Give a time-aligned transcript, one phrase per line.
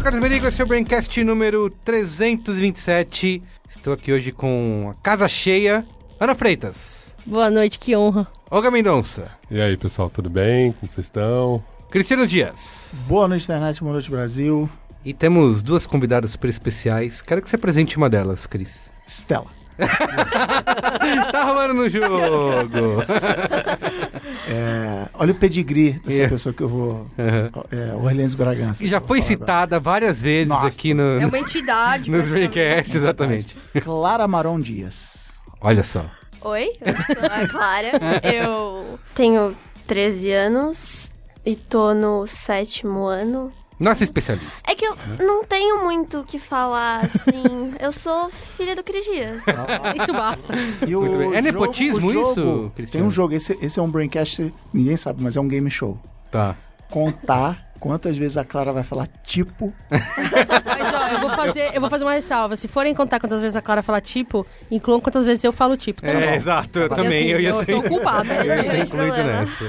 [0.00, 3.42] sou Carlos Merigo, esse é o Braincast número 327.
[3.68, 5.84] Estou aqui hoje com a casa cheia.
[6.18, 8.26] Ana Freitas, Boa noite, que honra.
[8.50, 10.72] Olga Mendonça, E aí, pessoal, tudo bem?
[10.72, 11.62] Como vocês estão?
[11.90, 13.04] Cristiano Dias.
[13.08, 14.70] Boa noite, internet, boa noite, Brasil.
[15.04, 17.20] E temos duas convidadas super especiais.
[17.20, 18.88] Quero que você apresente uma delas, Cris.
[19.06, 19.48] Stella.
[21.30, 23.04] tá rolando no jogo.
[24.48, 26.28] É, olha o pedigree dessa É.
[26.28, 26.90] pessoa que eu vou.
[27.18, 27.62] Uhum.
[27.70, 28.84] É, Orleans Bragança.
[28.84, 30.66] E já foi citada várias vezes Nossa.
[30.68, 32.10] aqui no, É uma entidade.
[32.10, 32.28] nos.
[32.30, 33.56] Braincasts, exatamente.
[33.74, 33.84] agora.
[33.84, 35.34] Clara Maron Dias.
[35.60, 36.04] Olha só.
[36.42, 37.90] Oi, eu sou a Clara.
[38.24, 39.54] eu tenho
[39.86, 41.10] 13 anos
[41.44, 43.52] e tô no sétimo ano.
[43.80, 44.70] Nossa especialista.
[44.70, 44.94] É que eu
[45.26, 47.74] não tenho muito o que falar, assim.
[47.80, 49.42] Eu sou filha do Cris Dias.
[50.00, 50.52] Isso basta.
[50.86, 51.34] E.
[51.36, 53.06] É nepotismo jogo- isso, Tem Cristiano?
[53.06, 55.98] um jogo, esse, esse é um Braincast, ninguém sabe, mas é um game show.
[56.30, 56.54] Tá.
[56.90, 59.72] Contar quantas vezes a Clara vai falar tipo.
[59.90, 62.56] Mas ó, eu vou fazer, eu vou fazer uma ressalva.
[62.56, 66.02] Se forem contar quantas vezes a Clara fala tipo, incluam quantas vezes eu falo tipo.
[66.02, 66.34] Tá É, bom?
[66.34, 66.78] exato.
[66.80, 67.06] Eu também.
[67.08, 67.72] assim, eu ia eu ser.
[67.72, 68.34] sou culpada.
[68.34, 69.64] Eu ia Não ser tem incluído nessa.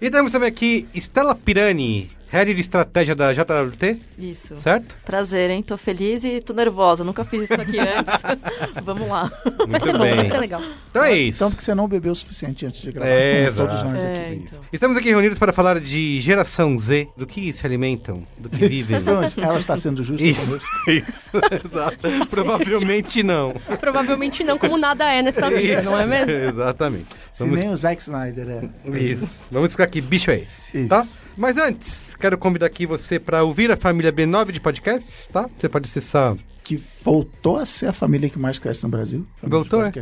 [0.00, 4.56] E temos também aqui Estela Pirani, head de estratégia da JWT, Isso.
[4.56, 4.96] certo?
[5.04, 5.62] Prazer, hein?
[5.62, 7.04] Tô feliz e tô nervosa.
[7.04, 8.14] Nunca fiz isso aqui antes.
[8.84, 9.30] Vamos lá.
[9.68, 10.24] Vai ser Muito bom, vai bem.
[10.26, 10.62] ser legal.
[10.90, 11.38] Então é isso.
[11.38, 13.08] Tanto que você não bebeu o suficiente antes de gravar.
[13.08, 14.18] É, todos nós aqui.
[14.18, 14.60] É, então.
[14.72, 18.98] Estamos aqui reunidos para falar de geração Z, do que se alimentam, do que vivem.
[18.98, 21.30] Então, ela está sendo justa Isso, isso,
[21.64, 21.98] exato.
[22.28, 23.52] Provavelmente não.
[23.78, 26.30] Provavelmente não, como nada é nesta vida, não é mesmo?
[26.32, 27.06] Exatamente.
[27.32, 28.98] Se Vamos nem o Zack Snyder é.
[28.98, 29.40] Isso.
[29.50, 30.88] Vamos explicar que bicho é esse, Isso.
[30.88, 31.04] tá?
[31.36, 35.46] Mas antes, quero convidar aqui você para ouvir a família B9 de podcasts, tá?
[35.58, 36.34] Você pode acessar.
[36.62, 36.74] que
[37.04, 39.26] voltou a ser a família que mais cresce no Brasil.
[39.42, 39.92] Voltou, é?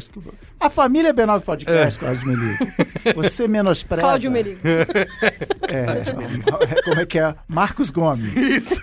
[0.62, 2.66] A família B9 Podcast, Cláudio Meligo.
[3.16, 4.02] Você menospreza...
[4.02, 4.60] Cláudio Merigo.
[5.68, 7.34] É, como é que é?
[7.48, 8.32] Marcos Gomes.
[8.36, 8.80] Isso.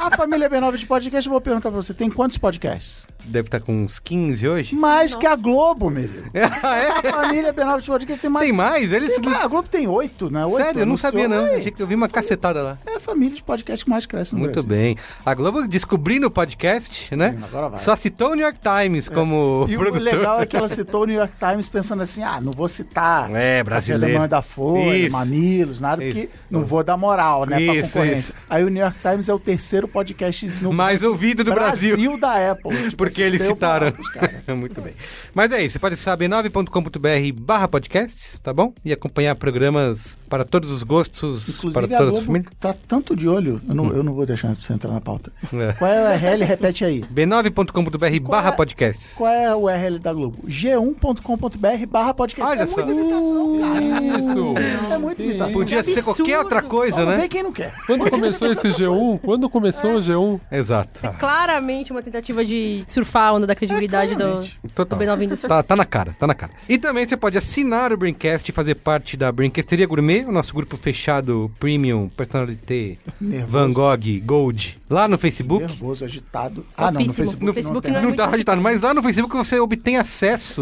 [0.00, 3.04] A família B9 de podcast, eu vou perguntar pra você, tem quantos podcasts?
[3.24, 4.76] Deve estar com uns 15 hoje.
[4.76, 6.30] Mais que a Globo, Merigo.
[6.62, 6.88] ah, é?
[6.90, 8.46] A família B9 de podcast tem mais...
[8.46, 8.92] Tem mais?
[8.92, 9.18] Eles.
[9.18, 9.34] Tem.
[9.34, 10.44] A Globo tem oito, né?
[10.44, 11.46] Oito, Sério, eu não sabia, não.
[11.46, 12.78] É, Achei que eu vi uma cacetada lá.
[12.86, 14.68] É a família de podcast que mais cresce no Muito Brasil.
[14.68, 14.96] bem.
[15.24, 17.36] A Globo descobrindo o podcast, né?
[17.42, 17.80] Agora vai.
[17.80, 20.02] Só citou o New York Times como E o produtor.
[20.02, 23.30] legal é que ela citou o New York Times pensando assim, ah, não vou citar
[23.34, 24.06] É, a brasileiro.
[24.14, 25.12] Demanda da Folha, Isso.
[25.16, 26.14] Mamilos, nada, Isso.
[26.18, 28.18] porque não vou dar moral, né, pra Isso, concorrência.
[28.18, 28.34] isso.
[28.48, 32.18] Aí o New York Times é o terceiro podcast no Mais ouvido do Brasil.
[32.18, 32.76] da Apple.
[32.76, 33.92] Tipo, Porque assim, eles citaram.
[33.92, 34.34] caras.
[34.56, 34.94] Muito bem.
[35.34, 38.72] Mas é isso, você pode acessar b9.com.br barra podcasts, tá bom?
[38.84, 42.52] E acompanhar programas para todos os gostos, Inclusive para a todas as famílias.
[42.58, 45.32] tá tanto de olho, eu não, eu não vou deixar você entrar na pauta.
[45.52, 45.72] É.
[45.72, 46.44] Qual é o URL?
[46.44, 47.02] Repete aí.
[47.12, 49.14] b9.com.br Qual barra é- podcasts.
[49.14, 50.33] Qual é o URL da Globo?
[50.46, 52.50] g1.com.br barra podcast.
[52.52, 52.84] Olha é só.
[52.84, 54.18] muita imitação, cara.
[54.18, 54.54] Isso!
[54.92, 55.58] É muita imitação.
[55.60, 57.22] Podia Que ser qualquer outra coisa, Vamos né?
[57.22, 57.72] ver quem não quer.
[57.86, 59.20] Quando começou esse G1?
[59.20, 60.40] Quando começou o G1?
[60.50, 61.00] Exato.
[61.18, 64.58] Claramente uma tentativa de surfar a onda da credibilidade do, claramente.
[64.62, 64.98] do Total.
[64.98, 65.48] B9 Industries.
[65.48, 66.52] Tá, tá na cara, tá na cara.
[66.68, 70.54] E também você pode assinar o Braincast e fazer parte da Brinquesteria Gourmet, o nosso
[70.54, 73.52] grupo fechado Premium, Personalité, Nervoso.
[73.52, 75.64] Van Gogh, Gold, lá no Facebook.
[75.64, 76.64] Nervoso, agitado.
[76.76, 77.12] Ah, não, no.
[77.12, 79.96] Facebook, No Facebook tem não é Não tá agitado, mas lá no Facebook você obtém
[79.96, 80.13] acesso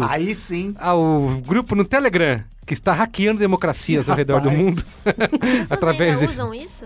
[0.09, 0.75] Aí sim.
[0.79, 4.63] ao grupo no Telegram, que está hackeando democracias ao redor do Rapaz.
[4.65, 4.83] mundo.
[5.41, 6.33] Vocês Através ainda desse.
[6.33, 6.85] usam isso?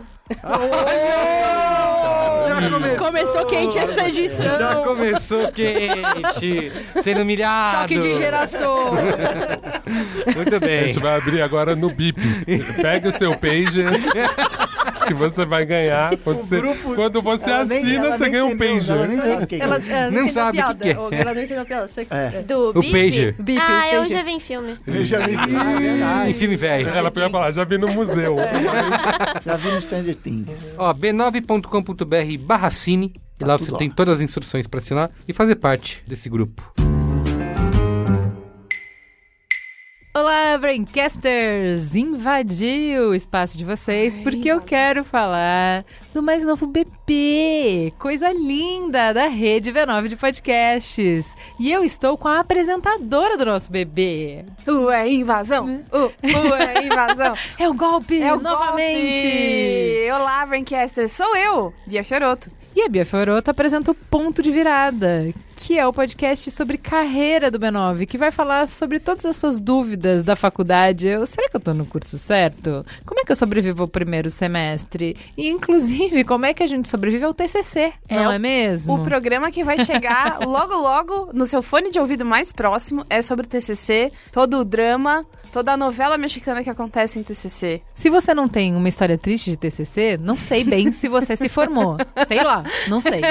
[2.47, 2.97] Já começou.
[2.97, 4.57] Começou quente essa edição.
[4.57, 6.71] Já começou quente,
[7.03, 7.81] sendo humilhado.
[7.81, 9.05] Choque de gerações.
[10.35, 10.85] Muito A bem.
[10.85, 12.19] gente vai abrir agora no BIP.
[12.81, 13.87] Pega o seu pager
[15.07, 16.15] que você vai ganhar.
[16.23, 18.95] Quando você, grupo- quando você Ela nem- assina, ela você nem ganha um pager.
[18.95, 20.91] Ela nem sabe o que é Ela é, Não sabe o que é.
[21.19, 21.87] Ela não entendeu a piada.
[21.87, 22.07] Você...
[22.09, 22.41] É.
[22.43, 23.35] Do O pager.
[23.59, 24.77] Ah, eu já vi em filme.
[24.85, 25.35] Eu já vi.
[26.03, 26.29] Ah, é.
[26.29, 26.89] Em filme velho.
[26.89, 28.35] Ela podia falar, já vi no museu.
[29.45, 30.75] Já vi no Stranger Things.
[30.77, 33.13] Ó, b9.com.br barra cine.
[33.39, 33.93] E lá Tá você tudo tem lá.
[33.95, 36.61] todas as instruções para assinar e fazer parte desse grupo.
[40.19, 41.95] Olá, Braincasters!
[41.95, 49.13] Invadi o espaço de vocês porque eu quero falar do mais novo bebê, coisa linda
[49.13, 51.35] da rede V9 de podcasts.
[51.59, 54.43] E eu estou com a apresentadora do nosso bebê.
[54.67, 55.83] Ué, invasão!
[55.93, 56.11] Uh,
[56.51, 57.35] ué, invasão!
[57.59, 59.21] É o golpe, É o novamente!
[59.21, 60.11] golpe!
[60.19, 61.11] Olá, Braincasters!
[61.11, 62.49] Sou eu, Bia Fioroto.
[62.75, 65.31] E a Bia Fioroto apresenta o Ponto de Virada,
[65.67, 69.59] que é o podcast sobre carreira do B9, que vai falar sobre todas as suas
[69.59, 71.05] dúvidas da faculdade.
[71.09, 72.85] Eu, será que eu tô no curso certo?
[73.05, 75.17] Como é que eu sobrevivo ao primeiro semestre?
[75.35, 78.93] E, inclusive, como é que a gente sobrevive ao TCC, não o- é mesmo?
[78.95, 83.21] O programa que vai chegar logo, logo no seu fone de ouvido mais próximo é
[83.21, 87.81] sobre o TCC, todo o drama, toda a novela mexicana que acontece em TCC.
[87.93, 91.49] Se você não tem uma história triste de TCC, não sei bem se você se
[91.49, 91.97] formou.
[92.25, 93.21] Sei lá, não sei.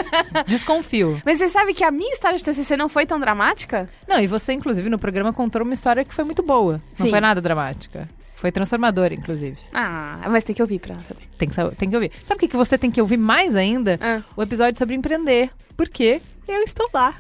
[0.47, 1.21] Desconfio.
[1.25, 3.89] Mas você sabe que a minha história de TCC não foi tão dramática?
[4.09, 6.81] Não, e você, inclusive, no programa contou uma história que foi muito boa.
[6.99, 7.11] Não Sim.
[7.11, 8.09] foi nada dramática.
[8.35, 9.57] Foi transformadora, inclusive.
[9.73, 11.23] Ah, mas tem que ouvir pra saber.
[11.39, 12.13] Tem que, sa- tem que ouvir.
[12.23, 13.99] Sabe o que, que você tem que ouvir mais ainda?
[14.01, 14.21] Ah.
[14.37, 15.51] O episódio sobre empreender.
[15.77, 16.21] Por quê?
[16.49, 17.15] Eu estou lá.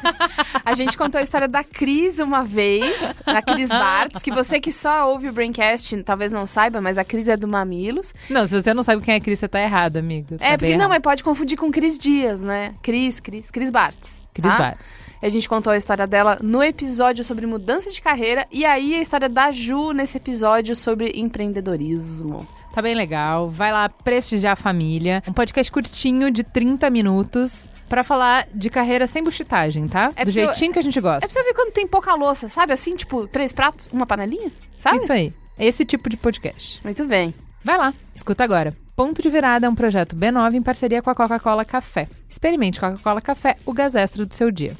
[0.64, 4.72] A gente contou a história da Cris uma vez, da Cris Bartz, que você que
[4.72, 8.14] só ouve o Braincast talvez não saiba, mas a Cris é do Mamilos.
[8.30, 10.38] Não, se você não sabe quem é Cris, você tá errado, amigo.
[10.38, 12.74] Tá É, porque não, mas pode confundir com Cris Dias, né?
[12.82, 14.22] Cris, Cris, Cris Bartz.
[14.32, 14.58] Cris tá?
[14.58, 15.12] Bartz.
[15.20, 19.02] A gente contou a história dela no episódio sobre mudança de carreira e aí a
[19.02, 22.46] história da Ju nesse episódio sobre empreendedorismo.
[22.74, 23.50] Tá bem legal.
[23.50, 25.22] Vai lá prestigiar a família.
[25.28, 30.10] Um podcast curtinho de 30 minutos pra falar de carreira sem buchitagem, tá?
[30.16, 31.20] É Do você- jeitinho que a gente É gosta.
[31.20, 32.72] pra você ver quando tem pouca louça, sabe?
[32.72, 34.96] Assim, tipo, três pratos, uma panelinha, sabe?
[34.96, 35.30] Isso aí.
[35.58, 36.80] É esse tipo de podcast.
[36.82, 37.34] Muito bem.
[37.62, 38.74] Vai lá, escuta agora.
[38.96, 42.08] Ponto de Virada é um projeto B9 em parceria com a Coca-Cola Café.
[42.26, 44.74] Experimente Coca-Cola Café, o gás extra do seu dia.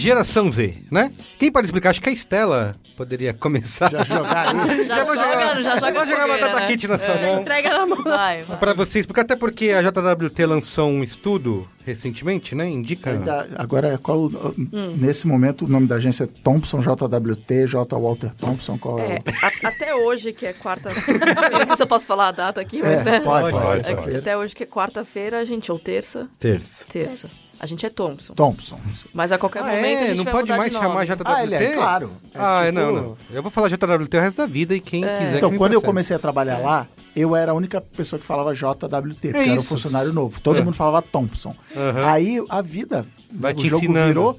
[0.00, 1.10] Geração Z, né?
[1.38, 1.90] Quem pode explicar?
[1.90, 3.90] Acho que a Estela poderia começar.
[3.90, 4.84] Já jogar aí.
[4.84, 6.66] Já, vou joga, jogar- já joga Vou jogar batata né?
[6.66, 7.40] kit na sua mão.
[7.40, 8.02] Entrega na mão.
[8.02, 8.58] Vai, vai.
[8.58, 12.68] Pra vocês, porque até porque a JWT lançou um estudo recentemente, né?
[12.68, 13.10] Indica.
[13.10, 14.54] Ainda- agora, qual, o-
[14.98, 17.98] nesse momento, o nome da agência é Thompson, JWT, J.
[17.98, 18.76] Walter Thompson.
[18.78, 19.14] Qual é?
[19.14, 21.20] É, a- até hoje, que é quarta-feira.
[21.52, 23.20] Não sei se eu posso falar a data aqui, mas É, né?
[23.20, 24.18] pode, Pode, pode, É terça-feira.
[24.18, 26.28] até hoje, que é quarta-feira, a gente, ou terça.
[26.38, 26.84] Terça.
[26.86, 27.30] Terça.
[27.60, 28.32] A gente é Thompson.
[28.32, 28.78] Thompson.
[29.12, 30.06] Mas a qualquer Ah, momento a é?
[30.08, 30.88] gente Não vai pode mudar mais de nome.
[30.88, 31.22] chamar JWT?
[31.26, 32.10] Ah, ele é, claro.
[32.34, 33.16] É ah, tipo- não, não.
[33.30, 35.74] Eu vou falar JWT o resto da vida e quem quiser Então, que me quando
[35.74, 39.60] eu comecei a trabalhar lá, eu era a única pessoa que falava JWT, porque era
[39.60, 40.40] um funcionário novo.
[40.40, 40.62] Todo É.
[40.64, 41.54] mundo falava Thompson.
[41.76, 42.06] Aham.
[42.10, 44.06] Aí a vida, Vai o te jogo ensinando.
[44.08, 44.38] virou,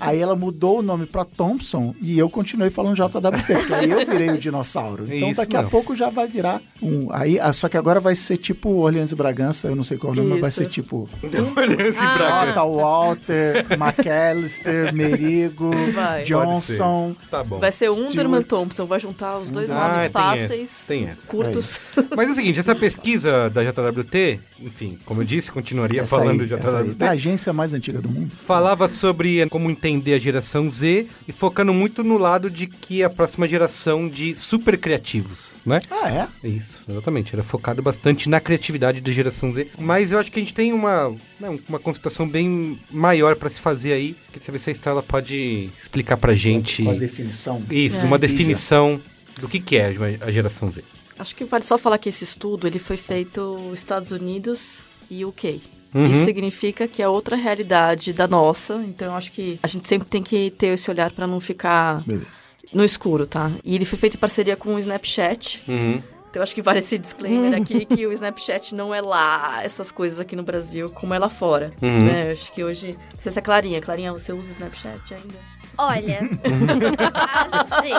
[0.00, 4.04] aí ela mudou o nome pra Thompson e eu continuei falando JWT, porque aí eu
[4.06, 5.06] virei o dinossauro.
[5.12, 5.70] Então Isso daqui a não.
[5.70, 7.08] pouco já vai virar um.
[7.12, 10.12] Aí, ah, só que agora vai ser tipo Orleans e Bragança, eu não sei qual
[10.12, 10.58] o nome, mas vai Isso.
[10.58, 11.08] ser tipo
[11.98, 12.46] Ah.
[12.46, 16.24] Jota, Walter, McAllister, Merigo, Vai.
[16.24, 17.14] Johnson.
[17.30, 17.58] Tá bom.
[17.58, 18.42] Vai ser o Underman.
[18.42, 21.30] Thompson, vai juntar os dois Ah, nomes tem fáceis, essa, tem essa.
[21.30, 21.80] curtos.
[22.16, 26.40] Mas é o seguinte, essa pesquisa da JWT, enfim, como eu disse, continuaria Essa falando
[26.42, 26.94] aí, de essa aí, JWT.
[26.98, 28.31] da agência mais antiga do mundo.
[28.46, 33.04] Falava sobre como entender a geração Z e focando muito no lado de que é
[33.04, 35.80] a próxima geração de super criativos, né?
[35.90, 36.28] Ah, é?
[36.44, 37.34] É Isso, exatamente.
[37.34, 39.68] Era focado bastante na criatividade da geração Z.
[39.78, 43.60] Mas eu acho que a gente tem uma, né, uma consultação bem maior pra se
[43.60, 44.16] fazer aí.
[44.32, 46.82] Queria saber se a Estrela pode explicar pra gente.
[46.82, 47.62] Com a definição.
[47.70, 48.06] Isso, É.
[48.06, 49.00] uma definição
[49.40, 50.82] do que, que é a geração Z.
[51.18, 55.24] Acho que vale só falar que esse estudo ele foi feito nos Estados Unidos e
[55.24, 55.60] UK.
[55.94, 56.06] Uhum.
[56.06, 60.08] Isso significa que é outra realidade da nossa, então eu acho que a gente sempre
[60.08, 62.26] tem que ter esse olhar para não ficar Beleza.
[62.72, 63.50] no escuro, tá?
[63.62, 65.62] E ele foi feito em parceria com o Snapchat.
[65.68, 66.02] Uhum.
[66.30, 69.92] Então eu acho que vale esse disclaimer aqui que o Snapchat não é lá essas
[69.92, 71.72] coisas aqui no Brasil como é lá fora.
[71.82, 71.98] Uhum.
[71.98, 72.28] Né?
[72.28, 72.96] Eu acho que hoje.
[73.12, 73.82] Não sei se é Clarinha.
[73.82, 75.38] Clarinha, você usa Snapchat ainda?
[75.76, 76.20] Olha,
[77.50, 77.92] assim,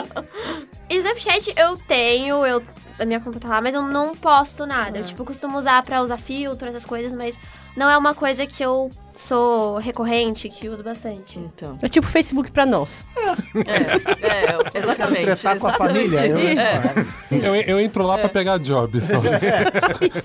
[0.88, 2.62] Snapchat eu tenho, eu,
[2.98, 4.98] a minha conta tá lá, mas eu não posto nada.
[4.98, 7.38] Eu, tipo, costumo usar pra usar filtro, essas coisas, mas
[7.76, 11.38] não é uma coisa que eu sou recorrente, que uso bastante.
[11.38, 11.78] Então.
[11.80, 13.04] É tipo Facebook pra nós.
[13.54, 15.24] É, é exatamente.
[15.24, 16.26] Tretar com a família.
[16.26, 16.60] Eu, isso.
[16.60, 17.06] É.
[17.30, 19.22] Eu, eu entro lá pra pegar job só.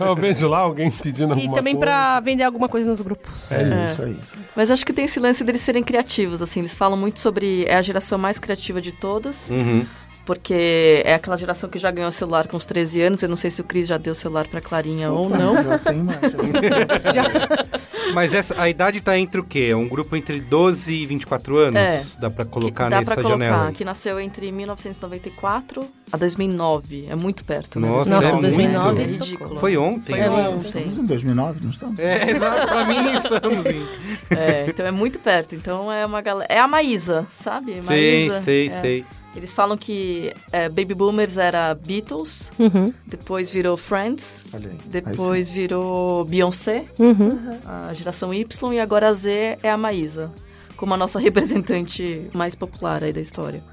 [0.05, 1.85] eu vejo lá alguém pedindo E alguma também coisa.
[1.85, 3.51] pra vender alguma coisa nos grupos.
[3.51, 4.37] É isso, é isso.
[4.55, 6.59] Mas acho que tem esse lance deles serem criativos, assim.
[6.59, 7.65] Eles falam muito sobre.
[7.65, 9.49] É a geração mais criativa de todas.
[9.49, 9.85] Uhum.
[10.29, 13.23] Porque é aquela geração que já ganhou celular com os 13 anos.
[13.23, 15.55] Eu não sei se o Cris já deu celular pra Clarinha ou Opa, não.
[15.55, 16.13] Já tem uma,
[17.11, 19.69] já Mas essa, a idade tá entre o quê?
[19.71, 21.81] É um grupo entre 12 e 24 anos?
[21.81, 22.05] É.
[22.19, 27.07] Dá pra colocar que dá nessa pra colocar, janela que nasceu entre 1994 a 2009.
[27.09, 27.87] É muito perto, né?
[27.87, 29.01] Nossa, Nossa, é 2009 muito.
[29.01, 29.59] é ridículo.
[29.59, 30.11] Foi ontem.
[30.11, 30.29] Foi né?
[30.29, 30.67] ontem.
[30.67, 31.97] Estamos em 2009, não estamos?
[31.97, 32.67] É, exato.
[32.67, 33.87] Pra mim, estamos em...
[34.29, 35.55] É, então é muito perto.
[35.55, 36.53] Então é uma galera.
[36.53, 37.81] É a Maísa, sabe?
[37.81, 38.69] Sei, Maísa, sei, é.
[38.69, 39.05] sei.
[39.39, 42.93] Eles falam que é, Baby Boomers era Beatles, Uhum.
[43.07, 44.45] depois virou Friends,
[44.85, 47.39] depois virou Beyoncé, Uhum.
[47.65, 50.29] a geração Y, e agora a Z é a Maísa,
[50.75, 53.63] como a nossa representante mais popular aí da história.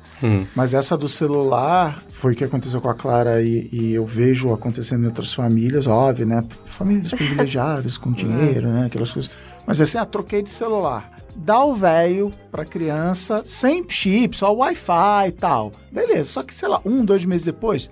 [0.54, 4.52] Mas essa do celular foi o que aconteceu com a Clara e, e eu vejo
[4.54, 6.42] acontecendo em outras famílias, óbvio, né?
[6.64, 8.86] Famílias privilegiadas, com dinheiro, né?
[8.86, 9.30] Aquelas coisas.
[9.66, 11.10] Mas assim, ah, troquei de celular.
[11.36, 15.70] Dá o velho pra criança sem chip, só Wi-Fi e tal.
[15.92, 17.90] Beleza, só que, sei lá, um, dois meses depois.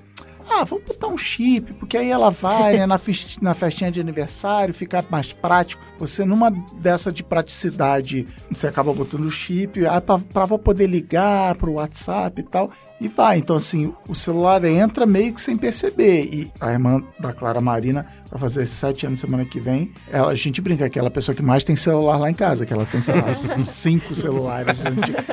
[0.48, 3.00] Ah, vamos botar um chip, porque aí ela vai né, na,
[3.40, 5.82] na festinha de aniversário, fica mais prático.
[5.98, 10.02] Você, numa dessa de praticidade, você acaba botando o chip, ah,
[10.34, 12.70] avó poder ligar pro WhatsApp e tal,
[13.00, 13.38] e vai.
[13.38, 16.24] Então, assim, o celular entra meio que sem perceber.
[16.24, 19.92] E a irmã da Clara Marina vai fazer sete anos semana que vem.
[20.10, 22.34] Ela, a gente brinca que ela é a pessoa que mais tem celular lá em
[22.34, 23.34] casa, que ela tem, sei lá,
[23.66, 24.78] cinco celulares.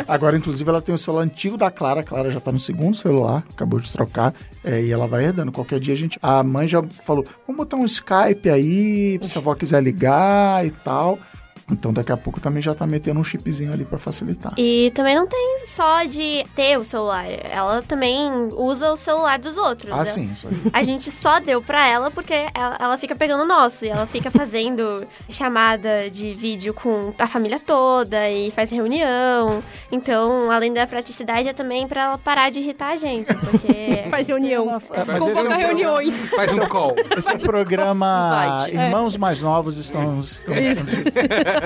[0.08, 2.02] Agora, inclusive, ela tem o celular antigo da Clara.
[2.02, 5.52] A Clara já tá no segundo celular, acabou de trocar, é, e ela vai herdando.
[5.52, 6.20] Qualquer dia a gente.
[6.22, 10.72] A mãe já falou: vamos botar um Skype aí, se a avó quiser ligar e
[10.72, 11.20] tal.
[11.72, 14.54] Então, daqui a pouco também já tá metendo um chipzinho ali pra facilitar.
[14.58, 17.26] E também não tem só de ter o celular.
[17.50, 19.92] Ela também usa o celular dos outros.
[19.92, 20.56] Ah, Ela- sim, isso aí.
[20.74, 23.86] A gente só deu pra ela porque ela, ela fica pegando o nosso.
[23.86, 29.64] E ela fica fazendo chamada de vídeo com a família toda e faz reunião.
[29.92, 33.34] Então, além da praticidade, é também pra ela parar de irritar a gente.
[33.34, 33.72] Porque.
[34.12, 34.70] Faz reunião.
[34.70, 36.28] É, é Convoca um programa- reuniões.
[36.30, 36.96] Faz um call.
[37.18, 38.78] Esse é o programa Invite.
[38.78, 40.20] Irmãos Mais Novos estão.
[40.20, 40.54] estão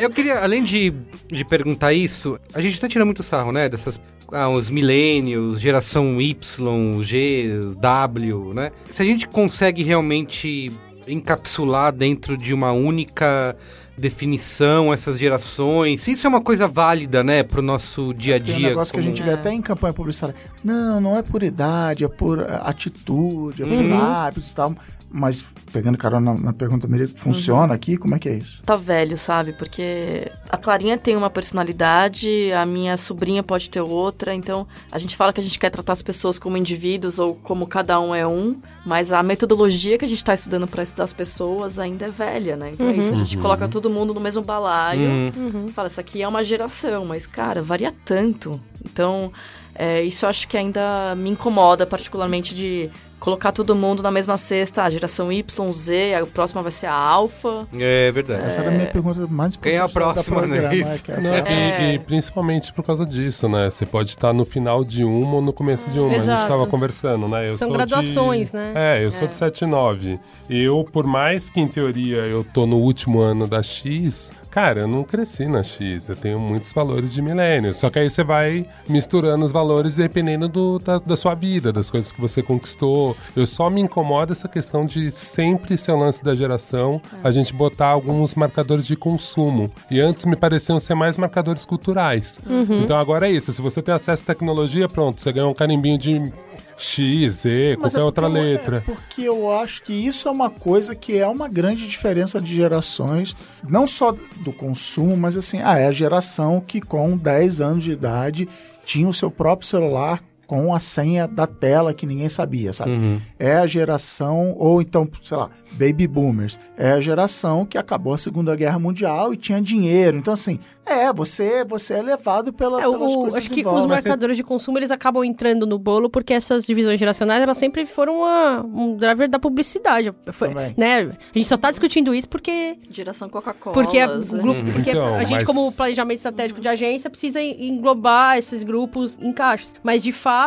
[0.00, 0.92] Eu queria, além de,
[1.28, 3.68] de perguntar isso, a gente tá tirando muito sarro, né?
[3.68, 4.00] Dessas.
[4.30, 8.70] Ah, os milênios, geração Y, G, W, né?
[8.90, 10.72] Se a gente consegue realmente
[11.06, 13.54] encapsular dentro de uma única
[13.98, 18.56] definição essas gerações, se isso é uma coisa válida, né, pro nosso dia a dia.
[18.56, 20.34] um negócio que a como- gente vê até em campanha publicitária.
[20.64, 23.98] Não, não é por idade, é por eh, atitude, é por Uhum.
[24.00, 24.74] hábitos e tal.
[25.12, 27.98] Mas, pegando carona na, na pergunta, Maria, funciona aqui?
[27.98, 28.62] Como é que é isso?
[28.62, 29.52] Tá velho, sabe?
[29.52, 35.14] Porque a Clarinha tem uma personalidade, a minha sobrinha pode ter outra, então a gente
[35.14, 38.26] fala que a gente quer tratar as pessoas como indivíduos ou como cada um é
[38.26, 42.10] um, mas a metodologia que a gente tá estudando para estudar as pessoas ainda é
[42.10, 42.70] velha, né?
[42.72, 45.32] Então é isso, a gente coloca todo mundo no mesmo balaio.
[45.36, 45.68] Uhum.
[45.68, 48.58] Fala, essa aqui é uma geração, mas, cara, varia tanto.
[48.84, 49.30] Então,
[49.74, 52.90] é, isso eu acho que ainda me incomoda, particularmente de
[53.22, 56.94] colocar todo mundo na mesma cesta, a geração Y, Z, a próxima vai ser a
[56.94, 57.68] Alfa.
[57.78, 58.44] É verdade.
[58.46, 60.74] Essa era a minha pergunta mais Quem é a próxima, né?
[60.74, 61.04] Isso.
[61.12, 61.94] é e- É.
[61.94, 63.70] e, principalmente por causa disso, né?
[63.70, 66.08] Você pode estar no final de uma ou no começo de uma.
[66.08, 66.42] A gente Exato.
[66.42, 67.46] estava conversando, né?
[67.48, 68.56] Eu São sou graduações, de...
[68.56, 68.72] né?
[68.74, 70.18] É, eu sou de 7 e 9.
[70.50, 74.88] Eu, por mais que em teoria eu tô no último ano da X, cara, eu
[74.88, 76.08] não cresci na X.
[76.08, 77.72] Eu tenho muitos valores de milênio.
[77.72, 81.88] Só que aí você vai misturando os valores dependendo do- da, da sua vida, das
[81.88, 83.11] coisas que você conquistou.
[83.36, 87.52] Eu só me incomoda essa questão de sempre ser o lance da geração, a gente
[87.52, 89.70] botar alguns marcadores de consumo.
[89.90, 92.40] E antes me pareciam ser mais marcadores culturais.
[92.82, 93.52] Então agora é isso.
[93.52, 96.32] Se você tem acesso à tecnologia, pronto, você ganha um carimbinho de
[96.76, 98.76] X, Z, Mas qualquer é outra eu- letra.
[98.78, 102.54] É porque eu acho que isso é uma coisa que é uma grande diferença de
[102.56, 103.36] gerações,
[103.68, 107.92] não só do consumo, mas assim, ah, é a geração que com 10 anos de
[107.92, 108.48] idade
[108.84, 110.20] tinha o seu próprio celular
[110.52, 113.18] com a senha da tela que ninguém sabia, sabe?
[113.38, 118.18] É a geração, ou então, sei lá, baby boomers, é a geração que acabou a
[118.18, 120.18] Segunda Guerra Mundial e tinha dinheiro.
[120.18, 123.86] Então, assim, é, você, você é levado pela, É, pelas o- coisas acho que os
[123.86, 128.18] marcadores de consumo eles acabam entrando no bolo porque essas divisões geracionais elas sempre foram
[128.18, 130.12] uma- um driver da publicidade.
[130.32, 131.16] Foi- né?
[131.34, 133.72] A gente só tá discutindo isso porque Geração Coca-Cola.
[133.72, 134.22] porque, a, né?
[134.32, 138.62] grupo- porque Então, a gente mas- como planejamento estratégico de agência precisa en- englobar esses
[138.62, 139.74] grupos em caixas.
[139.82, 140.41] Mas de fato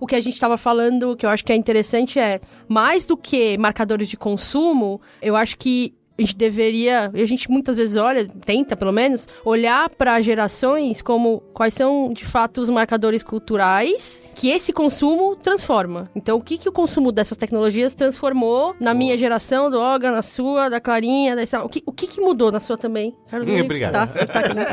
[0.00, 3.16] o que a gente estava falando, que eu acho que é interessante, é mais do
[3.16, 7.96] que marcadores de consumo, eu acho que a gente deveria, e a gente muitas vezes
[7.96, 14.22] olha, tenta pelo menos, olhar para gerações como quais são de fato os marcadores culturais
[14.34, 16.10] que esse consumo transforma.
[16.14, 20.22] Então, o que, que o consumo dessas tecnologias transformou na minha geração, do Olga, na
[20.22, 21.64] sua, da Clarinha, da Estela?
[21.64, 23.14] O que, o que, que mudou na sua também?
[23.30, 23.92] Carlos, obrigado.
[23.92, 24.66] Tá, você tá aqui, né?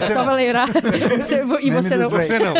[0.00, 0.68] Só pra lembrar.
[1.20, 2.08] Você- e você não.
[2.08, 2.54] Você não.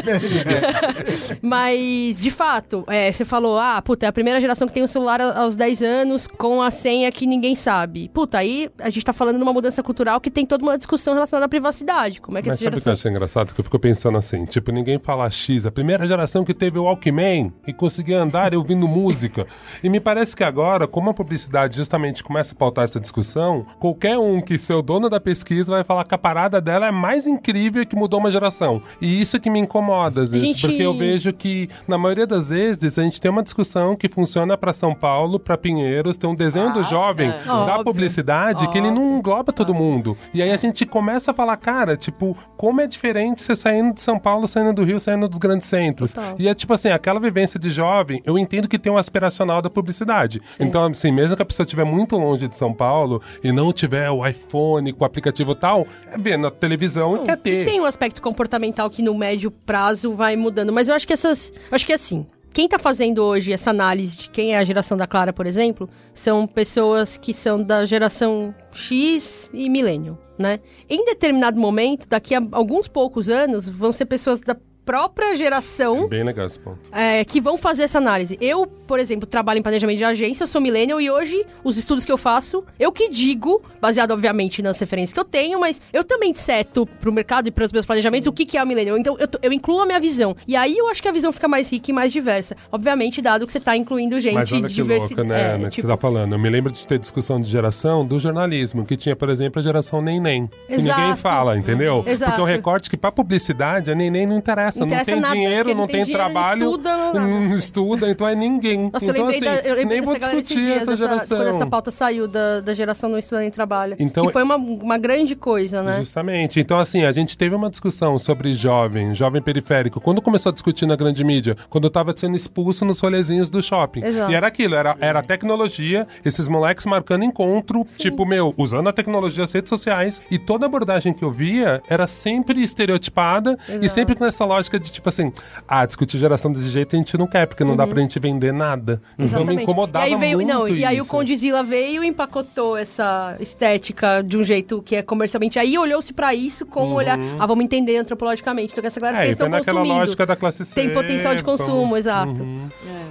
[1.43, 4.87] Mas, de fato, é, você falou, ah, puta, é a primeira geração que tem um
[4.89, 8.09] celular aos 10 anos com a senha que ninguém sabe?
[8.13, 11.15] Puta, aí a gente tá falando de uma mudança cultural que tem toda uma discussão
[11.15, 12.21] relacionada à privacidade.
[12.21, 12.93] Como é que Mas essa sabe o que eu geração.
[13.01, 13.55] achei engraçado?
[13.55, 16.85] Que eu fico pensando assim, tipo, ninguém fala X, a primeira geração que teve o
[16.85, 19.47] Walkman e conseguia andar ouvindo música.
[19.83, 24.19] E me parece que agora, como a publicidade justamente começa a pautar essa discussão, qualquer
[24.19, 27.27] um que ser o dono da pesquisa vai falar que a parada dela é mais
[27.27, 28.81] incrível e que mudou uma geração.
[29.01, 32.49] E isso que me incomoda às vezes, gente- porque eu vejo que, na maioria das
[32.49, 36.35] vezes, a gente tem uma discussão que funciona pra São Paulo, pra Pinheiros, tem um
[36.35, 37.85] desenho do jovem, da Óbvio.
[37.85, 40.17] publicidade, que ele não engloba todo mundo.
[40.33, 44.03] E aí a gente começa a falar, cara, tipo, como é diferente você saindo de
[44.03, 46.13] São Paulo, saindo do Rio, saindo dos grandes centros.
[46.13, 46.35] Total.
[46.39, 49.71] E é tipo assim, aquela vivência de jovem, eu entendo que tem um aspiracional da
[49.71, 50.41] publicidade.
[50.59, 54.11] Então, assim, mesmo que a pessoa estiver muito longe de São Paulo e não tiver
[54.11, 57.63] o iPhone com o aplicativo tal, é ver na televisão e quer ter.
[57.63, 60.73] E tem um aspecto comportamental que no médio prazo vai mudando.
[60.73, 61.53] Mas eu acho que essas.
[61.71, 62.27] Acho que assim.
[62.53, 65.89] Quem tá fazendo hoje essa análise de quem é a geração da Clara, por exemplo,
[66.13, 70.59] são pessoas que são da geração X e milênio, né?
[70.89, 74.57] Em determinado momento, daqui a alguns poucos anos, vão ser pessoas da
[74.91, 76.79] própria geração Bem legal esse ponto.
[76.91, 78.37] é, que vão fazer essa análise.
[78.41, 82.05] Eu, por exemplo, trabalho em planejamento de agência, eu sou millennial e hoje os estudos
[82.05, 86.03] que eu faço, eu que digo, baseado obviamente nas referências que eu tenho, mas eu
[86.03, 88.99] também seto pro mercado e pros meus planejamentos o que, que é a millennial.
[88.99, 90.37] Então eu, eu incluo a minha visão.
[90.49, 92.57] E aí eu acho que a visão fica mais rica e mais diversa.
[92.73, 95.87] Obviamente, dado que você tá incluindo gente Mas olha que louco, né, né, que tipo,
[95.87, 96.33] você tá falando.
[96.33, 99.63] Eu me lembro de ter discussão de geração do jornalismo, que tinha, por exemplo, a
[99.63, 100.51] geração Neném.
[100.67, 102.03] Que ninguém fala, entendeu?
[102.05, 102.33] Exato.
[102.33, 104.80] Porque o recorte que pra publicidade, a Neném não interessa.
[104.81, 106.65] Não Não, interessa tem nada, dinheiro, não não tem, dinheiro, não trabalho.
[106.71, 108.91] estuda, não não estuda, então é ninguém.
[108.93, 111.39] Nossa, eu então, lembrei, assim, da, eu lembrei nem vou discutir dias, essa geração.
[111.39, 113.97] quando essa pauta saiu da, da geração não estuda nem trabalha.
[113.99, 115.99] Então, que foi uma, uma grande coisa, né?
[115.99, 116.59] Justamente.
[116.61, 120.01] Então, assim, a gente teve uma discussão sobre jovem, jovem periférico.
[120.01, 121.57] Quando começou a discutir na grande mídia?
[121.69, 124.05] Quando eu tava sendo expulso nos rolezinhos do shopping.
[124.05, 124.33] Exato.
[124.33, 128.93] E era aquilo, era, era a tecnologia, esses moleques marcando encontro, tipo, meu, usando a
[128.93, 130.23] tecnologia, as redes sociais.
[130.31, 133.89] E toda abordagem que eu via era sempre estereotipada e Exato.
[133.89, 135.33] sempre com essa lógica de, tipo assim,
[135.67, 138.53] ah, discutir geração desse jeito a gente não quer, porque não dá pra gente vender
[138.53, 139.01] nada.
[139.19, 140.11] Então me incomodava Uhum.
[140.11, 141.11] e aí veio, muito não, E aí o isso.
[141.11, 145.59] Condizila veio e empacotou essa estética de um jeito que é comercialmente.
[145.59, 147.19] Aí olhou-se pra isso com um olhar.
[147.39, 148.73] Ah, vamos entender antropologicamente.
[148.73, 149.23] Então, que essa galera Uhum.
[149.25, 149.95] É, que estão consumindo.
[149.99, 150.75] lógica da classe C.
[150.75, 152.43] Tem potencial de consumo, vamos- exato.
[152.43, 152.69] Uhum.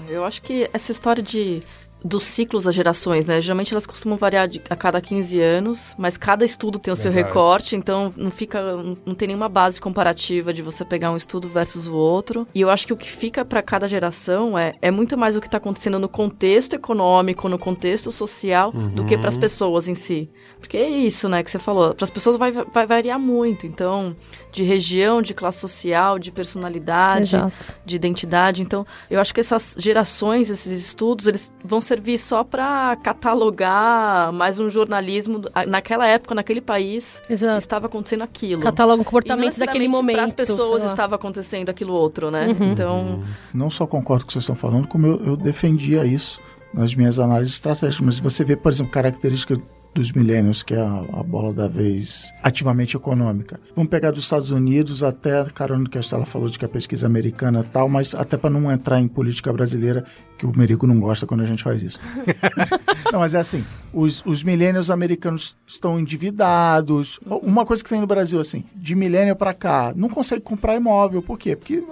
[0.09, 1.59] É, eu acho que essa história de
[2.03, 3.41] dos ciclos das gerações, né?
[3.41, 7.11] Geralmente elas costumam variar de- a cada 15 anos, mas cada estudo tem o seu
[7.11, 7.33] Verdade.
[7.35, 11.49] recorte, então não fica não, não tem nenhuma base comparativa de você pegar um estudo
[11.49, 12.47] versus o outro.
[12.55, 15.41] E eu acho que o que fica para cada geração é, é muito mais o
[15.41, 19.95] que está acontecendo no contexto econômico, no contexto social, do que para as pessoas em
[19.95, 20.29] si.
[20.59, 21.93] Porque é isso, né, que você falou.
[21.95, 23.65] Para as pessoas vai, vai variar muito.
[23.67, 24.15] Então,
[24.51, 27.53] de região, de classe social, de personalidade, Exato.
[27.85, 28.61] de identidade.
[28.61, 34.59] Então, eu acho que essas gerações, esses estudos, eles vão servir só para catalogar mais
[34.59, 35.41] um jornalismo.
[35.67, 37.57] Naquela época, naquele país, Exato.
[37.57, 38.61] estava acontecendo aquilo.
[38.61, 40.15] Cataloga o E não comportamento daquele momento.
[40.15, 42.47] Para as pessoas estava acontecendo aquilo outro, né?
[42.47, 42.71] Uhum.
[42.71, 46.41] Então, Não só concordo com o que vocês estão falando, como eu, eu defendia isso
[46.73, 48.05] nas minhas análises estratégicas.
[48.05, 49.59] Mas você vê, por exemplo, características
[49.99, 53.59] dos milênios, que é a, a bola da vez ativamente econômica.
[53.75, 57.05] Vamos pegar dos Estados Unidos até, caramba, que a Estela falou de que a pesquisa
[57.05, 60.05] americana e tal, mas até para não entrar em política brasileira,
[60.37, 61.99] que o Merigo não gosta quando a gente faz isso.
[63.11, 67.19] não, mas é assim, os, os milênios americanos estão endividados.
[67.25, 71.21] Uma coisa que tem no Brasil, assim, de milênio para cá, não consegue comprar imóvel.
[71.21, 71.55] Por quê?
[71.55, 71.83] Porque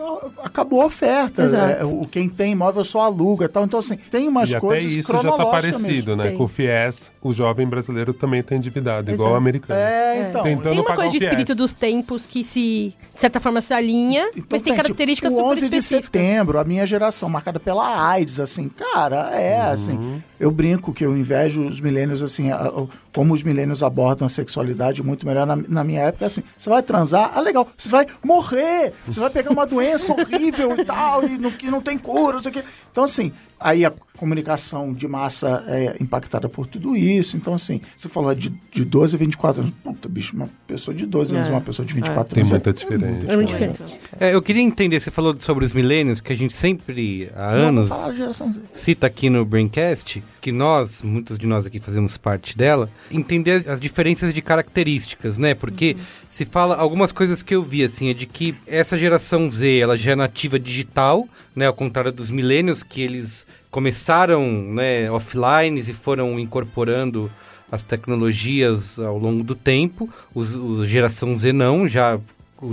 [0.44, 1.44] acabou a oferta.
[1.44, 1.82] Exato.
[1.82, 3.66] É, o, quem tem imóvel só aluga e tal.
[3.66, 6.16] Então, assim, tem umas e até coisas isso já tá parecido, mesmo.
[6.16, 6.24] né?
[6.30, 6.38] Tem.
[6.38, 9.38] Com o FIES, o jovem brasileiro também tá endividado, igual o Exato.
[9.38, 9.80] americano.
[9.80, 10.42] É, então.
[10.42, 13.74] Tentando Tem uma coisa o de espírito dos tempos que se, de certa forma, se
[13.74, 17.60] alinha, Então mas tem, tipo, características o super 11 de setembro, a minha geração, marcada
[17.60, 19.72] pela AIDS, assim, cara, é Uhum.
[19.72, 20.24] assim.
[20.40, 24.30] Eu brinco que eu invejo os milênios, assim, a- a- como os milênios abordam a
[24.30, 25.46] sexualidade muito melhor.
[25.48, 29.30] Na, na minha época, assim, você vai transar, ah, legal, você vai morrer, você vai
[29.30, 32.54] pegar uma doença horrível e tal, e não, que não tem cura, não sei o
[32.54, 32.64] quê.
[32.92, 37.38] Então, assim, aí a comunicação de massa é impactada por tudo isso.
[37.38, 39.74] Então, assim, você falou de, de 12 a 24 anos.
[39.84, 41.52] Puta, bicho, uma pessoa de 12 anos, É.
[41.52, 42.52] uma pessoa de 24 Tem anos.
[42.52, 43.32] muita é diferença.
[43.32, 43.84] É muito diferente.
[44.20, 47.68] É, eu queria entender, você falou sobre os milênios, que a gente sempre, há Não,
[47.70, 48.60] anos, fala geração Z.
[48.74, 53.82] cita aqui no Braincast, que nós, muitos de nós aqui fazemos parte dela, entender as
[53.82, 55.54] diferenças de características, né?
[55.54, 55.98] Porque
[56.30, 59.98] se fala algumas coisas que eu vi, assim, é de que essa geração Z, ela
[59.98, 61.68] já é nativa digital, né?
[61.68, 67.30] Ao contrário dos milênios, que eles começaram, né, offline e foram incorporando
[67.70, 70.10] as tecnologias ao longo do tempo.
[70.34, 72.18] Os, os geração Z não, já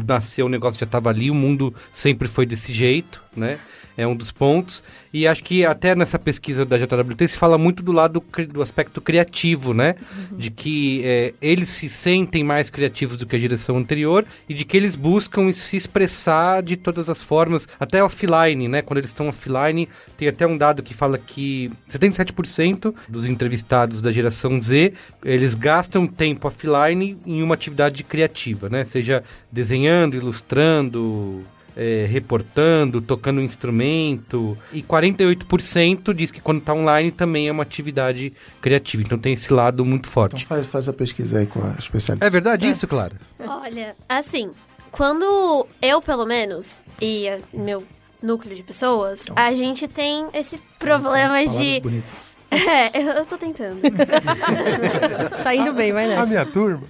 [0.06, 3.58] nasceu o negócio já estava ali, o mundo sempre foi desse jeito, né?
[3.96, 4.82] É um dos pontos.
[5.12, 9.00] E acho que até nessa pesquisa da JWT se fala muito do lado do aspecto
[9.00, 9.94] criativo, né?
[10.32, 14.64] De que é, eles se sentem mais criativos do que a geração anterior e de
[14.64, 18.82] que eles buscam se expressar de todas as formas, até offline, né?
[18.82, 24.10] Quando eles estão offline, tem até um dado que fala que 77% dos entrevistados da
[24.10, 24.92] geração Z,
[25.24, 28.84] eles gastam tempo offline em uma atividade criativa, né?
[28.84, 31.44] Seja desenhando, ilustrando,
[31.76, 34.56] é, reportando, tocando um instrumento.
[34.72, 39.02] E 48% diz que quando está online também é uma atividade criativa.
[39.02, 40.46] Então tem esse lado muito Então forte.
[40.46, 42.24] faz, faz a pesquisa aí com a especialista.
[42.26, 43.14] É verdade isso, Clara?
[43.38, 44.50] Olha, assim,
[44.90, 47.84] quando eu, pelo menos, e meu
[48.22, 51.80] núcleo de pessoas, a gente tem esse problema Palavras de.
[51.80, 52.38] bonitas.
[52.54, 53.80] É, eu, eu tô tentando.
[55.42, 56.26] Tá indo bem, vai A nessa.
[56.26, 56.84] minha turma.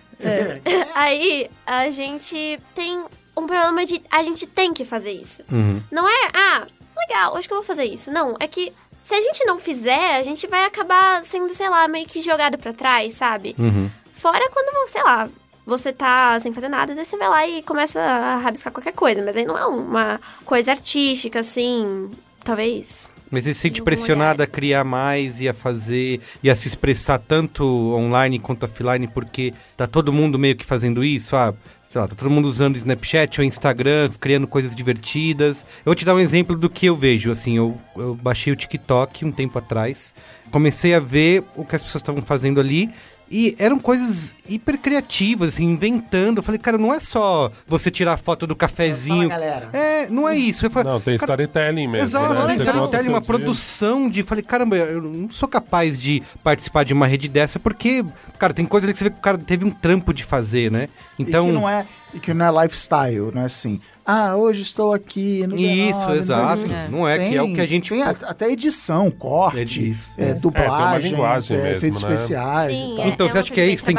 [0.94, 3.02] Aí a gente tem
[3.36, 4.02] um problema de.
[4.10, 5.42] A gente tem que fazer isso.
[5.50, 5.82] Uhum.
[5.90, 6.66] Não é, ah,
[6.96, 8.10] legal, acho que eu vou fazer isso.
[8.10, 11.86] Não, é que se a gente não fizer, a gente vai acabar sendo, sei lá,
[11.86, 13.54] meio que jogado pra trás, sabe?
[13.58, 13.90] Uhum.
[14.12, 15.28] Fora quando, sei lá,
[15.66, 19.22] você tá sem fazer nada, daí você vai lá e começa a rabiscar qualquer coisa.
[19.22, 22.10] Mas aí não é uma coisa artística, assim,
[22.42, 23.10] talvez.
[23.30, 24.40] Mas você se sente olhar.
[24.40, 29.52] a criar mais e a fazer e a se expressar tanto online quanto offline porque
[29.76, 31.52] tá todo mundo meio que fazendo isso, ah,
[31.94, 35.64] sei lá, tá todo mundo usando Snapchat ou Instagram, criando coisas divertidas.
[35.78, 38.56] Eu vou te dar um exemplo do que eu vejo, assim, eu, eu baixei o
[38.56, 40.12] TikTok um tempo atrás,
[40.50, 42.90] comecei a ver o que as pessoas estavam fazendo ali
[43.30, 46.38] e eram coisas hiper criativas, assim, inventando.
[46.38, 49.28] Eu falei, cara, não é só você tirar foto do cafezinho.
[49.28, 49.68] galera.
[49.72, 50.66] É, não é isso.
[50.66, 52.54] Eu falei, Não, tem cara, storytelling mesmo, Exato, né?
[52.54, 53.26] Você storytelling, uma dia.
[53.26, 54.22] produção de.
[54.22, 58.04] Falei, caramba, eu não sou capaz de participar de uma rede dessa, porque,
[58.38, 60.70] cara, tem coisa ali que você vê que o cara teve um trampo de fazer,
[60.70, 60.88] né?
[61.18, 61.46] Então.
[61.46, 63.80] e que não é e que não é lifestyle, não é assim.
[64.06, 66.62] Ah, hoje estou aqui no Isso, B9, não sei o exato.
[66.64, 66.74] quê.
[66.90, 67.88] Não é que é o que a gente.
[67.90, 70.14] tem até edição, corte, É disso.
[70.18, 72.12] é, É, dublagem, linguagem é, mesmo, efeitos né?
[72.14, 73.04] especiais e Sim, tal.
[73.04, 73.84] é, Então, é você uma acha que é isso?
[73.84, 73.96] Tem-.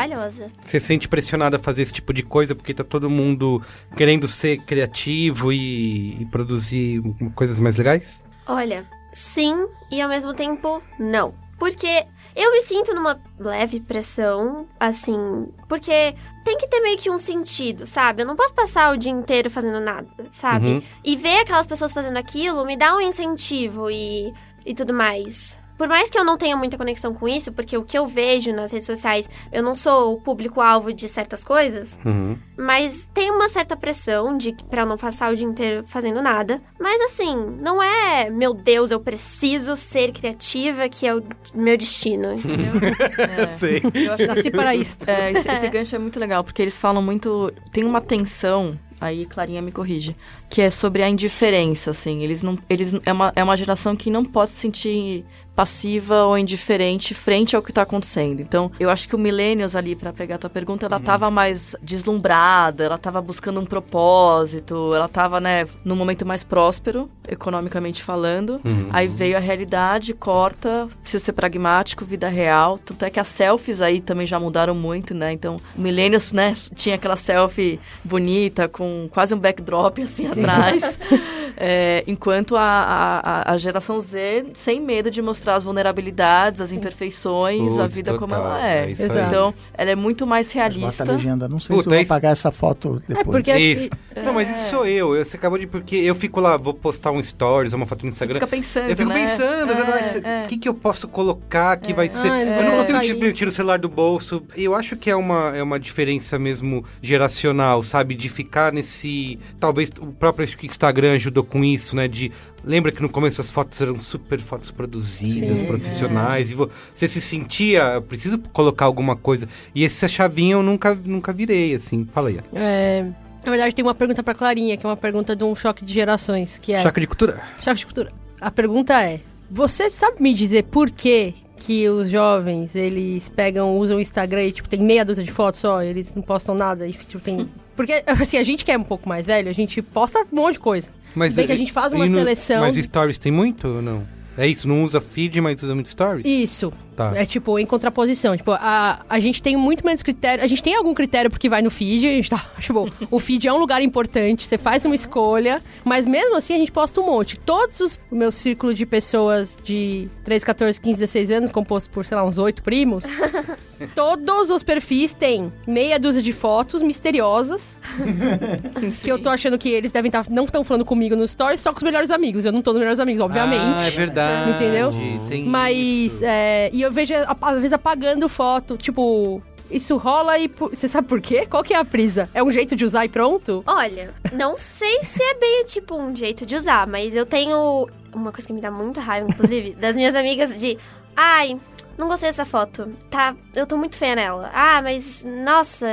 [0.66, 3.62] Você se sente pressionado a fazer esse tipo de coisa porque tá todo mundo
[3.98, 7.02] querendo ser criativo e, e produzir
[7.36, 8.22] coisas mais legais?
[8.48, 11.34] Olha, sim e ao mesmo tempo não.
[11.58, 17.18] Porque eu me sinto numa leve pressão, assim, porque tem que ter meio que um
[17.18, 18.22] sentido, sabe?
[18.22, 20.68] Eu não posso passar o dia inteiro fazendo nada, sabe?
[20.68, 20.84] Uhum.
[21.04, 24.34] E ver aquelas pessoas fazendo aquilo me dá um incentivo e,
[24.66, 25.58] e tudo mais.
[25.78, 28.54] Por mais que eu não tenha muita conexão com isso, porque o que eu vejo
[28.54, 32.38] nas redes sociais, eu não sou o público-alvo de certas coisas, Uhum.
[32.58, 36.62] mas tem uma certa pressão de para eu não passar o dia inteiro fazendo nada.
[36.80, 41.22] Mas assim, não é, meu Deus, eu preciso ser criativa, que é o
[41.54, 42.74] meu destino, entendeu?
[43.60, 43.82] Sei.
[44.28, 45.10] Nasci para isto.
[45.10, 47.52] É, esse, esse gancho é muito legal, porque eles falam muito.
[47.72, 50.16] Tem uma tensão, aí Clarinha me corrige,
[50.50, 52.22] que é sobre a indiferença, assim.
[52.24, 52.58] Eles não.
[52.70, 57.56] Eles, é, uma, é uma geração que não pode se sentir passiva ou indiferente frente
[57.56, 58.42] ao que tá acontecendo.
[58.42, 61.76] Então, eu acho que o Millennials ali, pra pegar a tua pergunta, ela tava mais
[61.82, 68.60] deslumbrada, ela tava buscando um propósito, ela tava, né, num momento mais próspero, economicamente falando.
[68.92, 72.78] Aí veio a realidade, corta, precisa ser pragmático, vida real.
[72.78, 75.32] Tanto é que as selfies aí também já mudaram muito, né?
[75.32, 81.00] Então, o Millennials, né, tinha aquela selfie bonita, com quase um backdrop assim atrás.
[81.58, 87.78] É, enquanto a, a, a geração Z, sem medo de mostrar as vulnerabilidades, as imperfeições,
[87.78, 88.90] a vida como total, ela é.
[88.90, 91.04] é então, ela é muito mais Mas realista.
[91.04, 91.48] bota a legenda.
[91.48, 93.20] Não sei Puta, se eu vou isso- apagar essa foto depois.
[93.20, 93.90] É porque Isso.
[93.90, 95.16] que- Não, mas isso sou eu.
[95.16, 95.24] eu.
[95.26, 95.68] Você acabou de.
[95.68, 98.36] Porque eu fico lá, vou postar um stories, uma foto no Você Instagram.
[98.36, 99.16] fica pensando, Eu fico né?
[99.22, 100.44] pensando, É, exatamente, é.
[100.44, 102.32] o que, que eu posso colocar que vai ser.
[102.32, 102.78] Ah, eu não é.
[102.78, 103.14] consigo Aí.
[103.14, 104.44] tirar tiro o celular do bolso.
[104.56, 108.16] Eu acho que é uma, é uma diferença mesmo geracional, sabe?
[108.16, 109.40] De ficar nesse.
[109.60, 112.08] Talvez o próprio Instagram ajudou com isso, né?
[112.08, 112.32] De.
[112.66, 115.66] Lembra que no começo as fotos eram super fotos produzidas, Sim.
[115.68, 119.48] profissionais, e vo- você se sentia, "Eu preciso colocar alguma coisa.
[119.74, 122.08] E essa chavinha eu nunca, nunca virei, assim.
[122.12, 122.40] Fala aí.
[122.54, 123.04] É,
[123.46, 125.94] na verdade, tem uma pergunta pra Clarinha, que é uma pergunta de um choque de
[125.94, 126.82] gerações, que é...
[126.82, 127.42] Choque de cultura.
[127.60, 128.12] Choque de cultura.
[128.42, 133.96] A pergunta é: você sabe me dizer por que que os jovens, eles pegam, usam
[133.98, 136.92] o Instagram e, tipo, tem meia dúzia de fotos só, eles não postam nada e,
[136.92, 137.50] tipo, tem...
[137.76, 140.54] Porque, assim, a gente que é um pouco mais velho, a gente posta um monte
[140.54, 140.90] de coisa.
[141.14, 142.62] Mas, Bem que a eh, gente faz uma no- seleção...
[142.62, 144.06] Mas stories tem muito ou não?
[144.38, 146.26] É isso, não usa feed, mas usa muito stories?
[146.26, 146.72] Isso.
[146.96, 147.12] Tá.
[147.14, 148.38] É tipo, em contraposição.
[148.38, 150.44] Tipo, a, a gente tem muito menos critério.
[150.44, 152.08] A gente tem algum critério porque vai no feed.
[152.08, 154.48] A gente tá, tipo, o feed é um lugar importante.
[154.48, 155.62] Você faz uma escolha.
[155.84, 157.38] Mas mesmo assim, a gente posta um monte.
[157.38, 158.00] Todos os.
[158.10, 162.26] O meu círculo de pessoas de 3, 14, 15, 16 anos, composto por, sei lá,
[162.26, 163.04] uns oito primos.
[163.94, 167.82] todos os perfis têm meia dúzia de fotos misteriosas.
[169.04, 170.26] que eu tô achando que eles devem estar.
[170.30, 172.46] não estão falando comigo nos stories, só com os melhores amigos.
[172.46, 173.80] Eu não tô nos melhores amigos, obviamente.
[173.80, 174.52] Ah, é verdade.
[174.52, 174.94] Entendeu?
[175.28, 176.24] Tem Mas, isso.
[176.26, 180.48] é, e eu vejo, às vezes, apagando foto, tipo, isso rola e.
[180.48, 181.46] Você sabe por quê?
[181.46, 182.30] Qual que é a brisa?
[182.34, 183.64] É um jeito de usar e pronto?
[183.66, 188.32] Olha, não sei se é bem, tipo, um jeito de usar, mas eu tenho uma
[188.32, 190.78] coisa que me dá muita raiva, inclusive, das minhas amigas de...
[191.16, 191.58] Ai,
[191.98, 192.90] não gostei dessa foto.
[193.10, 194.50] Tá, eu tô muito feia nela.
[194.54, 195.88] Ah, mas, nossa...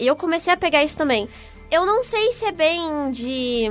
[0.00, 1.28] Eu comecei a pegar isso também.
[1.70, 3.66] Eu não sei se é bem de,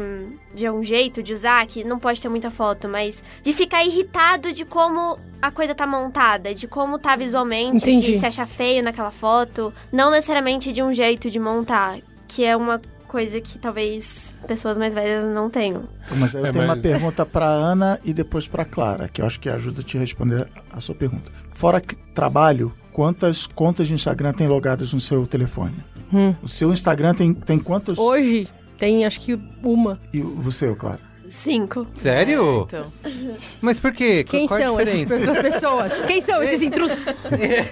[0.53, 4.53] de um jeito de usar, que não pode ter muita foto, mas de ficar irritado
[4.53, 8.11] de como a coisa tá montada, de como tá visualmente, Entendi.
[8.13, 9.73] de se achar feio naquela foto.
[9.91, 14.93] Não necessariamente de um jeito de montar, que é uma coisa que talvez pessoas mais
[14.93, 15.85] velhas não tenham.
[16.17, 19.25] Mas eu É, tenho uma mas- pergunta pra Ana e depois pra Clara, que eu
[19.25, 21.31] acho que ajuda a te responder a sua pergunta.
[21.51, 25.75] Fora que- trabalho, quantas contas de Instagram tem logadas no seu telefone?
[26.13, 26.33] Hum.
[26.41, 27.97] O seu Instagram tem, tem quantas?
[27.97, 29.99] Hoje tem, acho que, uma.
[30.13, 31.07] E o seu, Clara?
[31.29, 31.85] Cinco.
[31.93, 32.65] Sério?
[32.67, 32.85] Então.
[33.61, 34.23] Mas por quê?
[34.23, 36.01] Quem Qual são essas outras pessoas?
[36.07, 36.99] Quem são esses intrusos?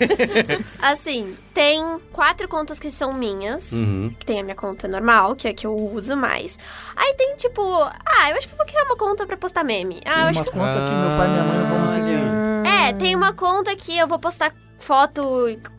[0.82, 3.72] Assim, tem quatro contas que são minhas.
[3.72, 4.14] Uhum.
[4.20, 6.60] Que tem a minha conta normal, que é a que eu uso mais.
[6.96, 10.02] Aí tem tipo, ah, eu acho que eu vou criar uma conta pra postar meme.
[10.06, 10.52] Ah, eu Tem acho uma que.
[10.52, 12.45] conta que meu pai e minha mãe não vão me seguir.
[12.90, 15.24] É, tem uma conta que eu vou postar foto,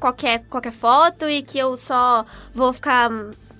[0.00, 3.10] qualquer, qualquer foto, e que eu só vou ficar.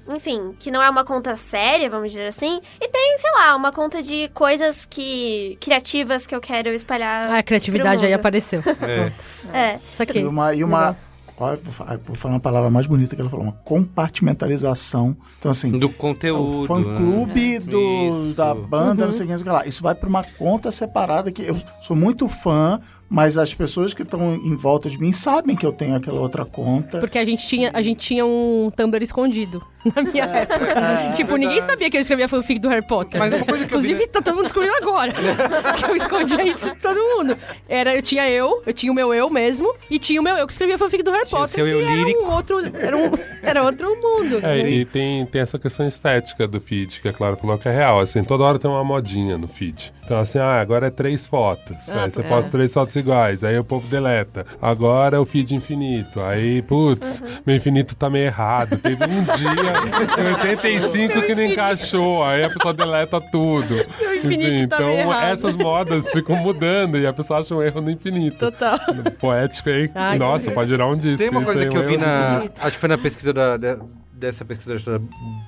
[0.09, 2.61] Enfim, que não é uma conta séria, vamos dizer assim.
[2.81, 5.59] E tem, sei lá, uma conta de coisas que.
[5.61, 7.31] criativas que eu quero espalhar.
[7.31, 8.63] Ah, a criatividade pro aí apareceu.
[8.83, 9.13] É.
[9.53, 9.79] É.
[9.93, 10.21] Isso aqui.
[10.21, 10.55] E uma.
[10.55, 10.97] E uma
[11.39, 15.17] olha, vou fa- vou falar uma palavra mais bonita que ela falou, uma compartimentalização.
[15.39, 16.67] Então, assim, Do o conteúdo.
[16.67, 17.59] fã-clube né?
[17.61, 18.37] do- Isso.
[18.37, 19.67] da banda, não sei o que, não sei o que lá.
[19.67, 24.03] Isso vai para uma conta separada que eu sou muito fã, mas as pessoas que
[24.03, 26.99] estão em volta de mim sabem que eu tenho aquela outra conta.
[26.99, 29.63] Porque a gente tinha, a gente tinha um Tumblr escondido
[29.95, 31.13] na minha época.
[31.15, 33.19] tipo, ninguém sabia que eu escrevia fanfic do Harry Potter.
[33.21, 35.13] Mas uma coisa que eu vi- Inclusive, tá todo mundo descobrindo agora.
[35.79, 37.37] que eu escondia isso de todo mundo.
[37.69, 40.47] Era, eu tinha eu, eu tinha o meu eu mesmo, e tinha o meu eu
[40.47, 42.23] que escrevia fanfic do Harry Tinha Potter, seu que eu era lírico.
[42.25, 42.59] um outro.
[42.75, 43.11] Era, um,
[43.43, 44.45] era outro mundo.
[44.45, 47.73] É, e tem, tem essa questão estética do feed, que a Clara falou que é
[47.73, 48.01] real.
[48.01, 49.93] Assim, toda hora tem uma modinha no feed.
[50.07, 51.89] Então, assim, ah, agora é três fotos.
[51.89, 52.29] Ah, aí você é.
[52.29, 53.43] posta três fotos iguais.
[53.43, 54.47] Aí o povo deleta.
[54.63, 56.21] Agora é o feed infinito.
[56.21, 58.79] Aí, putz, meu infinito tá meio errado.
[58.79, 59.51] Teve um dia,
[60.23, 62.23] em 85, que não encaixou.
[62.23, 63.75] Aí a pessoa deleta tudo.
[64.01, 65.33] Meu infinito tá então, meio errado.
[65.33, 68.39] essas modas ficam mudando e a pessoa acha um erro no infinito.
[68.39, 68.79] Total.
[69.19, 69.91] Poético aí.
[69.93, 71.19] Ai, Nossa, pode virar um disco.
[71.19, 72.45] Tem uma coisa aí, que eu vi na.
[72.61, 73.79] Acho que foi na pesquisa da, da-
[74.17, 74.79] dessa pesquisa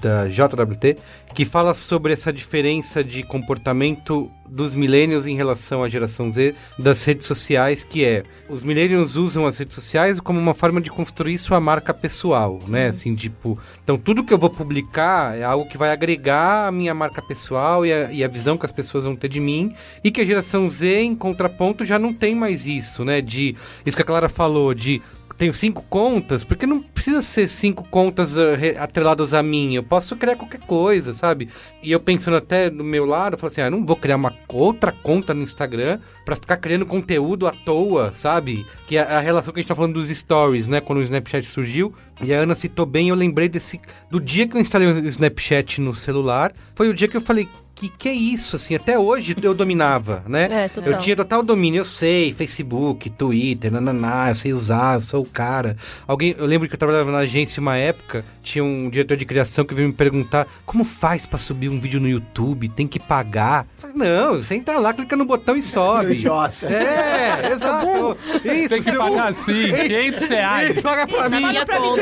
[0.01, 0.99] da, JWT,
[1.35, 7.05] que fala sobre essa diferença de comportamento dos millennials em relação à geração Z das
[7.05, 11.37] redes sociais, que é os millennials usam as redes sociais como uma forma de construir
[11.39, 12.87] sua marca pessoal, né?
[12.87, 16.95] Assim, tipo, então tudo que eu vou publicar é algo que vai agregar a minha
[16.95, 20.11] marca pessoal e a, e a visão que as pessoas vão ter de mim, e
[20.11, 23.21] que a geração Z, em contraponto, já não tem mais isso, né?
[23.21, 23.55] De
[23.85, 25.03] isso que a Clara falou, de
[25.39, 29.75] tenho cinco contas, porque não precisa ser cinco contas re- atreladas a mim.
[29.75, 31.49] Eu posso criar qualquer coisa, sabe?
[31.83, 34.35] E eu pensando até no meu lado, eu falo assim: ah, não vou criar uma
[34.49, 38.67] outra conta no Instagram pra ficar criando conteúdo à toa, sabe?
[38.87, 40.81] Que é a relação que a gente tá falando dos stories, né?
[40.81, 41.95] Quando o Snapchat surgiu.
[42.21, 43.81] E a Ana citou bem, eu lembrei desse.
[44.11, 47.49] Do dia que eu instalei o Snapchat no celular, foi o dia que eu falei.
[47.75, 48.75] Que que é isso, assim?
[48.75, 50.65] Até hoje eu dominava, né?
[50.65, 50.93] É, total.
[50.95, 55.25] Eu tinha total domínio, eu sei, Facebook, Twitter, nananá, eu sei usar, eu sou o
[55.25, 55.77] cara.
[56.05, 59.65] Alguém, eu lembro que eu trabalhava na agência uma época, tinha um diretor de criação
[59.65, 63.65] que veio me perguntar como faz pra subir um vídeo no YouTube, tem que pagar?
[63.77, 66.07] Eu falei, não, você entra lá, clica no botão e sobe.
[66.09, 66.67] Seu idiota.
[66.67, 68.17] É, exato.
[68.45, 70.71] Isso, Tem que seu- pagar assim, 500 reais.
[70.73, 71.43] Isso, paga pra mim.
[71.43, 71.93] Paga pra mim.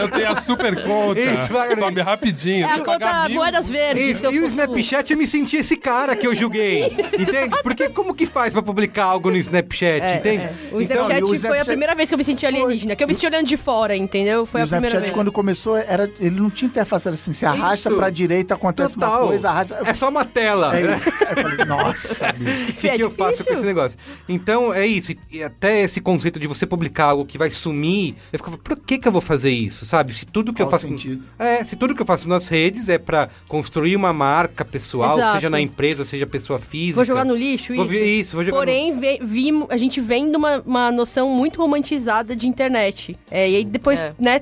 [0.00, 1.20] Eu tenho a super conta.
[1.20, 2.66] Isso, vai- Sobe rapidinho.
[2.66, 3.28] É a conta.
[3.28, 4.46] Moedas Verdes Isso, que eu e o.
[4.46, 6.86] Snapchat eu me senti esse cara que eu julguei.
[7.18, 7.56] entende?
[7.62, 10.44] Porque como que faz pra publicar algo no Snapchat, É, entende?
[10.44, 10.52] é.
[10.72, 13.04] O Então, Snapchat o foi a Snapchat- primeira vez que eu me senti alienígena, que
[13.04, 14.46] eu me senti olhando de fora, entendeu?
[14.46, 15.10] Foi E a o primeira Snapchat, vez.
[15.10, 17.98] quando começou, era, ele não tinha interface, era assim, se arrasta Isso.
[17.98, 19.20] pra direita, acontece Total.
[19.22, 19.78] uma coisa, arrasta...
[19.84, 20.76] É só uma tela.
[20.76, 21.08] É isso.
[21.10, 22.26] Eu falei, nossa.
[22.68, 23.54] O que, É que eu faço com difícil.
[23.54, 23.98] esse negócio?
[24.28, 25.12] Então, é isso.
[25.12, 28.76] E- E até esse conceito de você publicar algo que vai sumir, eu ficava, por
[28.76, 30.12] que que eu vou fazer isso, sabe?
[30.14, 30.88] Se tudo que eu Qual faço...
[30.88, 31.22] sentido?
[31.38, 35.34] É, se tudo que eu faço nas redes é pra construir uma marca pessoal, Exato.
[35.36, 36.96] seja na empresa, seja pessoa física.
[36.96, 37.94] Vou jogar no lixo Vou isso?
[37.94, 41.60] ver isso, vou jogar Porém, ve- vimo- a gente vem de uma, uma noção muito
[41.60, 43.16] romantizada de internet.
[43.30, 44.14] É, e aí depois, É.
[44.18, 44.40] né,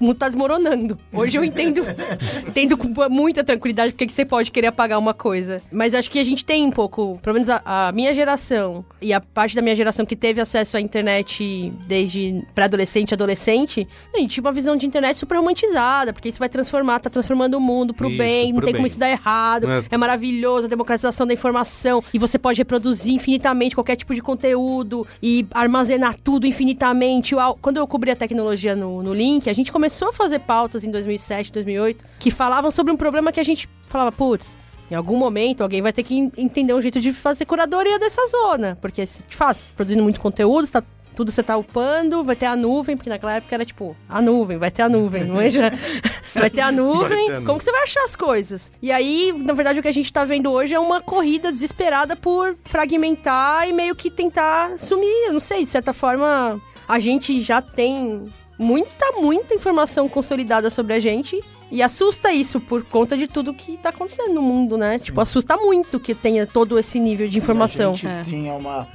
[0.00, 0.98] o mundo tá desmoronando.
[1.12, 1.82] Hoje eu entendo,
[2.46, 5.62] entendo com muita tranquilidade porque que você pode querer apagar uma coisa.
[5.70, 9.12] Mas acho que a gente tem um pouco, pelo menos a, a minha geração e
[9.12, 14.18] a parte da minha geração que teve acesso à internet desde pré-adolescente e adolescente, a
[14.18, 17.60] gente tinha uma visão de internet super romantizada, porque isso vai transformar, tá transformando o
[17.60, 18.86] mundo pro Isso, bem, não pro tem como bem.
[18.86, 19.82] isso dar errado, É.
[19.90, 25.06] é maravilhoso a democratização da informação e você pode reproduzir infinitamente qualquer tipo de conteúdo
[25.22, 27.34] e armazenar tudo infinitamente.
[27.60, 30.90] Quando eu cobri a tecnologia no, no Link, a gente começou a fazer pautas em
[30.90, 34.56] 2007, 2008 que falavam sobre um problema que a gente falava, putz.
[34.90, 38.20] Em algum momento, alguém vai ter que en- entender um jeito de fazer curadoria dessa
[38.28, 38.76] zona.
[38.80, 40.82] Porque, se te faz, produzindo muito conteúdo, está
[41.16, 44.58] tudo você tá upando, vai ter a nuvem, porque naquela época era tipo, a nuvem,
[44.58, 45.48] vai ter a nuvem, não é?
[45.48, 45.70] Já-
[46.34, 48.72] Vai ter a nuvem, ter a como que você vai achar as coisas?
[48.82, 52.16] E aí, na verdade, o que a gente tá vendo hoje é uma corrida desesperada
[52.16, 55.26] por fragmentar e meio que tentar sumir.
[55.28, 58.26] Eu não sei, de certa forma, a gente já tem
[58.58, 61.40] muita, muita informação consolidada sobre a gente.
[61.70, 64.98] E assusta isso por conta de tudo que tá acontecendo no mundo, né?
[64.98, 67.92] Tipo, assusta muito que tenha todo esse nível de informação.
[67.92, 68.22] A gente É.
[68.22, 68.86] tinha uma.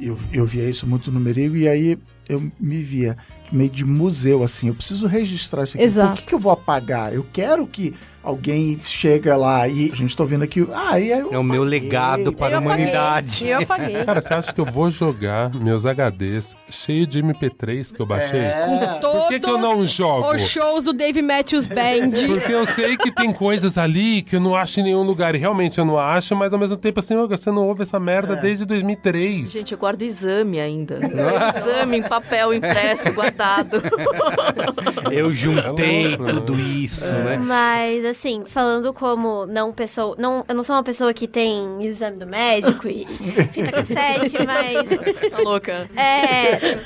[0.00, 1.98] Eu, eu via isso muito no Merigo e aí
[2.28, 3.16] eu me via
[3.52, 4.68] meio de museu, assim.
[4.68, 5.84] Eu preciso registrar isso aqui.
[5.84, 6.10] Exato.
[6.12, 7.12] Por que, que eu vou apagar?
[7.12, 10.64] Eu quero que alguém chega lá e a gente tá vendo aqui.
[10.72, 11.80] Ah, e aí eu É o meu apaguei.
[11.80, 12.84] legado para Eu a apaguei.
[12.86, 13.46] humanidade.
[13.48, 14.04] Eu apaguei.
[14.04, 18.40] Cara, você acha que eu vou jogar meus HDs cheio de MP3 que eu baixei?
[18.40, 18.98] É.
[19.00, 20.34] Por que, que eu não jogo?
[20.34, 22.12] Os shows do Dave Matthews Band.
[22.26, 25.34] Porque eu sei que tem coisas ali que eu não acho em nenhum lugar.
[25.34, 27.98] E realmente eu não acho, mas ao mesmo tempo assim, "Olga, você não ouve essa
[27.98, 29.50] merda desde 2003.
[29.50, 31.00] Gente, eu guardo exame ainda.
[31.58, 33.41] exame em papel impresso, guardado.
[35.10, 36.32] Eu juntei É louco, né?
[36.32, 37.36] tudo isso, né?
[37.36, 40.14] Mas, assim, falando como não pessoa.
[40.18, 43.06] Não, eu não sou uma pessoa que tem exame do médico e
[43.52, 45.30] fita cassete, mas.
[45.30, 45.88] Tá louca?
[45.96, 46.78] É.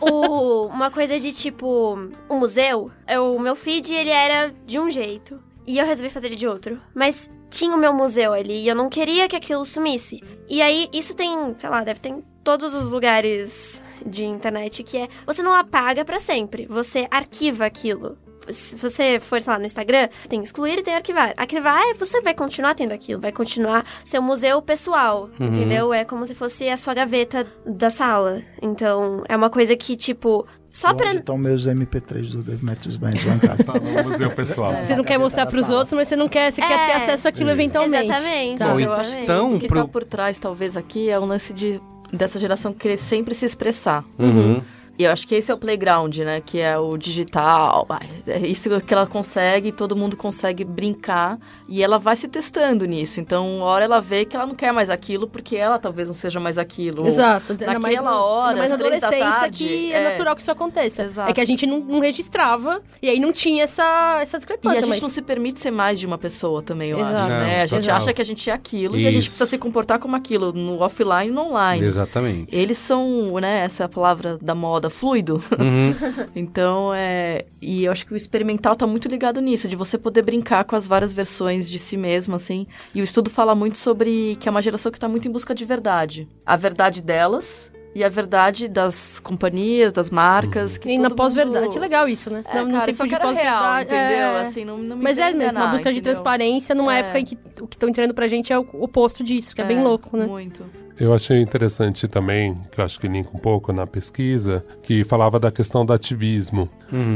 [0.00, 1.98] O, uma coisa de tipo.
[2.28, 5.38] O museu, eu- o meu feed ele era de um jeito.
[5.66, 6.80] E eu resolvi fazer ele de outro.
[6.92, 10.20] Mas tinha o meu museu ali e eu não queria que aquilo sumisse.
[10.48, 14.98] E aí, isso tem, sei lá, deve ter em todos os lugares de internet que
[14.98, 15.08] é.
[15.26, 16.66] Você não apaga pra sempre.
[16.66, 18.16] Você arquiva aquilo.
[18.50, 21.32] Se você for, sei lá, no Instagram, tem excluir e tem arquivar.
[21.36, 25.94] Arquivar, é você vai continuar tendo aquilo, vai continuar seu museu pessoal, entendeu?
[25.94, 28.42] É como se fosse a sua gaveta da sala.
[28.60, 31.10] Então, é uma coisa que, tipo, só pra.
[31.10, 33.62] Onde estão meus MP3 do Dave Matthews Band lá em casa?
[33.62, 34.74] Tá no museu pessoal.
[34.74, 36.86] Você não quer mostrar pros outros, mas você não quer, você quer É.
[36.86, 38.06] ter acesso àquilo eventualmente.
[38.06, 38.58] Exatamente.
[38.58, 38.68] Tá.
[38.72, 39.22] Bom, eu acho exatamente.
[39.24, 41.80] então- O que pro- tá por trás, talvez, aqui é o lance de,
[42.12, 44.04] dessa geração querer sempre se expressar.
[44.18, 44.60] Uhum.
[44.98, 46.40] E eu acho que esse é o playground, né?
[46.40, 47.86] Que é o digital.
[48.26, 51.38] É isso que ela consegue, todo mundo consegue brincar.
[51.68, 53.20] E ela vai se testando nisso.
[53.20, 56.14] Então, uma hora ela vê que ela não quer mais aquilo, porque ela talvez não
[56.14, 57.06] seja mais aquilo.
[57.06, 57.52] Exato.
[57.54, 60.10] Naquela mais, hora, mais adolescência tarde, que é, é.
[60.10, 61.02] natural que isso aconteça.
[61.02, 61.30] Exato.
[61.30, 64.78] É que a gente não, não registrava e aí não tinha essa, essa E discrepância.
[64.78, 65.00] a gente mas...
[65.00, 67.16] não se permite ser mais de uma pessoa também, eu Exato.
[67.16, 67.28] acho.
[67.28, 67.62] Não, né?
[67.62, 67.96] A gente total.
[67.96, 69.30] acha que a gente é aquilo e a gente Isso.
[69.30, 71.84] precisa se comportar como aquilo, no offline e no online.
[71.84, 72.54] Exatamente.
[72.54, 75.42] Eles são, né, essa é a palavra da moda, fluido.
[75.58, 76.26] Uhum.
[76.34, 77.44] então, é.
[77.60, 80.76] E eu acho que o experimental tá muito ligado nisso, de você poder brincar com
[80.76, 82.66] as várias versões de si mesmo, assim.
[82.94, 85.54] E o estudo fala muito sobre que é uma geração que tá muito em busca
[85.54, 86.28] de verdade.
[86.44, 90.78] A verdade delas e a verdade das companhias, das marcas.
[90.78, 91.66] Que E na pós-verdade.
[91.66, 92.42] mundo- Que legal isso, né?
[92.46, 94.18] É, cara, tem só de que pós-verdade, entendeu?
[94.18, 94.40] é.
[94.40, 96.14] Assim, não, não me Mas é mesmo, uma busca de entendeu?
[96.14, 97.00] transparência numa É.
[97.00, 99.64] época em que o que estão entregando pra gente é o oposto disso, que é,
[99.64, 100.24] bem louco, né?
[100.26, 100.64] Muito.
[100.98, 105.40] Eu achei interessante também, que eu acho que linka um pouco na pesquisa, que falava
[105.40, 106.68] da questão do ativismo.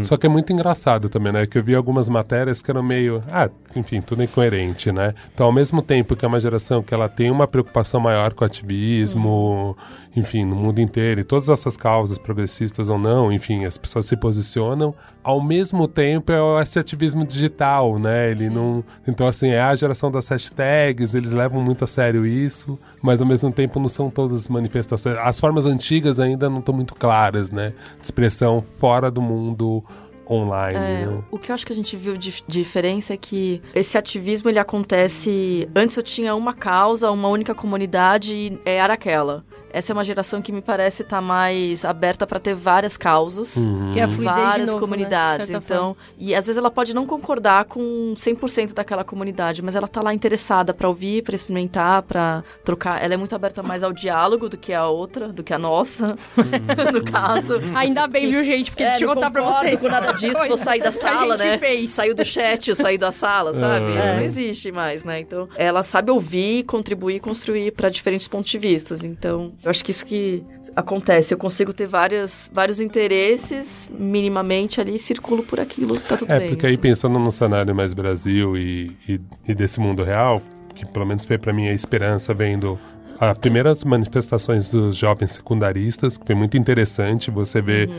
[0.03, 1.47] Só que é muito engraçado também, né?
[1.47, 3.23] Que eu vi algumas matérias que eram meio.
[3.31, 5.15] Ah, enfim, tudo incoerente, né?
[5.35, 8.43] Então, ao mesmo tempo que é uma geração que ela tem uma preocupação maior com
[8.43, 9.77] o ativismo,
[10.17, 14.17] enfim, no mundo inteiro, e todas essas causas, progressistas ou não, enfim, as pessoas se
[14.17, 18.31] posicionam, ao mesmo tempo é esse ativismo digital, né?
[18.31, 18.83] Ele não.
[19.07, 23.29] Então, assim, é a geração das hashtags, eles levam muito a sério isso, mas ao
[23.29, 25.17] mesmo tempo não são todas manifestações.
[25.19, 27.73] As formas antigas ainda não estão muito claras, né?
[27.99, 29.85] De expressão fora do mundo
[30.29, 30.77] online.
[30.77, 31.23] É, né?
[31.31, 34.59] o que eu acho que a gente viu de diferença é que esse ativismo ele
[34.59, 35.69] acontece.
[35.75, 39.45] Antes eu tinha uma causa, uma única comunidade e era aquela.
[39.77, 43.57] Essa é uma geração que me parece estar mais aberta para ter várias causas.
[43.93, 45.47] Que é a fluidez de várias novo, né, comunidades.
[45.47, 49.77] de certa então, e às vezes ela pode não concordar com 100% daquela comunidade, mas
[49.77, 53.05] ela tá lá interessada para ouvir, para experimentar, para trocar.
[53.05, 56.17] Ela é muito aberta mais ao diálogo do que a outra, do que a nossa,
[56.91, 57.57] no caso.
[57.75, 58.71] Ainda bem, viu, gente?
[58.71, 59.83] Porque deixa eu contar pra vocês.
[59.83, 61.59] com nada disso, vou sair da sala, a gente né?
[61.59, 61.91] fez.
[61.91, 63.93] Saiu do chat, eu saí da sala, sabe?
[63.93, 63.99] É.
[63.99, 65.21] Isso não existe mais, né?
[65.21, 69.05] Então, ela sabe ouvir, contribuir, construir para diferentes pontos de vistas.
[69.05, 70.45] Então, eu acho que isso que
[70.77, 71.35] acontece.
[71.35, 76.39] Eu consigo ter várias, vários interesses, minimamente ali, e circulo por aquilo, tá tudo É,
[76.39, 76.49] bem.
[76.51, 76.81] porque aí assim.
[76.81, 80.41] pensando no cenário mais Brasil e, e, e desse mundo real,
[80.75, 82.79] que pelo menos foi pra mim a esperança vendo
[83.19, 87.91] as primeiras manifestações dos jovens secundaristas, que foi muito interessante você ver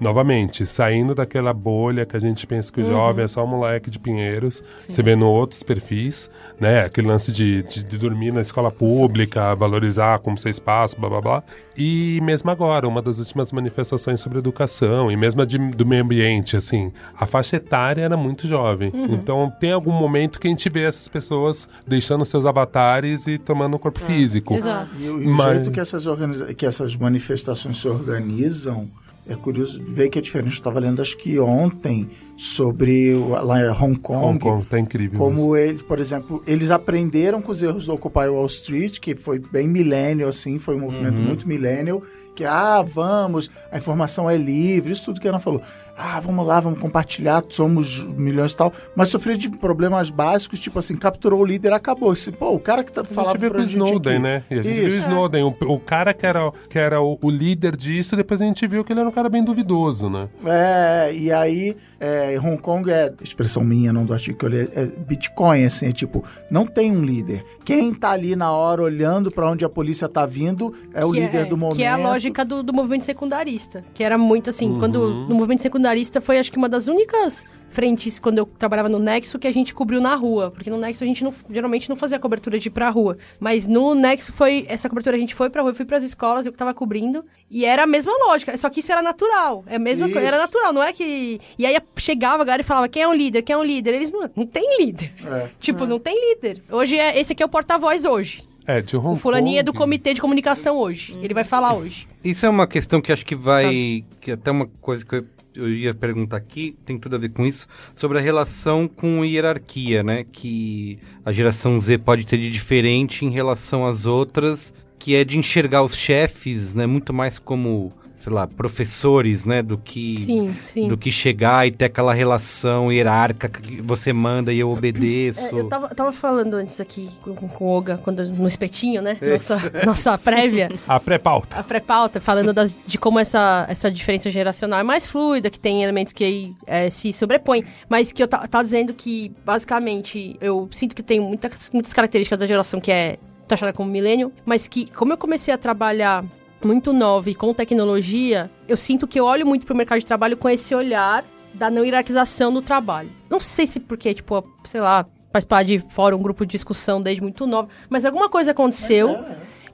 [0.00, 3.90] novamente saindo daquela bolha que a gente pensa que o jovem é só um moleque
[3.90, 6.30] de Pinheiros, você vê no outros perfis,
[6.60, 11.08] né, aquele lance de, de, de dormir na escola pública, valorizar como seu espaço, blá
[11.08, 11.42] blá blá.
[11.76, 16.02] E mesmo agora, uma das últimas manifestações sobre educação e mesmo a de- do meio
[16.02, 18.90] ambiente, assim, a faixa etária era muito jovem.
[19.10, 23.74] Então tem algum momento que a gente vê essas pessoas deixando seus avatares e tomando
[23.74, 24.54] o corpo físico.
[24.54, 24.90] Exato.
[24.98, 28.88] E o, e o Mas- jeito que essas, organiza- que essas manifestações se organizam
[29.28, 30.52] é curioso ver que é diferente.
[30.52, 34.24] Eu estava lendo, acho que ontem, sobre lá em Hong Kong.
[34.24, 35.18] Hong Kong tá incrível.
[35.18, 39.38] Como ele, por exemplo, eles aprenderam com os erros do Occupy Wall Street, que foi
[39.38, 42.02] bem millennial, assim, foi um movimento muito millennial,
[42.34, 45.62] que, ah, vamos, a informação é livre, isso tudo que a Ana falou.
[45.96, 48.70] Ah, vamos lá, vamos compartilhar, somos milhões e tal.
[48.94, 52.12] Mas sofria de problemas básicos, tipo assim, capturou o líder, acabou.
[52.38, 54.22] Pô, o cara que tá, A gente falava viu pra com gente Snowden, aqui.
[54.22, 54.42] né?
[54.50, 55.00] E a gente viu o.
[55.00, 58.66] Snowden, o, o cara que era, que era o, o líder disso, depois a gente
[58.66, 60.28] viu que ele era um cara bem duvidoso, né?
[60.44, 64.68] É, e aí, é, Hong Kong é, expressão minha, não do artigo que eu li,
[64.74, 67.44] é Bitcoin, assim, é tipo, não tem um líder.
[67.64, 71.20] Quem tá ali na hora olhando pra onde a polícia tá vindo é o Que
[71.20, 71.76] líder do momento.
[71.76, 73.84] Que é a lógica do, do movimento secundarista.
[73.94, 74.78] Que era muito assim, Uhum.
[74.78, 74.98] quando
[75.28, 79.38] no movimento secundarista foi acho que uma das únicas frentes quando eu trabalhava no Nexo
[79.38, 80.50] que a gente cobriu na rua.
[80.50, 83.16] Porque no Nexo a gente não, geralmente não fazia cobertura de ir pra rua.
[83.38, 84.64] Mas no Nexo foi.
[84.68, 87.24] Essa cobertura a gente foi pra rua, eu fui pras escolas, eu que tava cobrindo.
[87.50, 88.56] E era a mesma lógica.
[88.56, 89.64] Só que isso era natural.
[89.66, 90.26] É a mesma coisa.
[90.26, 91.40] Era natural, não é que.
[91.58, 93.42] E aí chegava a galera e falava: quem é o líder?
[93.42, 93.94] Quem é o líder?
[93.94, 95.12] Eles, não, não tem líder.
[95.24, 95.48] É.
[95.60, 96.62] Tipo, não tem líder.
[96.70, 97.18] Hoje é.
[97.18, 98.42] Esse aqui é o porta-voz hoje.
[98.68, 99.84] É, de Hong O fulaninho é do Kong.
[99.84, 101.16] comitê de comunicação hoje.
[101.22, 102.08] Ele vai falar hoje.
[102.24, 104.04] Isso é uma questão que acho que vai.
[104.20, 105.26] Que até uma coisa que eu,
[105.56, 110.02] eu ia perguntar aqui, tem tudo a ver com isso, sobre a relação com hierarquia,
[110.02, 110.24] né?
[110.24, 115.38] Que a geração Z pode ter de diferente em relação às outras, que é de
[115.38, 116.86] enxergar os chefes, né?
[116.86, 119.62] Muito mais como, sei lá, professores, né?
[119.62, 120.20] Do que.
[120.22, 120.88] Sim, sim.
[120.88, 125.54] Do que chegar e ter aquela relação hierárquica que você manda e eu obedeço.
[125.56, 129.16] É, eu tava, tava falando antes aqui com, com o Olga, quando, no espetinho, né?
[129.20, 131.56] Nossa, nossa prévia, A pré-pauta.
[131.58, 135.82] a pré-pauta, falando das- de como essa, essa diferença geracional é mais fluida, que tem
[135.82, 137.64] elementos que é, se sobrepõem.
[137.88, 142.38] Mas que eu ta- tava dizendo que, basicamente, eu sinto que tem muitas, muitas características
[142.38, 146.24] da geração que é taxada como milênio, mas que, como eu comecei a trabalhar
[146.64, 150.36] muito nova e com tecnologia, eu sinto que eu olho muito pro mercado de trabalho
[150.36, 153.10] com esse olhar da não hierarquização do trabalho.
[153.30, 157.46] Não sei se porque, tipo, sei lá, participar de fórum, grupo de discussão desde muito
[157.46, 159.24] nova, mas alguma coisa aconteceu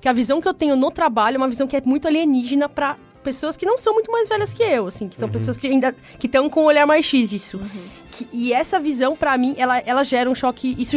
[0.00, 2.68] que a visão que eu tenho no trabalho é uma visão que é muito alienígena
[2.68, 5.68] pra pessoas que não são muito mais velhas que eu, assim, que são pessoas que
[5.68, 7.60] ainda que estão com um olhar mais X disso.
[8.10, 10.96] Que- e essa visão pra mim, ela, ela gera um choque, isso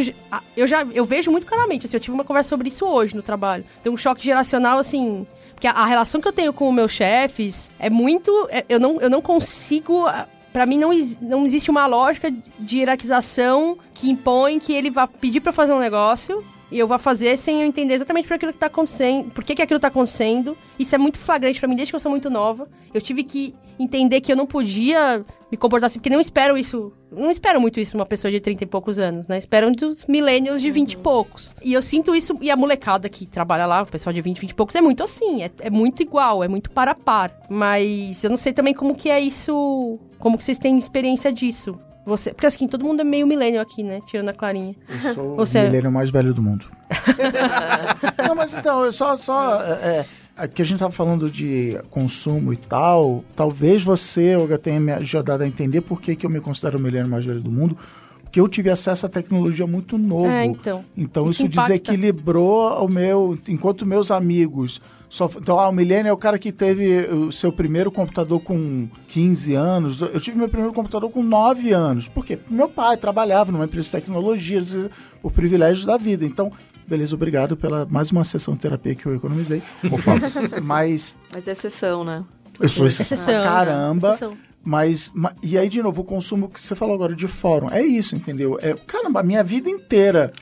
[0.56, 3.22] eu já eu vejo muito claramente, assim, eu tive uma conversa sobre isso hoje no
[3.22, 3.64] trabalho.
[3.80, 5.24] Tem um choque geracional assim,
[5.56, 9.00] porque a, a relação que eu tenho com meus chefes é muito é- eu não
[9.00, 10.04] eu não consigo
[10.52, 10.90] Pra mim não,
[11.20, 15.78] não existe uma lógica de hierarquização que impõe que ele vá pedir eu fazer um
[15.78, 19.44] negócio e eu vou fazer sem eu entender exatamente por aquilo que tá acontecendo, por
[19.44, 20.56] que, que aquilo tá acontecendo.
[20.78, 22.68] Isso é muito flagrante pra mim desde que eu sou muito nova.
[22.92, 26.92] Eu tive que entender que eu não podia me comportar assim, porque não espero isso.
[27.10, 29.38] Não espero muito isso numa pessoa de 30 e poucos anos, né?
[29.38, 31.54] Esperam dos millennials de 20 e poucos.
[31.62, 34.50] E eu sinto isso, e a molecada que trabalha lá, o pessoal de 20, 20
[34.50, 37.32] e poucos, é muito assim, é, é muito igual, é muito par a par.
[37.48, 41.78] Mas eu não sei também como que é isso, como que vocês têm experiência disso.
[42.06, 44.00] Você, porque assim, todo mundo é meio millennial aqui, né?
[44.06, 44.76] Tirando a Clarinha.
[44.88, 46.64] Eu sou Você- o milênio mais velho do mundo.
[48.26, 50.06] Não, mas então, eu só, só é,
[50.38, 54.92] é, que a gente tava falando de consumo e tal, talvez você, Olga, tenha me
[54.92, 57.76] ajudado a entender por que, que eu me considero o milênio mais velho do mundo,
[58.22, 60.28] porque eu tive acesso à tecnologia muito novo.
[60.30, 60.84] É, então.
[60.96, 63.36] Então Isso isso, desequilibrou o meu.
[63.48, 64.80] Enquanto meus amigos.
[65.08, 68.88] Só, então, ah, o Milênio é o cara que teve o seu primeiro computador com
[69.08, 70.00] 15 anos.
[70.00, 72.08] Eu tive meu primeiro computador com 9 anos.
[72.08, 72.38] Por quê?
[72.50, 74.90] Meu pai trabalhava numa empresa de tecnologia, às vezes,
[75.22, 76.24] por privilégios da vida.
[76.24, 76.50] Então,
[76.88, 79.62] beleza, obrigado pela mais uma sessão de terapia que eu economizei.
[80.62, 82.24] Mas Mas é exceção, né?
[82.60, 83.42] eu sou Exceção, né?
[83.44, 84.08] caramba.
[84.10, 84.32] Exceção.
[84.64, 87.70] Mas, ma- e aí, de novo, o consumo que você falou agora de fórum.
[87.70, 88.58] É isso, entendeu?
[88.60, 90.32] É, caramba, a minha vida inteira.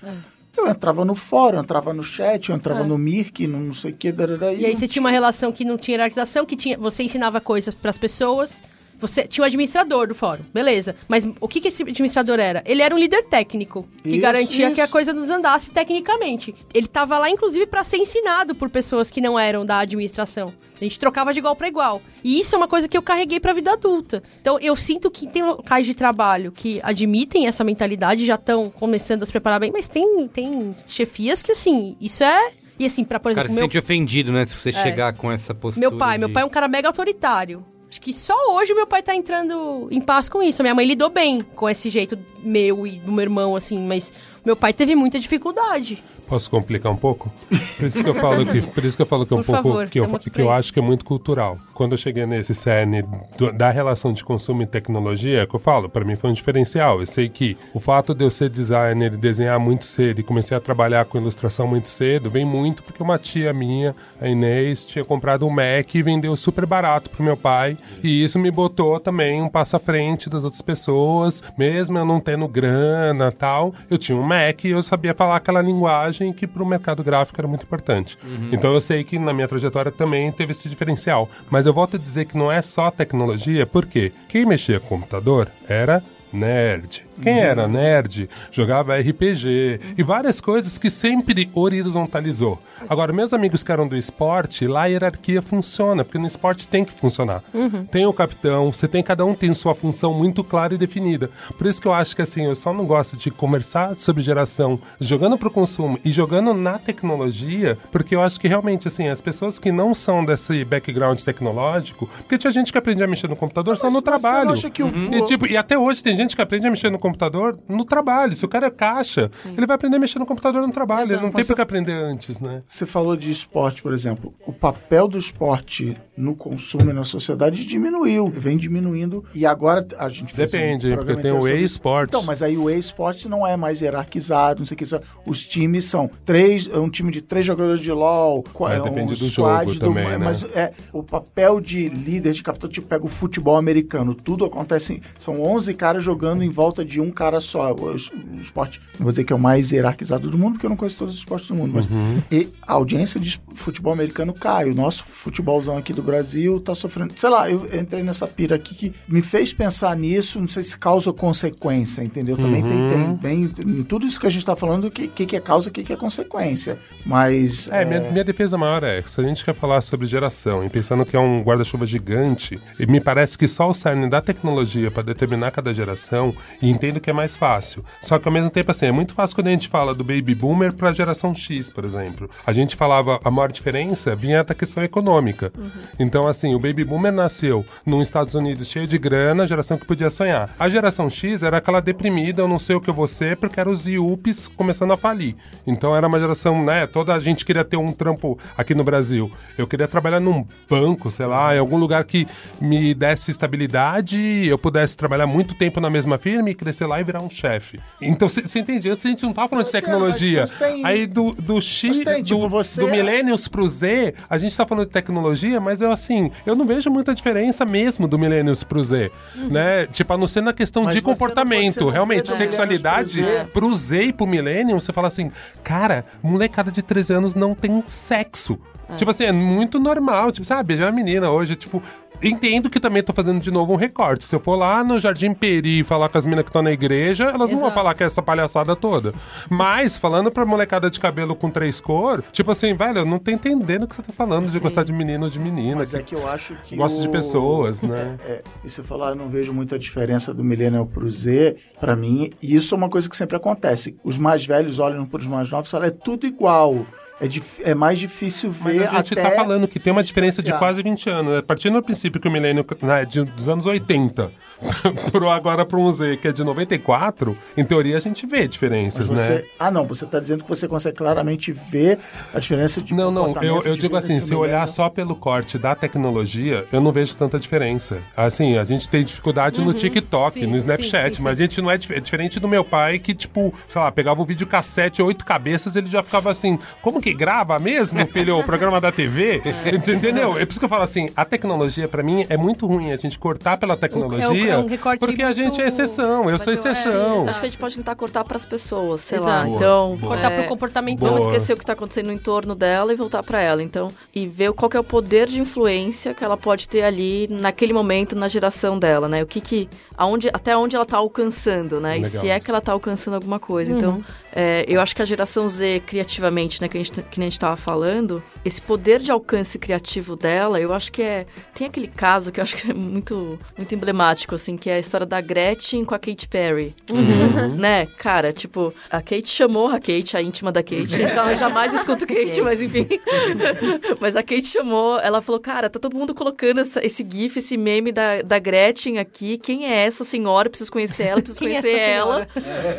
[0.56, 3.90] Eu entrava no fórum, eu entrava no chat, eu entrava no Mirk, no não sei
[3.90, 4.12] o que.
[4.12, 7.40] darará, E aí você tinha uma relação que não tinha hierarquização, que tinha, você ensinava
[7.40, 8.62] coisas pras pessoas.
[9.00, 10.94] Você tinha o administrador do fórum, beleza.
[11.08, 12.62] Mas o que, que esse administrador era?
[12.64, 14.92] Ele era um líder técnico, que Isso, garantia que a isso.
[14.92, 16.54] coisa nos andasse tecnicamente.
[16.72, 20.54] Ele tava lá, inclusive, pra ser ensinado por pessoas que não eram da administração.
[20.84, 22.02] A gente trocava de igual para igual.
[22.22, 24.22] E isso é uma coisa que eu carreguei pra vida adulta.
[24.40, 29.22] Então, eu sinto que tem locais de trabalho que admitem essa mentalidade, já estão começando
[29.22, 32.52] a se preparar bem, mas tem, tem chefias que, assim, isso é.
[32.78, 34.44] E assim, pra, por O cara exemplo, se meu sente ofendido, né?
[34.46, 35.88] Se você chegar com essa postura.
[35.88, 37.64] meu pai, meu de- pai é um cara mega autoritário.
[37.88, 40.60] Acho que só hoje meu pai tá entrando em paz com isso.
[40.64, 44.12] Minha mãe lidou bem com esse jeito meu e do meu irmão, assim, mas
[44.44, 46.02] meu pai teve muita dificuldade.
[46.26, 47.30] Posso complicar um pouco?
[47.76, 49.46] Por isso que eu falo que, por isso que eu falo que é um Por
[49.46, 51.58] pouco favor, que eu, que eu acho que é muito cultural.
[51.74, 53.04] Quando eu cheguei nesse cerne
[53.36, 56.32] do- da relação de consumo e tecnologia, é que eu falo, para mim foi um
[56.32, 57.00] diferencial.
[57.00, 60.56] Eu sei que o fato de eu ser designer e desenhar muito cedo e comecei
[60.56, 65.04] a trabalhar com ilustração muito cedo, vem muito porque uma tia minha, a Inês, tinha
[65.04, 69.42] comprado um Mac e vendeu super barato pro meu pai, e isso me botou também
[69.42, 74.16] um passo à frente das outras pessoas, mesmo eu não tendo grana, tal, eu tinha
[74.16, 78.18] um Mac e eu sabia falar aquela linguagem que pro mercado gráfico era muito importante.
[78.50, 81.28] Então eu sei que na minha trajetória também teve esse diferencial.
[81.50, 85.48] Mas eu volto a dizer que não é só tecnologia, porque quem mexia com computador
[85.68, 87.04] era nerd.
[87.22, 92.60] Quem era nerd jogava RPG e várias coisas que sempre horizontalizou.
[92.88, 96.84] Agora, meus amigos que eram do esporte, lá a hierarquia funciona, porque no esporte tem
[96.84, 97.42] que funcionar.
[97.90, 101.30] Tem o capitão, você tem, cada um tem sua função muito clara e definida.
[101.56, 104.78] Por isso que eu acho que assim, eu só não gosto de conversar sobre geração
[105.00, 109.58] jogando pro consumo e jogando na tecnologia, porque eu acho que realmente, assim, as pessoas
[109.58, 113.76] que não são desse background tecnológico, porque tinha gente que aprendia a mexer no computador
[113.76, 114.50] só Mas no você não trabalho.
[114.50, 116.98] acha que o- E, tipo, e até hoje tem gente que aprende a mexer no
[117.08, 118.34] computador no trabalho.
[118.34, 121.12] Se o cara é caixa, ele vai aprender a mexer no computador no trabalho.
[121.12, 122.62] Ele não tem por que aprender antes, né?
[122.66, 124.32] Você falou de esporte, por exemplo.
[124.46, 129.22] O papel do esporte no consumo e na sociedade diminuiu, vem diminuindo.
[129.34, 132.08] E agora a gente fez Depende, um porque tem o e-sports.
[132.08, 134.86] Então, mas aí o e-sports não é mais hierarquizado, não sei o que.
[134.86, 138.42] são- Os times são três, é um time de três jogadores de LoL.
[138.52, 140.18] qua- É, um depende do squad jogo também, né?
[140.18, 144.14] Mas é, o papel de líder, de capitão, tipo, pega o futebol americano.
[144.14, 147.72] Tudo acontece, em- são 11 caras jogando em volta de um cara só.
[147.72, 147.94] O,
[148.36, 150.98] esporte, não vou dizer que é o mais hierarquizado do mundo, porque eu não conheço
[150.98, 152.22] todos os esportes do mundo, mas Uhum.
[152.30, 154.70] e a audiência de futebol americano cai.
[154.70, 157.12] O nosso futebolzão aqui do Brasil tá sofrendo.
[157.16, 160.78] Sei lá, eu entrei nessa pira aqui que me fez pensar nisso, não sei se
[160.78, 162.36] causa ou consequência, entendeu?
[162.36, 162.88] Também tem, Uhum.
[162.88, 163.52] tem bem.
[163.78, 165.70] Em tudo isso que a gente tá falando, o que, que, que é causa e
[165.70, 166.78] o que, que é consequência.
[167.04, 167.68] Mas.
[167.68, 171.04] É, Minha, minha defesa maior é, se a gente quer falar sobre geração e pensando
[171.04, 175.02] que é um guarda-chuva gigante, e me parece que só o cerne da tecnologia para
[175.02, 177.84] determinar cada geração, e entendo que é mais fácil.
[178.00, 180.34] Só que ao mesmo tempo, assim, é muito fácil quando a gente fala do baby
[180.34, 182.28] boomer para a geração X, por exemplo.
[182.46, 185.52] A gente falava, a maior diferença vinha da questão econômica.
[185.98, 190.10] Então, assim, o baby boomer nasceu nos Estados Unidos cheio de grana, geração que podia
[190.10, 190.54] sonhar.
[190.58, 193.58] A geração X era aquela deprimida, eu não sei o que eu vou ser, porque
[193.58, 195.34] era os IUPs começando a falir.
[195.66, 196.86] Então era uma geração, né?
[196.86, 199.30] Toda a gente queria ter um trampo aqui no Brasil.
[199.56, 202.26] Eu queria trabalhar num banco, sei lá, em algum lugar que
[202.60, 207.04] me desse estabilidade, eu pudesse trabalhar muito tempo na mesma firma e crescer lá e
[207.04, 207.78] virar um chefe.
[208.00, 208.88] Então, você entende?
[208.90, 210.44] Antes a gente não tava falando de tecnologia.
[210.58, 214.56] tem- Aí do, do X, tem, tipo, do, você- do Millennials pro Z, a gente
[214.56, 218.64] tá falando de tecnologia, mas eu assim, eu não vejo muita diferença mesmo do Millennials
[218.64, 219.86] pro Z, né?
[219.86, 223.74] Tipo, a não ser na questão Mas de não- comportamento, não realmente, sexualidade Millennials pro
[223.74, 225.30] Z e pro Millennium, você fala assim,
[225.62, 228.58] cara, molecada de 13 anos não tem sexo.
[228.96, 231.82] Tipo assim, é muito normal, tipo, sabe, beijar a menina hoje, tipo,
[232.22, 234.24] Entendo que também tô fazendo de novo um recorte.
[234.24, 236.72] Se eu for lá no Jardim Peri e falar com as minas que estão na
[236.72, 237.74] igreja, elas não vão Exato.
[237.74, 239.12] falar que é essa palhaçada toda.
[239.50, 243.30] Mas, falando pra molecada de cabelo com três cor, tipo assim, velho, eu não tô
[243.30, 245.76] entendendo o que você tá falando de gostar de menino ou de menina.
[245.76, 246.76] Mas que é que eu acho que.
[246.76, 248.16] Gosto de o- pessoas, né?
[248.24, 252.30] É, e você falar, eu não vejo muita diferença do Millennial pro Z, pra mim,
[252.42, 253.98] e isso é uma coisa que sempre acontece.
[254.02, 256.86] Os mais velhos olham pros mais novos e falam, é tudo igual.
[257.20, 260.02] É, dif- é mais difícil Mas ver a gente até tá falando que tem uma
[260.02, 261.32] diferença de quase 20 anos.
[261.34, 261.42] né?
[261.42, 264.32] Partindo do princípio que o milênio né, de- dos anos 80
[265.12, 269.08] pro agora para um Z que é de 94, em teoria a gente vê diferenças,
[269.08, 269.42] você- né?
[269.58, 271.98] Ah, não, você está dizendo que você consegue claramente ver
[272.32, 275.16] a diferença de Não, não, eu, eu digo assim, se eu olhar milênio- só pelo
[275.16, 277.98] corte da tecnologia, eu não vejo tanta diferença.
[278.16, 281.60] Assim, a gente tem dificuldade no TikTok, Sim, no Snapchat, sim, sim, mas a gente
[281.60, 284.46] não é dif- é diferente do meu pai que, tipo, sei lá, pegava o vídeo
[284.46, 288.90] cassete oito cabeças, ele já ficava assim, como que grava mesmo, filho, o programa da
[288.92, 289.42] TV?
[289.72, 290.38] Entendeu?
[290.38, 292.96] É por isso que eu falo assim, a tecnologia pra mim é muito ruim a
[292.96, 296.54] gente cortar pela tecnologia, é um recorte porque a gente é exceção, eu sou é,
[296.54, 297.28] exceção.
[297.28, 299.30] Acho que a gente pode tentar cortar pras pessoas, sei Exato.
[299.30, 299.44] lá.
[299.44, 300.14] Boa, Então, boa.
[300.14, 300.98] Cortar é, pro comportamento.
[300.98, 301.12] Boa.
[301.12, 303.62] Vamos esquecer o que tá acontecendo no entorno dela e voltar pra ela.
[303.62, 307.28] Então, e ver qual que é o poder de influência que ela pode ter ali
[307.28, 309.22] naquele momento na geração dela, né?
[309.22, 311.98] O que que aonde até onde ela tá alcançando, né?
[311.98, 313.72] E Legal se é que ela tá alcançando alguma coisa.
[313.72, 313.78] Uhum.
[313.78, 317.28] Então, é, eu acho que a geração Z criativamente, né, que a gente que nem
[317.28, 321.66] a gente tava falando, esse poder de alcance criativo dela, eu acho que é tem
[321.66, 325.06] aquele caso que eu acho que é muito muito emblemático assim, que é a história
[325.06, 326.74] da Gretchen com a Katy Perry.
[326.90, 327.54] Uhum.
[327.56, 327.86] Né?
[327.98, 331.00] Cara, tipo, a Kate chamou a Kate, a íntima da Kate.
[331.00, 332.86] Eu já- jamais escuto Kate, mas enfim.
[334.00, 337.56] mas a Kate chamou, ela falou, cara, tá todo mundo colocando essa- esse gif, esse
[337.56, 339.38] meme da, da Gretchen aqui.
[339.38, 340.48] Quem é essa senhora?
[340.48, 342.28] Preciso conhecer ela, preciso Quem é conhecer essa ela.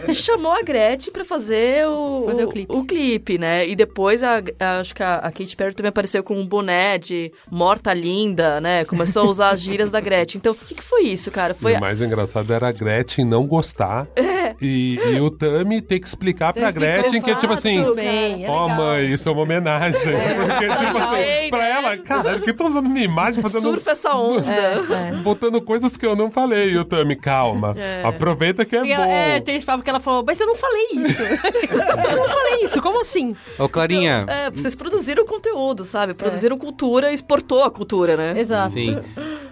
[0.07, 2.85] E chamou a Gretchen pra fazer o, Fazer o clipe.
[2.87, 3.67] clipe, né?
[3.67, 6.97] E depois, a, a- acho que a, a Katy Perry também apareceu com um boné
[6.97, 8.85] de morta linda, né?
[8.85, 10.39] Começou a usar as gírias da Gretchen.
[10.39, 11.44] Então, o que, que foi isso, cara?
[11.53, 14.07] Foi E o mais engraçado era a Gretchen não gostar
[14.61, 17.83] e, e o Tami ter que explicar pra Gretchen que é tipo assim.
[17.83, 18.69] Tudo bem, é Ó, legal.
[18.77, 20.13] mãe, isso é uma homenagem.
[20.13, 23.61] Porque, tipo assim, pra ela, caralho, que tô usando minha imagem fazendo.
[23.63, 24.49] surfa essa onda.
[24.51, 25.11] É, é.
[25.21, 26.71] Botando coisas que eu não falei.
[26.71, 27.75] E o Tami, calma.
[28.03, 29.01] Aproveita que é E bom.
[29.03, 31.23] ela- É, tem esse papo que ela falou, mas eu não falei isso.
[31.23, 33.35] mas eu não falei isso, como assim?
[33.59, 34.25] Ô, Clarinha.
[34.27, 36.13] É, vocês produziram conteúdo, sabe?
[36.13, 38.39] Produziram cultura e exportou a cultura, né?
[38.39, 38.73] Exato.
[38.73, 38.95] Sim.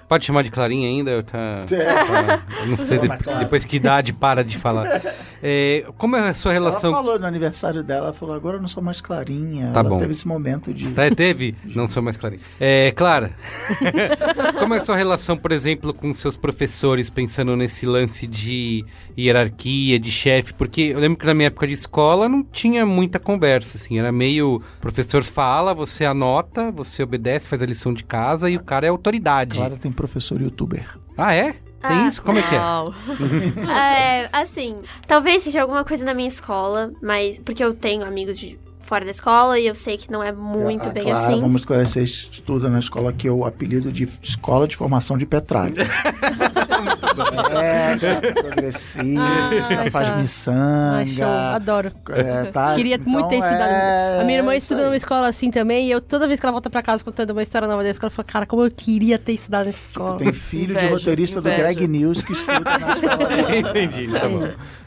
[0.07, 1.23] Pode chamar de Clarinha ainda?
[1.23, 1.65] Tá,
[2.61, 3.07] eu não sei, de-
[3.39, 5.01] depois que idade para de falar.
[5.41, 6.91] É, como é a sua Ela relação...
[6.91, 9.71] falou no aniversário dela, ela falou, agora eu não sou mais clarinha.
[9.73, 9.97] Tá ela bom.
[9.97, 10.89] teve esse momento de...
[10.91, 11.55] Tá, teve?
[11.75, 12.41] Não sou mais Clarinha.
[12.59, 13.31] É, Clara,
[14.59, 18.85] como é a sua relação, por exemplo, com seus professores, pensando nesse lance de
[19.17, 20.53] hierarquia, de chefe?
[20.53, 24.11] Porque eu lembro que na minha época de escola não tinha muita conversa, assim, era
[24.11, 24.61] meio...
[24.79, 28.89] Professor fala, você anota, você obedece, faz a lição de casa e o cara é
[28.89, 29.57] autoridade.
[29.57, 30.97] Clara tem professor youtuber.
[31.17, 31.55] Ah, é?
[31.87, 32.07] Tem Ah.
[32.07, 32.21] isso?
[32.23, 32.59] Como é que é?
[33.69, 38.57] É, assim, talvez seja alguma coisa na minha escola, mas porque eu tenho amigos de
[38.83, 41.41] fora da escola e eu sei que não é muito a bem Clara, assim.
[41.41, 45.73] vamos esclarecer, estuda na escola que é o apelido de Escola de Formação de Petralha.
[47.61, 47.95] é,
[48.33, 50.17] progressista, Ah, faz tá.
[50.17, 51.05] miçanga.
[51.07, 51.91] Show, adoro.
[52.09, 52.73] é, tá?
[52.75, 53.61] Queria Então, muito ter estudado.
[53.71, 56.51] é- a minha irmã é numa escola assim também, e eu toda vez que ela
[56.51, 59.17] volta pra casa contando uma história nova da escola, eu falo, cara, como eu queria
[59.19, 60.17] ter estudado nessa escola.
[60.17, 61.55] Tem filho Inveja, de roteirista inveja.
[61.55, 63.55] do Greg News que estuda na escola.
[63.57, 64.41] Entendi, tá bom.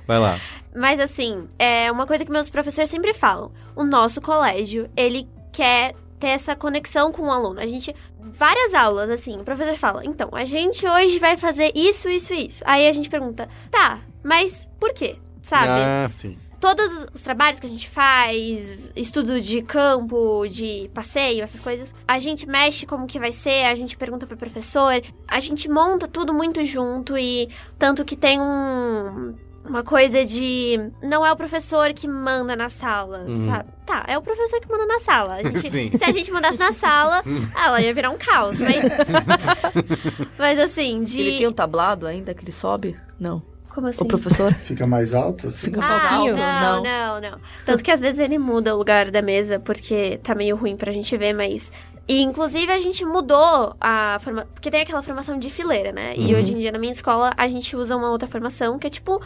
[0.06, 0.40] Vai lá.
[0.74, 3.50] Mas assim, é uma coisa que meus professores sempre falam.
[3.74, 7.60] O nosso colégio, ele quer ter essa conexão com o aluno.
[7.60, 12.08] A gente várias aulas assim, o professor fala: "Então, a gente hoje vai fazer isso,
[12.08, 12.62] isso e isso".
[12.66, 15.80] Aí a gente pergunta: "Tá, mas por quê?" Sabe?
[15.80, 16.36] Ah, sim.
[16.58, 22.18] todos os trabalhos que a gente faz, estudo de campo, de passeio, essas coisas, a
[22.18, 26.34] gente mexe como que vai ser, a gente pergunta pro professor, a gente monta tudo
[26.34, 27.48] muito junto e
[27.78, 29.34] tanto que tem um
[29.68, 33.68] uma coisa de não é o professor que manda na sala, sabe?
[33.84, 35.34] Tá, é o professor que manda na sala.
[35.36, 37.22] A gente- se a gente mandasse na sala,
[37.56, 38.84] ela ia virar um caos, mas
[40.38, 42.96] mas assim, de Ele tem um tablado ainda que ele sobe?
[43.18, 43.42] Não.
[43.68, 44.02] como assim?
[44.02, 44.52] O professor?
[44.52, 45.46] Fica mais alto?
[45.48, 45.66] Assim?
[45.66, 46.36] Fica Ah, mais alto?
[46.38, 50.34] não, não, não, Tanto que às vezes ele muda o lugar da mesa, porque tá
[50.34, 51.70] meio ruim pra gente ver, mas.
[52.08, 54.46] E inclusive a gente mudou a forma.
[54.54, 56.14] Porque tem aquela formação de fileira, né?
[56.16, 58.90] E hoje em dia na minha escola a gente usa uma outra formação que é
[58.90, 59.20] tipo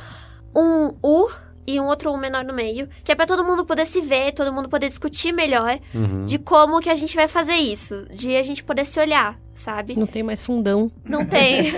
[0.55, 1.31] um U
[1.67, 4.33] e um outro U menor no meio, que é pra todo mundo poder se ver,
[4.33, 5.79] todo mundo poder discutir melhor
[6.27, 9.95] de como que a gente vai fazer isso, de a gente poder se olhar, sabe?
[9.99, 10.91] Não tem mais fundão.
[11.05, 11.73] Não tem.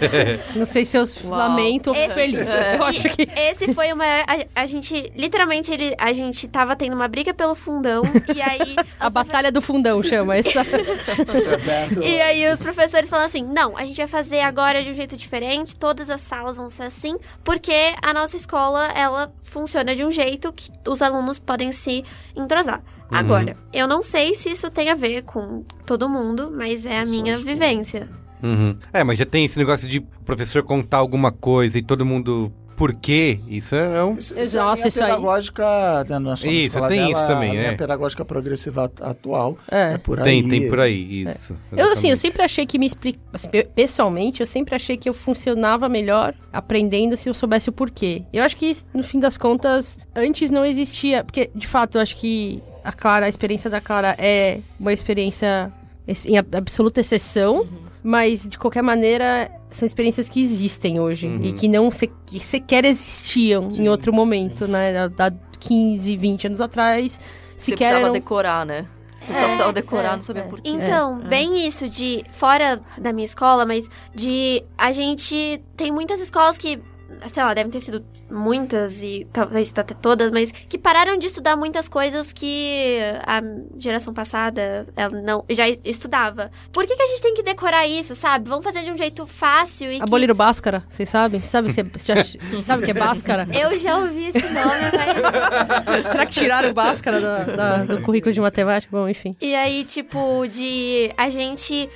[0.54, 1.38] Não sei se eu Uau.
[1.38, 2.48] lamento ou Esse- feliz.
[2.48, 3.22] Eu acho que.
[3.36, 4.24] Esse foi o maior.
[4.26, 8.02] A, a gente, literalmente, ele, a gente tava tendo uma briga pelo fundão.
[8.34, 8.76] e aí.
[9.00, 10.62] A batalha do fundão chama essa.
[12.02, 15.16] E aí os professores falam assim: não, a gente vai fazer agora de um jeito
[15.16, 17.72] diferente, todas as salas vão ser assim, porque
[18.02, 22.04] a nossa escola, ela funciona de um jeito que os alunos podem se
[22.36, 22.82] entrosar.
[23.10, 27.04] Agora, eu não sei se isso tem a ver com todo mundo, mas é a
[27.04, 28.08] minha vivência.
[28.42, 28.74] Uhum.
[28.92, 32.52] É, mas já tem esse negócio de o professor contar alguma coisa e todo mundo
[32.74, 34.16] por quê, isso é um...
[34.16, 35.10] Isso, Nossa, é a isso aí.
[35.10, 37.76] pedagógica, né, nós somos Isso, tem dela, isso também, a linha é.
[37.76, 39.92] pedagógica progressiva at- atual É.
[39.92, 40.24] é por aí.
[40.24, 41.54] Tem, tem por aí, isso.
[41.70, 43.20] Eu, assim, eu sempre achei que me explica.
[43.32, 47.72] assim, pe- pessoalmente, eu sempre achei que eu funcionava melhor aprendendo se eu soubesse o
[47.72, 48.24] porquê.
[48.32, 51.22] Eu acho que, no fim das contas, antes não existia.
[51.22, 55.72] Porque, de fato, eu acho que a Clara, a experiência da Clara é uma experiência
[56.06, 57.66] ex- em ab- absoluta exceção.
[58.04, 61.28] Mas, de qualquer maneira, são experiências que existem hoje.
[61.40, 64.92] E que não se, que sequer existiam em outro momento, né?
[64.98, 67.20] Há há 15, 20 anos atrás.
[67.56, 68.12] Você Sequer precisava eram...
[68.12, 68.86] decorar, né?
[69.20, 70.68] Você só precisava decorar, não sabia por quê.
[70.68, 76.58] Então, bem isso de fora da minha escola, mas de a gente tem muitas escolas
[76.58, 76.80] que,
[77.28, 81.56] sei lá, devem ter sido muitas e talvez até todas, mas que pararam de estudar
[81.56, 83.40] muitas coisas que a
[83.78, 86.50] geração passada ela não já estudava.
[86.72, 88.48] Por que, que a gente tem que decorar isso, sabe?
[88.48, 90.02] Vamos fazer de um jeito fácil e que...
[90.02, 91.40] Abolir o Bhaskara, vocês sabem?
[91.40, 92.24] Sabe o que é, já-
[92.60, 93.46] sabe o que é Bhaskara?
[93.52, 98.32] Eu já ouvi esse nome, mas Será que tiraram o Bhaskara da- da- do currículo
[98.32, 98.90] de matemática?
[98.96, 99.36] Bom, enfim.
[99.40, 101.88] E aí, tipo, de a gente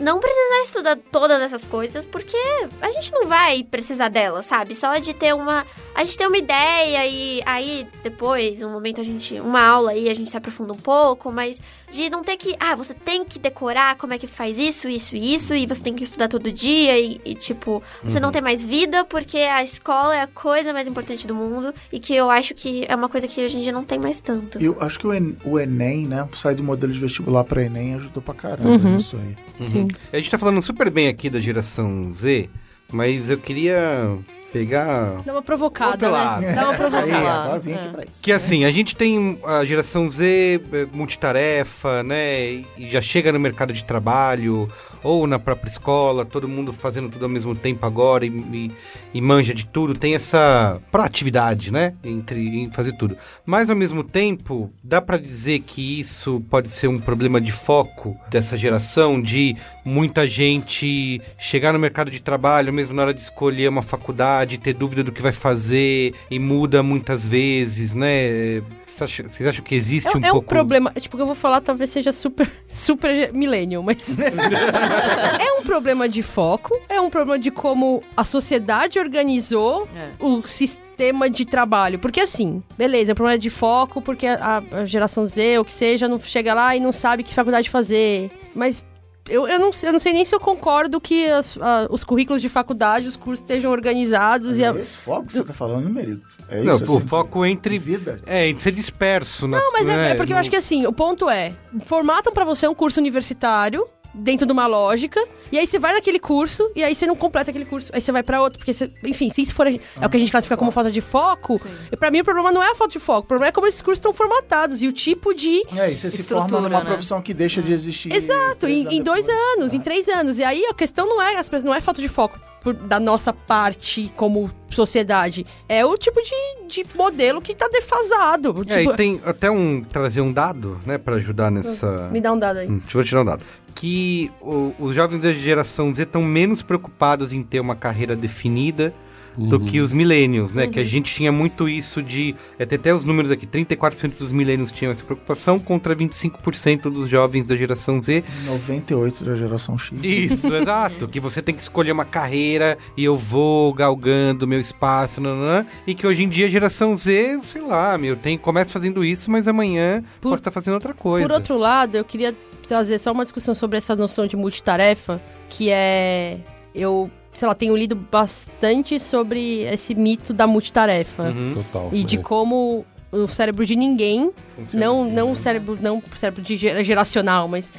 [0.00, 2.36] não precisar estudar todas essas coisas, porque
[2.80, 4.74] a gente não vai precisar delas, sabe?
[4.74, 5.64] Só de ter uma.
[5.94, 9.38] A gente ter uma ideia e aí depois, um momento a gente.
[9.40, 12.54] Uma aula aí a gente se aprofunda um pouco, mas de não ter que.
[12.58, 15.82] Ah, você tem que decorar como é que faz isso, isso e isso, e você
[15.82, 19.62] tem que estudar todo dia, e, e, tipo, você não tem mais vida porque a
[19.62, 23.08] escola é a coisa mais importante do mundo, e que eu acho que é uma
[23.08, 24.58] coisa que hoje em dia não tem mais tanto.
[24.62, 26.28] Eu acho que o, En- o Enem, né?
[26.32, 28.96] Sair do modelo de vestibular para Enem ajudou pra caramba Uhum.
[28.96, 29.68] nisso aí.
[29.68, 29.88] Sim.
[30.12, 32.48] A gente tá falando super bem aqui da geração Z,
[32.92, 34.18] mas eu queria
[34.52, 36.40] pegar Dá uma provocada, Outro lado.
[36.42, 36.52] né?
[36.54, 37.16] Dá uma Aí, provocada.
[37.44, 38.12] agora vim aqui pra isso.
[38.22, 42.42] Que assim, a gente tem a geração Z é, multitarefa, né?
[42.76, 44.70] E já chega no mercado de trabalho
[45.02, 48.70] ou na própria escola, todo mundo fazendo tudo ao mesmo tempo agora e, e-
[49.14, 49.94] e manja de tudo.
[49.96, 51.94] Tem essa proatividade, né?
[52.04, 53.16] Entre em fazer tudo.
[53.46, 58.16] Mas ao mesmo tempo, dá pra dizer que isso pode ser um problema de foco
[58.28, 63.68] dessa geração de muita gente chegar no mercado de trabalho, mesmo na hora de escolher
[63.68, 68.62] uma faculdade, ter dúvida do que vai fazer e muda muitas vezes, né?
[68.86, 70.48] Vocês acham, que existe É, um é um pouco...
[70.48, 74.18] problema, tipo, o que eu vou falar talvez seja super, super millennial, mas...
[74.20, 80.10] é um problema de foco, é um problema de como a sociedade organizou É.
[80.22, 81.98] o sistema de trabalho.
[81.98, 85.72] Porque assim, beleza, é um problema de foco, porque a, a geração Z, ou que
[85.72, 88.30] seja, não chega lá e não sabe que faculdade fazer.
[88.54, 88.84] Mas
[89.30, 92.42] eu, eu, não, eu não sei nem se eu concordo que as- a- os currículos
[92.42, 94.64] de faculdade, os cursos estejam organizados e...
[94.64, 96.20] a- É esse foco que você tá falando, Merigo?
[96.48, 96.92] É Não, isso?
[96.92, 97.78] o assim, foco entre...
[97.78, 98.20] vida?
[98.26, 100.10] É, entre ser disperso nas Não, mas é, né?
[100.10, 101.54] é porque eu acho que assim, o ponto é,
[101.86, 105.20] formatam pra você um curso universitário dentro de uma lógica,
[105.52, 108.10] e aí você vai naquele curso, e aí você não completa aquele curso, aí você
[108.12, 110.56] vai pra outro, porque você, enfim, se isso for é o que a gente classifica
[110.56, 111.60] como falta de foco,
[111.92, 113.66] e pra mim o problema não é a falta de foco, o problema é como
[113.66, 116.84] esses cursos estão formatados e o tipo de É, e você se forma numa né?
[116.84, 118.12] profissão que deixa de existir.
[118.12, 119.54] Exato, em, em dois depois.
[119.56, 120.38] anos, em três anos.
[120.38, 122.98] E aí a questão não é, as pessoas- não é falta de foco por- da
[123.00, 125.44] nossa parte como sociedade.
[125.68, 128.50] É o tipo de, de modelo que tá defasado.
[128.68, 129.82] É, Tipo, e tem até um...
[129.82, 130.96] trazer um dado, né?
[130.98, 132.08] Pra ajudar nessa...
[132.12, 132.68] Me dá um dado aí.
[132.68, 133.44] Hum, Deixa eu tirar um dado.
[133.74, 138.92] Que o- os jovens da geração Z estão menos preocupados em ter uma carreira definida
[139.38, 140.66] do que os millennials, né?
[140.66, 142.34] Que a gente tinha muito isso de...
[142.58, 143.46] É, tem até os números aqui.
[143.46, 148.22] 34% dos millennials tinham essa preocupação contra 25% dos jovens da geração Z.
[148.44, 149.98] 98 da geração X.
[150.02, 151.08] Isso, exato.
[151.08, 155.94] Que você tem que escolher uma carreira e eu vou galgando meu espaço, nananã, e
[155.94, 159.48] que hoje em dia a geração Z, sei lá, meu, tem, começa fazendo isso, mas
[159.48, 161.26] amanhã Por- posso estar fazendo outra coisa.
[161.28, 162.34] Por outro lado, eu queria
[162.70, 166.38] trazer só uma discussão sobre essa noção de multitarefa, que é.
[166.72, 171.24] Eu, sei lá, tenho lido bastante sobre esse mito da multitarefa.
[171.24, 171.52] Uhum.
[171.54, 171.88] Total.
[171.92, 175.32] E de como o cérebro de ninguém, Funciona não, assim, não né?
[175.32, 177.72] o cérebro, não o cérebro de gera- geracional, mas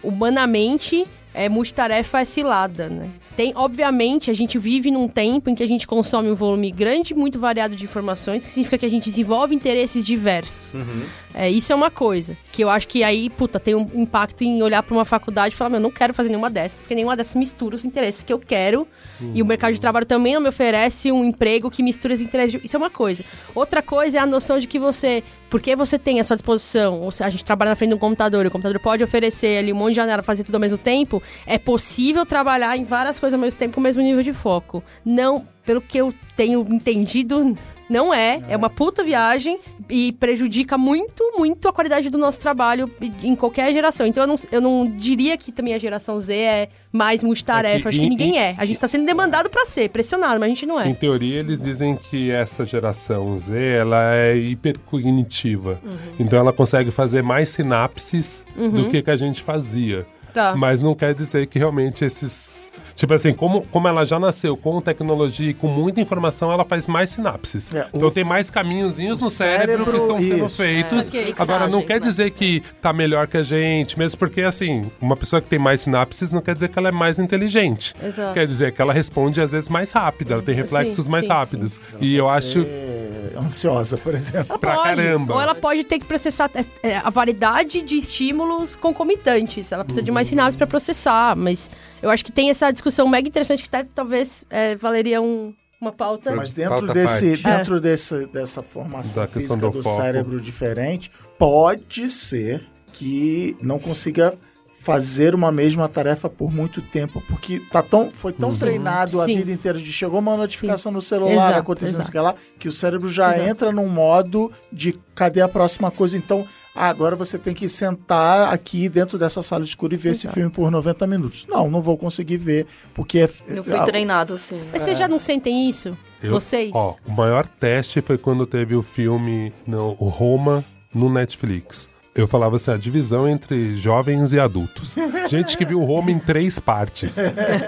[0.00, 1.04] humanamente
[1.34, 3.08] é multitarefa é cilada, né?
[3.36, 7.14] Tem, obviamente, a gente vive num tempo em que a gente consome um volume grande,
[7.14, 10.74] muito variado de informações, que significa que a gente desenvolve interesses diversos.
[10.74, 11.02] Uhum.
[11.32, 12.36] É, isso é uma coisa.
[12.52, 15.56] Que eu acho que aí, puta, tem um impacto em olhar pra uma faculdade e
[15.56, 18.32] falar, meu, eu não quero fazer nenhuma dessas, porque nenhuma dessas mistura os interesses que
[18.32, 18.86] eu quero.
[19.34, 22.52] E o mercado de trabalho também não me oferece um emprego que mistura os interesses.
[22.60, 23.24] de- Isso é uma coisa.
[23.54, 27.12] Outra coisa é a noção de que você, porque você tem à sua disposição, ou
[27.12, 29.72] se a gente trabalha na frente de um computador, e o computador pode oferecer ali
[29.72, 33.34] um monte de janela, fazer tudo ao mesmo tempo, é possível trabalhar em várias coisas
[33.34, 34.82] ao mesmo tempo com o mesmo nível de foco.
[35.04, 37.56] Não, pelo que eu tenho entendido,
[37.90, 42.88] Não é, é, uma puta viagem e prejudica muito, muito a qualidade do nosso trabalho
[43.22, 44.06] em qualquer geração.
[44.06, 47.76] Então eu não, eu não diria que também a geração Z é mais multitarefa.
[47.76, 48.54] É que Acho que em- ninguém em- é.
[48.56, 50.94] A gente tá sendo demandado pra ser, pressionado, mas a gente não Em é.
[50.94, 55.80] teoria, eles dizem que essa geração Z, ela é hipercognitiva.
[55.84, 55.90] Uhum.
[56.18, 60.06] Então ela consegue fazer mais sinapses do que que a gente fazia.
[60.32, 60.54] Tá.
[60.56, 62.70] Mas não quer dizer que realmente esses...
[63.00, 66.86] Tipo assim, como, como ela já nasceu com tecnologia e com muita informação, ela faz
[66.86, 67.72] mais sinapses.
[67.74, 70.56] É, o- então tem mais caminhozinhos no cérebro, que estão cérebro, sendo isso.
[70.56, 71.08] feitos.
[71.08, 71.34] Ok.
[71.38, 72.00] Agora, não quer né?
[72.00, 75.80] dizer que tá melhor que a gente, mesmo porque, assim, uma pessoa que tem mais
[75.80, 77.94] sinapses não quer dizer que ela é mais inteligente.
[78.04, 78.34] Exato.
[78.34, 81.30] Quer dizer que ela responde, às vezes, mais rápido, ela tem reflexos Sim, mais sim,
[81.32, 81.80] rápidos.
[82.02, 82.60] E eu acho...
[82.68, 84.58] É, ansiosa, por exemplo.
[84.58, 84.88] Pra Pode.
[84.96, 85.34] caramba.
[85.36, 89.72] Ou ela pode ter que processar é, é, a variedade de estímulos concomitantes.
[89.72, 91.70] Ela precisa de mais sinapses pra processar, mas
[92.02, 95.92] eu acho que tem essa discussão mega interessante que até, talvez é, valeria um- uma
[95.92, 96.34] pauta.
[96.36, 97.42] Mas dentro, Falta desse, parte.
[97.56, 104.34] dentro desse, dessa formação física do do, cérebro diferente, pode ser que não consiga
[104.82, 109.36] fazer uma mesma tarefa por muito tempo, porque tá tão, foi tão treinado a Sim.
[109.36, 112.02] vida inteira de chegou uma notificação no celular, Exato, acontecendo exato.
[112.04, 113.48] isso que lá, que o cérebro já Exato.
[113.48, 118.52] entra num modo de cadê a próxima coisa, então ah, agora você tem que sentar
[118.52, 121.46] aqui dentro dessa sala escura e ver esse filme por 90 minutos.
[121.48, 124.60] Não, não vou conseguir ver, porque é, Eu fui ah, treinado assim.
[124.72, 125.96] Mas vocês já não sentem isso?
[126.22, 126.70] Eu- Vocês?
[126.74, 130.64] Ó, o maior teste foi quando teve o filme, não, o Roma,
[130.94, 131.88] no Netflix.
[132.12, 134.96] Eu falava assim, a divisão entre jovens e adultos.
[135.28, 137.14] Gente que viu Roma em três partes.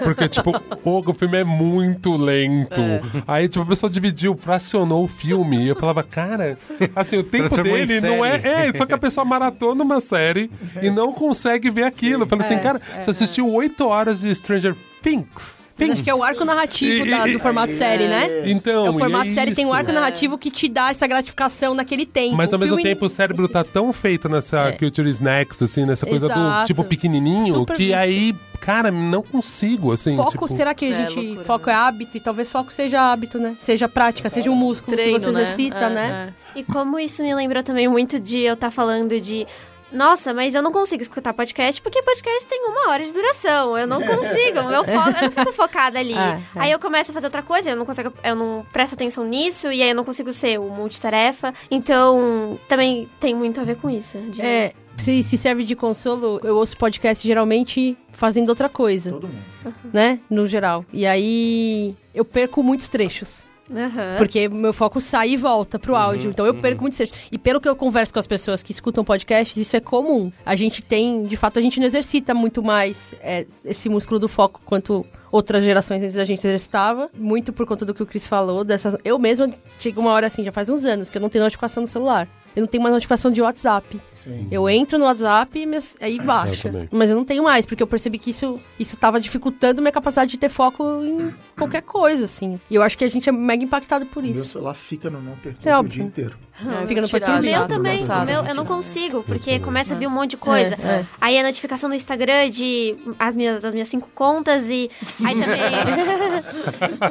[0.03, 0.51] Porque, tipo,
[0.83, 2.81] o filme é muito lento.
[3.25, 5.63] Aí, tipo, a pessoa dividiu, fracionou o filme.
[5.63, 6.57] E eu falava, cara,
[6.93, 8.67] assim, o tempo dele não é.
[8.67, 12.23] É, só que a pessoa maratona uma série e não consegue ver aquilo.
[12.23, 15.63] Eu falei assim, cara, você assistiu oito horas de Stranger Things.
[15.91, 18.49] Acho que é o arco narrativo da- do formato série, né?
[18.49, 21.73] Então, É o formato é série tem um arco narrativo que te dá essa gratificação
[21.73, 22.35] naquele tempo.
[22.35, 25.85] Mas ao O mesmo filme- tempo o cérebro tá tão feito nessa culture snacks, assim,
[25.85, 26.67] nessa coisa do Exato.
[26.67, 27.97] tipo pequenininho, Super que vício.
[27.99, 30.15] aí, cara, não consigo, assim.
[30.15, 31.15] Foco, tipo, será que a É, gente.
[31.19, 32.17] loucura, foco é hábito?
[32.17, 33.55] E talvez foco seja hábito, né?
[33.57, 35.41] Seja prática, seja um músculo Treino, que você né?
[35.41, 36.33] exercita, É, né?
[36.55, 36.59] é.
[36.59, 39.45] E como isso me lembrou também muito de eu estar falando de.
[39.93, 43.77] Nossa, mas eu não consigo escutar podcast porque podcast tem uma hora de duração.
[43.77, 44.63] Eu não consigo.
[44.67, 46.13] meu foco, eu não fico focada ali.
[46.13, 46.41] É, é.
[46.55, 49.71] Aí eu começo a fazer outra coisa, eu não consigo, eu não presto atenção nisso,
[49.71, 51.53] e aí eu não consigo ser o multitarefa.
[51.69, 54.17] Então, também tem muito a ver com isso.
[54.29, 59.27] de- É, se, se serve de consolo, eu ouço podcast geralmente fazendo outra coisa, Todo
[59.27, 59.75] mundo.
[59.93, 60.19] né?
[60.29, 60.85] No geral.
[60.91, 63.43] E aí eu perco muitos trechos.
[63.75, 64.15] Aham.
[64.17, 66.29] Porque meu foco sai e volta pro áudio.
[66.29, 67.17] Então eu perco muitos trechos.
[67.31, 70.31] E pelo que eu converso com as pessoas que escutam podcasts, isso é comum.
[70.45, 74.27] A gente tem, de fato, a gente não exercita muito mais é, esse músculo do
[74.27, 77.09] foco quanto outras gerações antes da gente exercitava.
[77.17, 78.63] Muito por conta do que o Chris falou.
[78.63, 78.95] Dessas...
[79.03, 79.49] Eu mesma
[79.79, 82.27] chego uma hora assim, já faz uns anos, que eu não tenho notificação no celular.
[82.55, 83.99] Eu não tenho mais notificação de WhatsApp.
[84.15, 84.47] Sim.
[84.49, 86.69] Eu entro no WhatsApp e aí baixa.
[86.69, 86.87] também.
[86.91, 90.31] Mas eu não tenho mais, porque eu percebi que isso, isso tava dificultando minha capacidade
[90.31, 92.59] de ter foco em qualquer coisa, assim.
[92.69, 94.45] E eu acho que a gente é mega impactado por O meu isso.
[94.45, 96.37] celular fica no não perturbe É o dia inteiro.
[96.61, 97.39] Não, Fica no português.
[97.39, 100.37] O meu também, o meu eu não consigo, porque começa a vir um monte de
[100.37, 100.75] coisa.
[100.75, 101.05] É, é.
[101.19, 104.89] Aí a notificação no Instagram de as minhas, as minhas cinco contas e
[105.25, 105.61] aí também.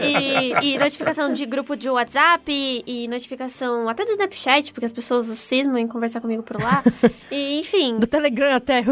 [0.63, 4.93] e, e notificação de grupo de WhatsApp e, e notificação até do Snapchat, porque as
[4.93, 6.83] pessoas cismam em conversar comigo por lá.
[7.31, 7.99] E, enfim.
[7.99, 8.85] Do Telegram até.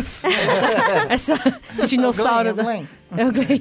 [1.10, 1.34] Essa
[1.78, 2.54] esse dinossauro.
[2.54, 2.84] Glenn,
[3.16, 3.60] É o Glenn.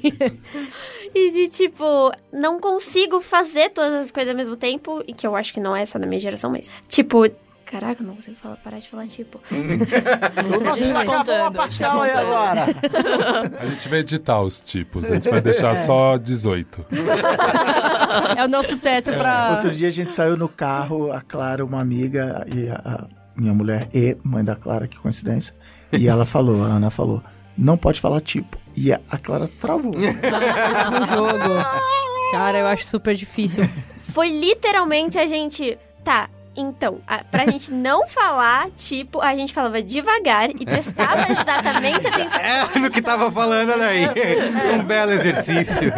[1.13, 5.35] E de tipo, não consigo fazer todas as coisas ao mesmo tempo, e que eu
[5.35, 7.29] acho que não é só da minha geração, mas tipo.
[7.69, 9.39] Caraca, eu não consigo falar, parar de falar tipo.
[10.63, 12.65] Nossa, Tá acabou a contando, parcial aí agora.
[13.59, 16.83] A gente vai editar os tipos, a gente vai deixar só 18.
[18.35, 19.51] É o nosso teto pra.
[19.51, 23.53] Outro dia a gente saiu no carro, a Clara, uma amiga, e a, a minha
[23.53, 25.53] mulher e mãe da Clara, que coincidência.
[25.93, 27.21] E ela falou, a Ana falou,
[27.55, 28.57] não pode falar tipo.
[28.75, 29.93] E a, a Clara travou.
[29.93, 31.63] no jogo.
[32.31, 33.63] Cara, eu acho super difícil.
[34.11, 35.77] Foi literalmente a gente.
[36.03, 36.29] Tá.
[36.59, 42.39] Então, a, pra gente não falar, tipo, a gente falava devagar e prestava exatamente atenção.
[42.39, 44.05] É no que tava falando, olha aí.
[44.77, 45.93] Um belo exercício.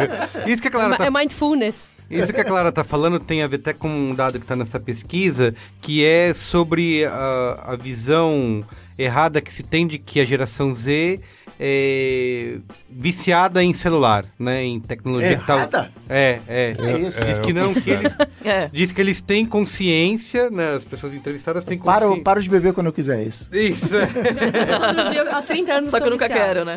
[0.46, 1.90] Isso que a Clara tá É mindfulness.
[2.08, 4.54] Isso que a Clara tá falando tem a ver até com um dado que tá
[4.54, 8.62] nessa pesquisa, que é sobre a, a visão
[8.98, 11.20] errada que se tem de que a geração Z
[11.64, 12.56] é
[12.90, 14.64] viciada em celular, né?
[14.64, 15.58] Em tecnologia e tal.
[15.58, 15.92] Errada?
[16.08, 16.76] É, é.
[16.78, 17.24] É isso.
[17.24, 18.16] Diz que não, que eles.
[18.44, 18.68] É.
[18.72, 20.72] Diz que eles têm consciência, né?
[20.74, 22.24] As pessoas entrevistadas têm Paro, consciência.
[22.24, 23.48] paro de beber quando eu quiser isso.
[23.54, 24.06] Isso, é.
[24.06, 26.46] Todo dia, há 30 anos Só que eu nunca viciada.
[26.48, 26.76] quero, né?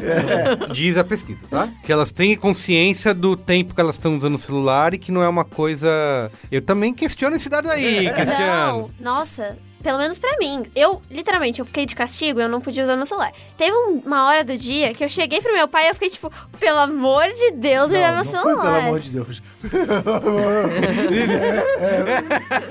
[0.71, 1.67] Diz a pesquisa, tá?
[1.83, 5.23] Que elas têm consciência do tempo que elas estão usando o celular e que não
[5.23, 6.31] é uma coisa.
[6.51, 8.91] Eu também questiono esse dado aí, questiono.
[8.99, 10.65] Não, nossa, pelo menos pra mim.
[10.75, 13.31] Eu, literalmente, eu fiquei de castigo, eu não podia usar meu celular.
[13.55, 16.09] Teve um- uma hora do dia que eu cheguei pro meu pai e eu fiquei
[16.09, 18.63] tipo, pelo amor de Deus, me dá meu não foi, celular.
[18.63, 19.41] pelo amor de Deus.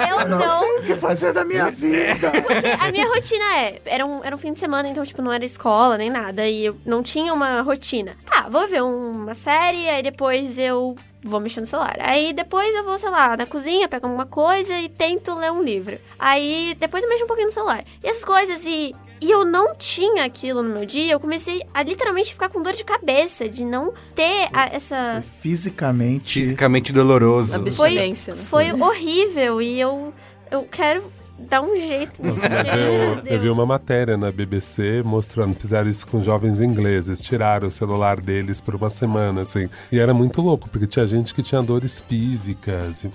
[0.09, 0.59] Eu Não, não.
[0.59, 2.31] sei o que fazer da minha vida.
[2.43, 5.33] Porque a minha rotina é, era um, era um fim de semana, então, tipo, não
[5.33, 6.47] era escola nem nada.
[6.47, 8.15] E eu não tinha uma rotina.
[8.27, 11.97] Tá, vou ver uma série, aí depois eu vou mexer no celular.
[12.01, 15.63] Aí depois eu vou, sei lá, na cozinha, pego alguma coisa e tento ler um
[15.63, 15.99] livro.
[16.19, 17.85] Aí depois eu mexo um pouquinho no celular.
[18.03, 18.95] E essas coisas, e.
[19.21, 22.75] E eu não tinha aquilo no meu dia, eu comecei a literalmente ficar com dor
[22.75, 25.25] de cabeça, de não ter a- essa.
[25.41, 26.41] Fisicamente.
[26.41, 27.57] Fisicamente doloroso.
[27.57, 28.43] Abstinência, né?
[28.51, 30.13] Foi horrível e eu,
[30.51, 31.05] eu quero
[31.39, 32.41] dar um jeito nisso.
[32.43, 37.21] Mas meu eu, eu vi uma matéria na BBC mostrando, fizeram isso com jovens ingleses,
[37.21, 39.69] tiraram o celular deles por uma semana, assim.
[39.91, 43.05] E era muito louco, porque tinha gente que tinha dores físicas.
[43.05, 43.11] E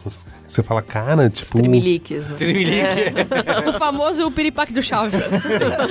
[0.46, 1.58] você, fala, cara, tipo.
[1.58, 2.30] Tremeliques.
[2.30, 2.38] né?
[3.68, 5.20] O famoso piripaque do Chaves.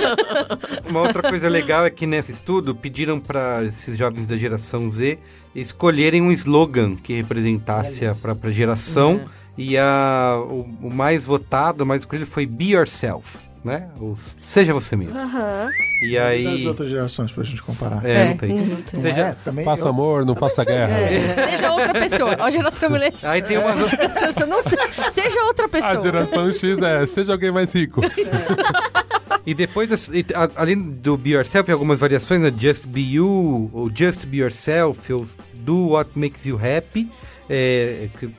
[0.89, 5.17] Uma outra coisa legal é que nesse estudo pediram para esses jovens da geração Z
[5.55, 9.21] escolherem um slogan que representasse a própria geração.
[9.61, 13.89] E a, o, o mais votado, o mais escolhido foi Be Yourself, né?
[13.99, 15.17] O seja você mesmo.
[15.17, 15.69] Aham.
[16.01, 16.65] E Das aí.
[16.65, 18.05] outras gerações pra gente comparar.
[18.05, 18.51] É, É, não tem.
[18.53, 18.83] uhum.
[18.93, 19.35] Não Seja- é?
[19.43, 20.95] Também Faça eu- amor, não faça guerra.
[21.51, 22.37] Seja outra pessoa.
[22.39, 23.19] A geração milênio.
[23.21, 23.91] Aí tem outras.
[24.33, 24.77] Você não se-
[25.11, 25.97] Seja outra pessoa.
[25.97, 27.99] A geração X é, seja alguém mais rico.
[29.45, 32.53] E depois, das- e a- além do Be Yourself, tem algumas variações, né?
[32.57, 37.09] Just Be You, ou Just Be Yourself, ou Do What Makes You Happy,
[37.49, 38.29] é, que-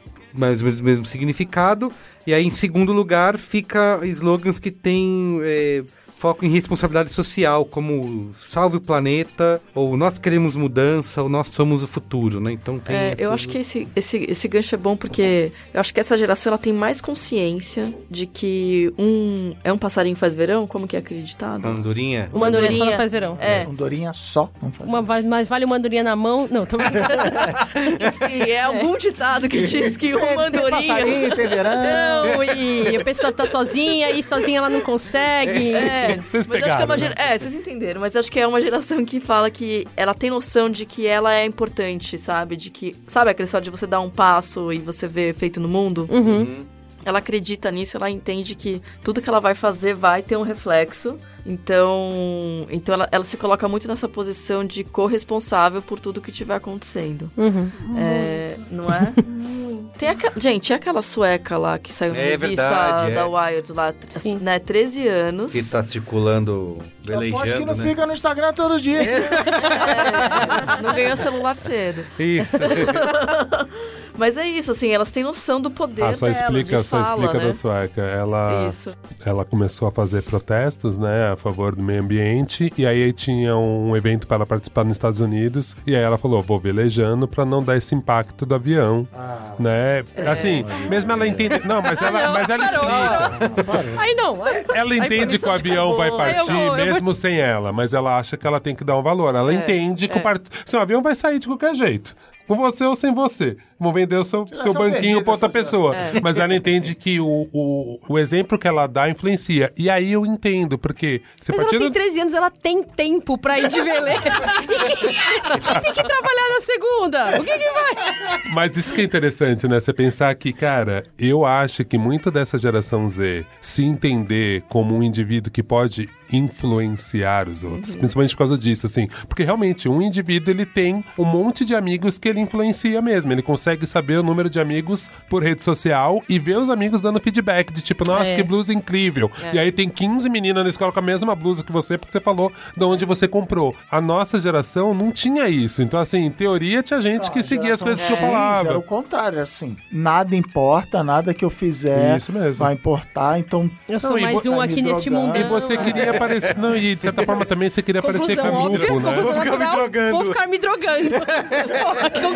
[0.41, 1.93] mais ou menos o mesmo significado.
[2.27, 5.85] E aí, em segundo lugar, fica slogans que têm é,
[6.21, 11.83] foco em responsabilidade social, como Salve o Planeta, ou Nós Queremos Mudança, ou Nós Somos
[11.83, 12.53] o Futuro, né?
[12.53, 15.95] Então tem É, eu acho que esse, esse, esse gancho é bom porque eu acho
[15.95, 20.67] que essa geração ela tem mais consciência de que um é um passarinho faz verão,
[20.67, 21.67] como que é acreditado?
[21.67, 22.29] Andorinha.
[22.35, 23.39] Uma andorinha só não faz verão.
[23.41, 24.51] É, Andorinha só.
[24.63, 24.89] Não faz.
[24.89, 26.47] Uma, va- mas vale uma andorinha na mão.
[26.51, 27.09] Não, tô brincando.
[27.99, 30.71] enfim, é algum ditado que diz que uma Tem andorinha.
[30.95, 31.73] passarinho, tem verão.
[31.83, 35.75] Não, e a pessoa tá sozinha e sozinha ela não consegue.
[35.75, 37.09] É, Vocês mas acho que é uma né?
[37.09, 37.15] gera...
[37.17, 40.69] É, vocês entenderam, mas acho que é uma geração que fala que ela tem noção
[40.69, 42.57] de que ela é importante, sabe?
[42.57, 42.95] De que.
[43.07, 46.09] Sabe aquele só de você dar um passo e você ver efeito no mundo?
[46.11, 46.59] Uhum.
[47.05, 51.17] Ela acredita nisso, ela entende que tudo que ela vai fazer vai ter um reflexo.
[51.45, 56.55] Então, então ela, ela se coloca muito nessa posição de corresponsável por tudo que estiver
[56.55, 57.31] acontecendo.
[57.37, 57.71] Uhum.
[57.97, 59.13] É, não é?
[59.99, 60.33] Tem aqua...
[60.37, 63.25] Gente, é aquela sueca lá que saiu na É revista verdade, da é.
[63.25, 64.39] Wired lá, Sim.
[64.39, 64.59] né?
[64.59, 65.53] 13 anos.
[65.53, 66.79] Que tá circulando,
[67.09, 67.89] Eu aposto que velejando, não né?
[67.89, 69.03] fica no Instagram todo dia.
[69.03, 72.05] É, não ganhou celular cedo.
[72.19, 72.57] Isso.
[74.19, 77.03] Mas é isso, assim, elas têm noção do poder Ah, só delas, explica, de só
[77.03, 77.47] fala, explica né?
[77.47, 78.03] da sueca.
[78.03, 78.93] Ela, Isso.
[79.25, 83.97] ela começou a fazer protestos, né, a favor do meio ambiente, e aí tinha um
[83.97, 87.63] evento para ela participar nos Estados Unidos, e aí ela falou, vou velejando para não
[87.63, 90.05] dar esse impacto do avião, Ah, né?
[90.31, 91.59] Assim, mesmo ela entende...
[91.65, 93.39] Não, mas ela, Não, mas ela parou.
[93.47, 94.01] explica.
[94.03, 94.45] Aí não.
[94.45, 96.53] aí- Ela entende que o avião vai partir
[96.91, 99.35] Eu vou- mesmo sem ela, mas ela acha que ela tem que dar um valor.
[99.35, 100.23] Ela É, entende que o é.
[100.23, 100.43] part...
[100.67, 102.15] Assim, o avião vai sair de qualquer jeito.
[102.51, 103.57] Com você ou sem você.
[103.79, 105.95] Vão vender o seu, seu banquinho pra outra pessoa.
[105.97, 106.21] É.
[106.21, 109.73] Mas ela entende que o, o, o exemplo que ela dá influencia.
[109.79, 113.39] E aí eu entendo, porque você Mas ela tem do- 13 anos, ela tem tempo
[113.39, 114.21] pra ir de veleiro.
[114.71, 115.15] E quem,
[115.61, 117.41] quem tem que trabalhar na segunda?
[117.41, 118.43] O que que vai?
[118.53, 119.79] Mas isso que é interessante, né?
[119.79, 125.03] Você pensar que, cara, eu acho que muito dessa geração Z se entender como um
[125.03, 129.09] indivíduo que pode influenciar os outros, principalmente por causa disso, assim.
[129.29, 133.33] Porque realmente, um indivíduo, ele tem um monte de amigos que ele influencia mesmo.
[133.33, 137.21] Ele consegue saber o número de amigos por rede social e ver os amigos dando
[137.21, 138.35] feedback de tipo, nossa, É.
[138.35, 139.31] que blusa incrível.
[139.53, 142.21] E aí tem 15 meninas na escola com a mesma blusa que você, porque você
[142.21, 143.75] falou de onde você comprou.
[143.91, 145.83] A nossa geração não tinha isso.
[145.83, 148.79] Então, assim, em teoria, tinha gente que seguia as coisas que eu Era falava.
[148.79, 149.77] o contrário, assim.
[149.91, 152.65] Nada importa, nada que eu fizer Isso mesmo.
[152.65, 153.71] vai importar, então...
[153.89, 155.37] Eu sou Não, e mais um aqui neste mundão.
[155.41, 156.57] E você queria aparecer.
[156.57, 158.87] Não, e de certa forma também você queria aparecer caminho, né?
[159.23, 160.11] Vou ficar me drogando.
[160.17, 161.11] Vou ficar me drogando.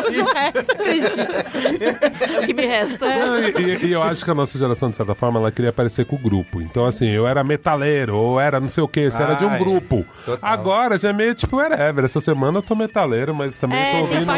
[0.71, 1.19] Acredito.
[2.35, 3.05] É o que me resta.
[3.05, 6.05] Não, e, e- eu acho que a nossa geração, de certa forma, ela queria parecer
[6.05, 6.61] com o grupo.
[6.61, 9.53] Então, assim, eu era metaleiro, ou era não sei o quê, você era de um
[9.53, 9.57] é.
[9.59, 10.05] grupo.
[10.25, 10.37] Total.
[10.51, 12.05] Agora já é meio tipo whatever.
[12.05, 14.31] Essa semana eu tô metaleiro, mas também É, tô ouvindo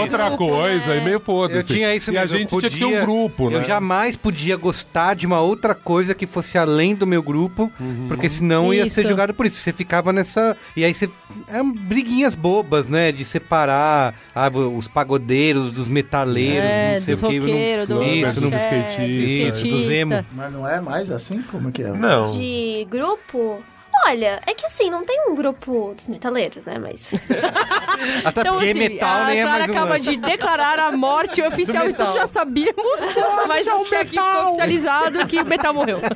[0.00, 1.00] outra grupos, coisa, né?
[1.00, 1.72] e meio Eu foda-se.
[1.72, 3.56] tinha isso E a mesmo, eu gente tinha que ser um podia- grupo, né?
[3.58, 8.06] Eu jamais podia gostar de uma outra coisa que fosse além do meu grupo, Uhum.
[8.08, 9.10] porque senão ia ser Isso.
[9.10, 9.60] jogado por isso.
[9.60, 10.56] Você ficava nessa.
[10.76, 11.08] E aí você.
[11.48, 13.10] É briguinhas bobas, né?
[13.12, 17.38] De separar ah, os pagodeiros dos metaleiros, É, não sei dos o que.
[17.40, 18.02] roqueiros, do...
[18.04, 20.24] Isso, dos não- skatistas, Isso, dos emo.
[20.32, 21.42] Mas não é mais assim?
[21.42, 21.88] Como que é?
[21.92, 22.38] Não.
[22.38, 23.60] De grupo?
[24.06, 26.78] Olha, é que assim, não tem um grupo dos metaleiros, né?
[26.78, 27.08] Mas.
[28.24, 30.10] Até Então, porque assim, metal a nem é Clara mais um acaba lance.
[30.10, 32.18] de declarar a morte oficial, Do então metal.
[32.20, 33.00] já sabíamos,
[33.48, 36.00] mas acho que aqui ficou oficializado que o metal morreu.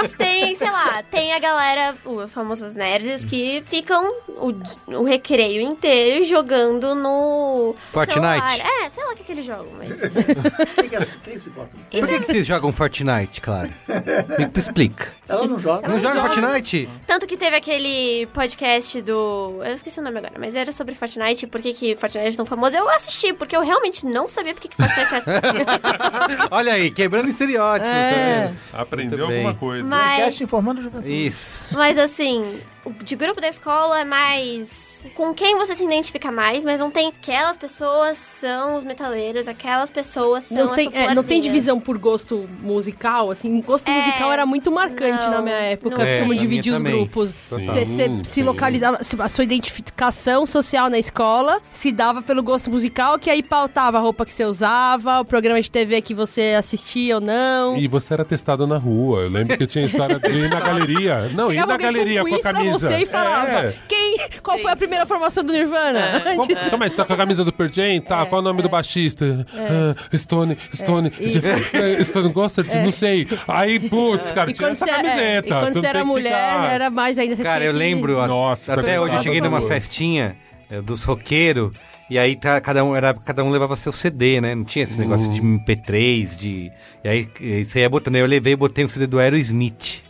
[0.00, 4.52] Mas tem, sei lá, tem a galera, os famosos nerds, que ficam o,
[4.98, 7.74] o recreio inteiro jogando no.
[7.90, 8.20] Fortnite?
[8.22, 8.58] celular.
[8.84, 9.90] É, sei lá o que, que eles jogam, mas.
[10.74, 11.70] Quem, que é- quem se bota?
[11.90, 13.70] Por que, que vocês jogam Fortnite, claro?
[14.38, 15.08] Me explica.
[15.28, 15.88] Ela não joga.
[15.88, 16.32] Não joga joga.
[16.32, 16.88] Fortnite?
[17.06, 19.60] Tanto que teve aquele podcast do.
[19.64, 22.46] Eu esqueci o nome agora, mas era sobre Fortnite, por que, que Fortnite é tão
[22.46, 22.76] famoso.
[22.76, 26.48] Eu assisti, porque eu realmente não sabia por que, que Fortnite é.
[26.50, 28.10] Olha aí, quebrando estereótipos, É.
[28.12, 28.58] tá vendo?
[28.82, 29.88] Aprendeu alguma coisa.
[29.88, 31.26] Mas, Cast informando a juventude.
[31.26, 31.64] Isso.
[31.72, 32.60] mas assim,
[33.02, 34.89] de grupo da escola é mais.
[35.14, 37.08] Com quem você se identifica mais, mas não tem.
[37.08, 41.78] Aquelas pessoas são os metaleiros, aquelas pessoas são Não tem, as é, não tem divisão
[41.80, 46.04] por gosto musical, assim, gosto É, musical era muito marcante não, na minha época, não
[46.04, 46.92] É, como dividir os também.
[46.94, 47.32] grupos.
[47.32, 53.18] Você se localizava, se- a sua identificação social na escola se dava pelo gosto musical,
[53.18, 57.16] que aí pautava a roupa que você usava, o programa de TV que você assistia
[57.16, 57.76] ou não.
[57.76, 59.20] E você era testado na rua.
[59.22, 61.30] Eu lembro que tinha história de ir na galeria.
[61.34, 62.78] Não, ir na galeria com, com, a quiz pra camisa.
[62.88, 63.74] você e falava, É.
[63.88, 66.20] quem, qual foi a primeira formação do Nirvana?
[66.36, 68.00] Como, Calma aí, você tá com a camisa do Pearl Jam?
[68.00, 69.46] Tá, qual é o nome do baixista?
[69.54, 71.40] Ah, Stone, Stone, isso.
[72.04, 72.68] Stone Gossard?
[72.76, 73.26] Não sei.
[73.48, 75.48] Aí, putz, cara, E tinha quando, essa é, camiseta.
[75.48, 77.36] e quando não você era mulher, ficar- era mais ainda.
[77.36, 80.36] Você Cara, eu que- lembro, a- Nossa, até você hoje eu cheguei numa festinha
[80.70, 81.72] é, dos roqueiros,
[82.08, 84.54] e aí tá, cada, um, era, cada um levava seu CD, né?
[84.54, 86.72] Não tinha esse negócio de MP3, de...
[87.04, 90.02] E aí e você ia botando, aí eu levei e botei um CD do Aerosmith.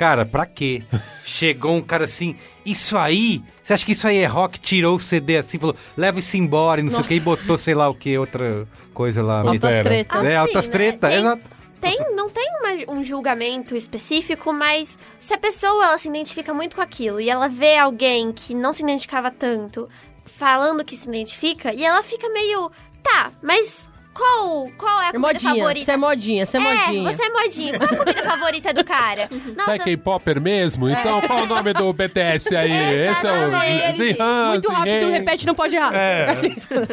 [0.00, 0.82] Cara, pra quê?
[1.26, 2.34] Chegou um cara assim,
[2.64, 4.58] isso aí, você acha que isso aí é rock?
[4.58, 7.58] Tirou o CD assim, falou, leva isso embora e não sei o que, e botou
[7.58, 9.40] sei lá o que, outra coisa lá.
[9.42, 9.84] Altas Pantera.
[9.84, 10.24] tretas.
[10.24, 10.72] É, Assim, altas né?
[10.72, 11.50] treta, Tem- exato.
[11.82, 16.76] Tem, não tem uma- um julgamento específico, mas se a pessoa ela se identifica muito
[16.76, 19.86] com aquilo e ela vê alguém que não se identificava tanto
[20.24, 22.72] falando que se identifica, e ela fica meio.
[23.02, 25.84] Tá, mas qual, qual é a É comida modinha, favorita?
[25.84, 27.12] você é modinha, você é modinha.
[27.12, 27.78] você é modinha.
[27.78, 29.28] Qual é a comida favorita do cara?
[29.56, 30.88] Você é K-Popper mesmo?
[30.88, 32.70] Então qual o nome do BTS aí?
[33.10, 33.92] Esse é o.
[33.92, 35.94] Zihan, Muito rápido, repete, não pode errar.
[35.94, 36.26] É.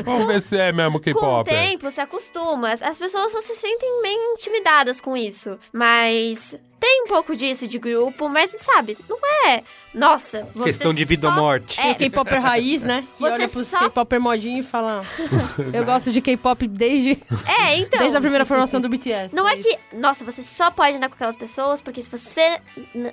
[0.03, 1.53] Vamos ver se é mesmo Com o K-Popper.
[1.53, 2.71] tempo, se acostuma.
[2.73, 5.57] As pessoas só se sentem meio intimidadas com isso.
[5.73, 6.55] Mas
[6.87, 9.61] tem um pouco disso de grupo, mas sabe, não é.
[9.93, 11.75] Nossa, você Questão de vida ou só- morte.
[11.77, 13.03] Tem É, K-Popper raiz, né?
[13.15, 15.01] Que Você olha pros só- K-Popper modinho e fala...
[15.73, 17.11] Eu gosto de K-pop desde,
[17.65, 17.99] é, então.
[17.99, 19.35] desde a primeira formação do BTS.
[19.35, 22.59] Não é que, nossa, você só pode andar com aquelas pessoas, porque se você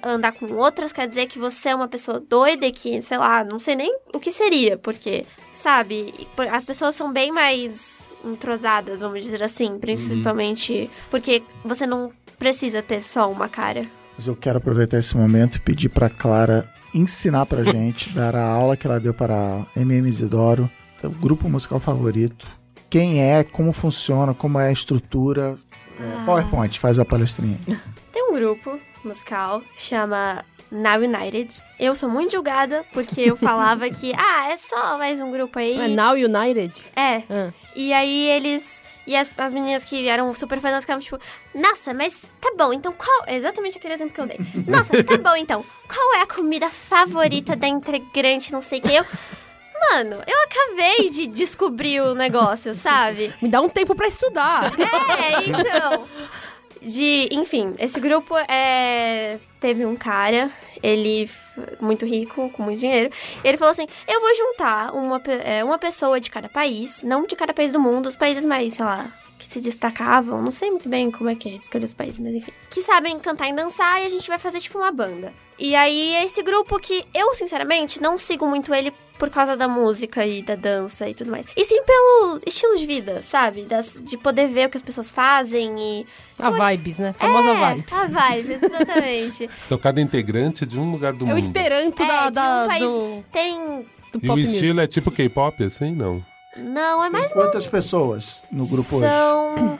[0.02, 3.42] andar com outras, quer dizer que você é uma pessoa doida e que, sei lá,
[3.42, 6.12] não sei nem o que seria, porque, sabe,
[6.52, 12.12] as pessoas são bem mais entrosadas, vamos dizer assim, principalmente porque você não
[12.44, 13.86] precisa ter só uma cara.
[14.14, 18.44] Mas eu quero aproveitar esse momento e pedir pra Clara ensinar pra gente, dar a
[18.44, 20.70] aula que ela deu para a MM Isidoro,
[21.02, 22.46] o grupo musical favorito.
[22.90, 25.56] Quem é, como funciona, como é a estrutura.
[25.98, 27.58] É, PowerPoint, faz a palestrinha.
[28.12, 31.62] Tem um grupo musical, chama Now United.
[31.80, 35.80] Eu sou muito julgada, porque eu falava que, ah, é só mais um grupo aí.
[35.80, 36.74] É Now United?
[36.94, 37.22] É.
[37.30, 37.52] Ah.
[37.74, 38.83] E aí eles.
[39.06, 41.18] E as, as meninas que eram super fãs elas ficavam tipo,
[41.54, 43.24] nossa, mas tá bom, então qual.
[43.26, 44.38] É exatamente aquele exemplo que eu dei.
[44.66, 45.64] Nossa, tá bom então.
[45.86, 48.94] Qual é a comida favorita da integrante, não sei o que?
[48.94, 49.04] Eu.
[49.90, 53.34] Mano, eu acabei de descobrir o negócio, sabe?
[53.42, 54.72] Me dá um tempo pra estudar.
[54.78, 56.08] É, então.
[56.84, 60.50] De, enfim, esse grupo é teve um cara,
[60.82, 61.28] ele
[61.80, 63.10] muito rico, com muito dinheiro.
[63.42, 67.34] Ele falou assim: "Eu vou juntar uma é, uma pessoa de cada país, não de
[67.34, 70.88] cada país do mundo, os países mais, sei lá, que se destacavam, não sei muito
[70.88, 74.02] bem como é que é escolher os países, mas enfim, que sabem cantar e dançar
[74.02, 75.32] e a gente vai fazer tipo uma banda.
[75.58, 80.26] E aí esse grupo que eu, sinceramente, não sigo muito ele por causa da música
[80.26, 81.46] e da dança e tudo mais.
[81.56, 83.62] E sim pelo estilo de vida, sabe?
[83.62, 86.06] Das, de poder ver o que as pessoas fazem e.
[86.38, 87.12] A vibes, né?
[87.16, 87.92] Famosa é, vibes.
[87.92, 89.50] A vibes, exatamente.
[89.66, 91.38] Então cada integrante é de um lugar do É o mundo.
[91.38, 93.24] esperanto É, da, de da- um país- do...
[93.32, 93.58] Tem
[94.12, 94.54] do E pop o music.
[94.54, 95.92] estilo é tipo K-pop, assim?
[95.92, 96.24] Não.
[96.56, 99.06] Não, é Tem mais quantas pessoas no grupo hoje?
[99.08, 99.78] São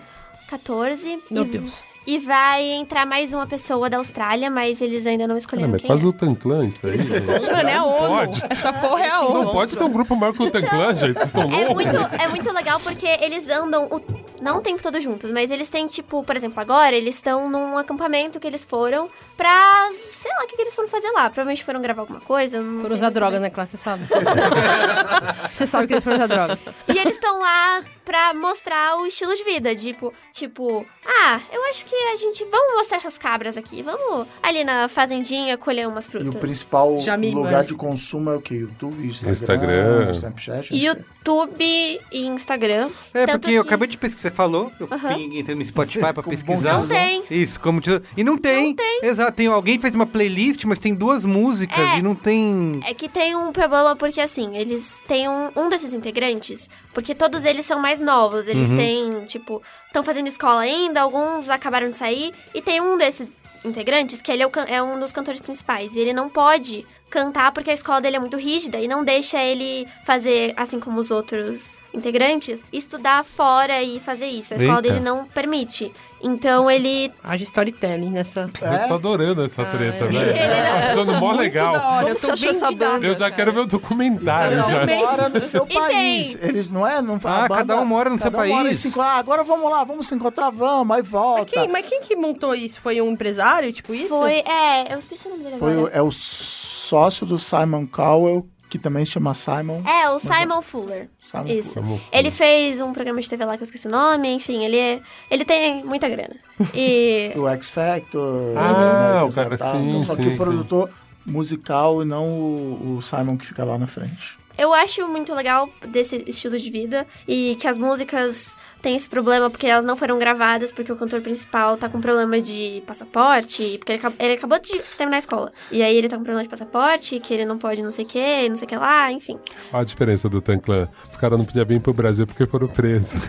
[0.49, 1.20] 14.
[1.30, 1.82] Meu e, Deus.
[2.07, 5.81] E vai entrar mais uma pessoa da Austrália, mas eles ainda não escolheram Caramba, é
[5.81, 6.09] quem quase é.
[6.09, 6.99] o Tanclan isso aí.
[6.99, 8.09] Mano, é a ONU.
[8.09, 8.43] pode.
[8.51, 9.45] Essa porra é a ONU.
[9.45, 11.15] Não pode ter um grupo maior que o Tanclan, gente.
[11.15, 11.75] Vocês estão É loucos?
[11.87, 14.03] muito, é muito legal porque eles andam, o-
[14.43, 17.79] não o tempo todo juntos, mas eles têm, tipo, por exemplo, agora eles estão num
[17.79, 19.89] acampamento que eles foram pra.
[20.11, 21.31] sei lá o que, que eles foram fazer lá.
[21.31, 22.61] Provavelmente foram gravar alguma coisa.
[22.61, 23.41] Não Foram sei usar muito droga, bem.
[23.41, 23.79] né, classe?
[23.79, 24.05] Você sabe.
[25.57, 26.59] Você sabe que eles foram usar droga.
[26.87, 29.75] E eles estão lá pra mostrar o estilo de vida.
[29.75, 32.45] Tipo, tipo, ah, eu acho que a gente.
[32.45, 33.83] Vamos mostrar essas cabras aqui.
[33.83, 36.35] Vamos ali na fazendinha colher umas E frutas.
[36.35, 38.55] o principal lugar mas- de consumo é o quê?
[38.55, 40.11] YouTube, Instagram, Instagram.
[40.11, 40.75] Snapchat?
[40.75, 42.91] YouTube e Instagram.
[43.13, 46.13] É, Tanto porque eu que- acabei de pesquisar, você falou, eu fui- entrei no Spotify
[46.13, 46.79] pra pesquisar.
[46.79, 47.23] Não tem.
[47.31, 48.69] Isso, como te- E não tem.
[48.69, 49.01] Não tem.
[49.03, 51.99] Exato, tem alguém fez uma playlist, mas tem duas músicas É.
[51.99, 52.81] e não tem.
[52.87, 57.45] É que tem um problema porque, assim, eles têm um, um desses integrantes, porque todos
[57.45, 58.47] eles são mais novos.
[58.47, 63.37] Eles têm, tipo, estão fazendo escola ainda, alguns acabaram de sair, e tem um desses
[63.65, 65.97] integrantes que ele é, o é um dos cantores principais.
[65.97, 69.43] E ele não pode cantar porque a escola dele é muito rígida e não deixa
[69.43, 74.53] ele fazer, assim como os outros integrantes, estudar fora e fazer isso.
[74.53, 74.83] A escola Eita.
[74.83, 75.93] dele não permite.
[76.27, 78.51] Então ele Haja storytelling nessa.
[78.61, 80.09] Eu tô adorando essa treta, é.
[80.11, 80.65] né?
[80.85, 81.73] Tá achando mó legal.
[81.73, 81.99] da hora.
[82.07, 84.65] Como eu tô bem essa graça, Eu já quero ver o documentário já.
[84.81, 86.35] Cada um mora no seu país.
[86.35, 87.03] tem- Eles não é?
[87.03, 88.79] Não, Ah, cada um mora no seu um país.
[88.79, 91.43] cinco- ah, agora vamos lá, vamos se encontrar, vamos, aí volta.
[91.43, 92.81] Mas quem, mas quem que montou isso?
[92.81, 94.09] Foi um empresário, tipo isso?
[94.17, 94.43] foi.
[94.47, 95.95] É, eu esqueci o nome dele Foi o, agora.
[95.95, 99.83] é o sócio do Simon Cowell, que também se chama Simon.
[99.87, 101.09] É, o Simon Fuller.
[101.21, 101.75] Simon Isso.
[101.75, 102.01] Fuller.
[102.11, 105.01] Ele fez um programa de TV lá que eu esqueci o nome, enfim, ele, é-
[105.31, 106.35] ele tem muita grana.
[106.75, 108.57] E Do X Factor.
[108.57, 110.91] Ah, o cara, sim, Então, Só que sim, o produtor
[111.25, 114.37] musical e não o, o Simon que fica lá na frente.
[114.56, 119.48] Eu acho muito legal desse estilo de vida e que as músicas têm esse problema
[119.48, 123.93] porque elas não foram gravadas porque o cantor principal tá com problema de passaporte, porque
[123.93, 125.52] ele, ele acabou de terminar a escola.
[125.72, 128.09] E aí ele tá com problema de passaporte, que ele não pode não sei o
[128.09, 129.39] que, não sei o que lá, enfim.
[129.72, 130.89] Olha a diferença do Tanclan.
[131.09, 133.22] Os caras não podiam vir pro Brasil porque foram presos.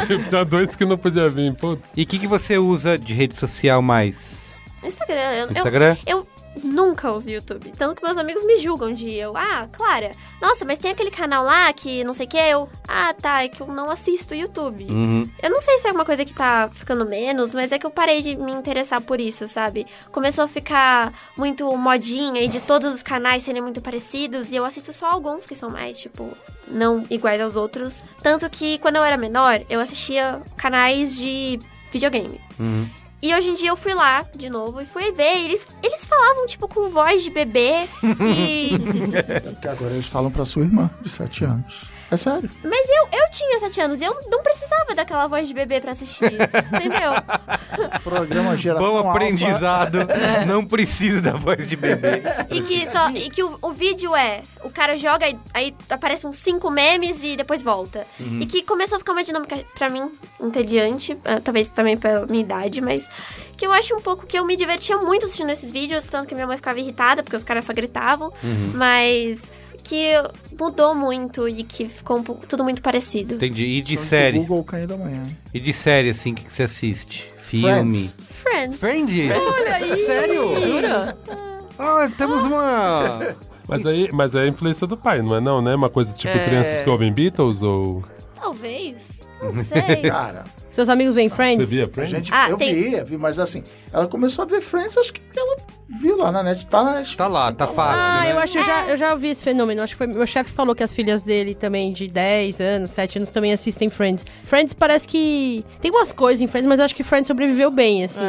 [0.00, 1.54] tipo, tinha dois que não podiam vir.
[1.54, 1.92] Putz.
[1.96, 4.54] E o que, que você usa de rede social mais?
[4.82, 5.96] Instagram, eu, eu, Instagram?
[6.06, 6.26] Eu
[6.66, 7.72] nunca uso YouTube.
[7.76, 10.10] Tanto que meus amigos me julgam de eu, ah, Clara,
[10.40, 13.48] nossa, mas tem aquele canal lá que não sei o que, eu, ah, tá, é
[13.48, 14.84] que eu não assisto YouTube.
[14.90, 15.28] Uhum.
[15.42, 17.90] Eu não sei se é uma coisa que tá ficando menos, mas é que eu
[17.90, 19.86] parei de me interessar por isso, sabe?
[20.10, 24.64] Começou a ficar muito modinha e de todos os canais serem muito parecidos, e eu
[24.64, 26.36] assisto só alguns que são mais, tipo,
[26.68, 28.02] não iguais aos outros.
[28.22, 31.58] Tanto que quando eu era menor, eu assistia canais de
[31.92, 32.40] videogame.
[32.58, 32.88] Uhum.
[33.26, 35.44] E hoje em dia eu fui lá de novo e fui ver.
[35.44, 37.88] Eles, eles falavam, tipo, com voz de bebê.
[38.20, 38.70] e.
[39.42, 41.95] Porque agora eles falam pra sua irmã, de 7 anos.
[42.10, 42.48] É sério.
[42.62, 45.92] Mas eu, eu tinha sete anos e eu não precisava daquela voz de bebê pra
[45.92, 46.24] assistir.
[46.24, 47.12] entendeu?
[48.04, 49.98] Programa Geração Bom aprendizado.
[50.46, 52.22] Não precisa da voz de bebê.
[52.50, 56.28] E que, só, e que o, o vídeo é: o cara joga, e aí aparecem
[56.30, 58.06] uns cinco memes e depois volta.
[58.20, 60.10] E que começou a ficar uma dinâmica, pra mim,
[60.40, 61.16] entediante.
[61.24, 63.08] ah, talvez também pela minha idade, mas
[63.56, 66.34] que eu acho um pouco que eu me divertia muito assistindo esses vídeos, tanto que
[66.34, 68.32] minha mãe ficava irritada porque os caras só gritavam.
[68.74, 69.42] Mas
[69.88, 70.12] que
[70.58, 73.36] mudou muito e que ficou um pouco- tudo muito parecido.
[73.36, 73.64] Entendi.
[73.64, 74.38] E de Sons série?
[74.40, 75.22] Google Canhão da Manhã.
[75.54, 77.30] E de série, assim, o que, que você assiste?
[77.38, 77.94] Filme?
[77.94, 78.16] Friends.
[78.30, 78.78] Friends.
[78.78, 79.38] Friends?
[79.38, 79.96] Olha aí!
[79.96, 80.60] Sério?
[80.60, 81.16] Jura?
[81.78, 83.36] Ah, temos uma...
[83.68, 85.74] Mas aí, mas é a influência do pai, não é não, né?
[85.74, 86.44] Uma coisa tipo É.
[86.46, 88.02] crianças que ouvem Beatles ou...
[88.34, 89.20] Talvez.
[89.42, 89.96] Não sei.
[90.08, 90.44] Cara,
[90.76, 91.70] Seus amigos veem Você Friends?
[91.70, 92.10] via a Friends?
[92.10, 95.20] gente, Ah, eu tem- via, vi, mas assim, ela começou a ver Friends, acho que
[95.20, 95.56] porque ela
[95.88, 97.16] viu lá na net, tá na net.
[97.16, 98.32] Tá lá, tá fácil, Ah, né?
[98.32, 99.82] eu acho, eu já, eu já ouvi esse fenômeno.
[99.82, 103.16] Acho que foi, meu chefe falou que as filhas dele também, de 10 anos, 7
[103.16, 104.26] anos, também assistem Friends.
[104.44, 105.64] Friends parece que.
[105.80, 108.20] Tem umas coisas em Friends, mas eu acho que Friends sobreviveu bem, assim.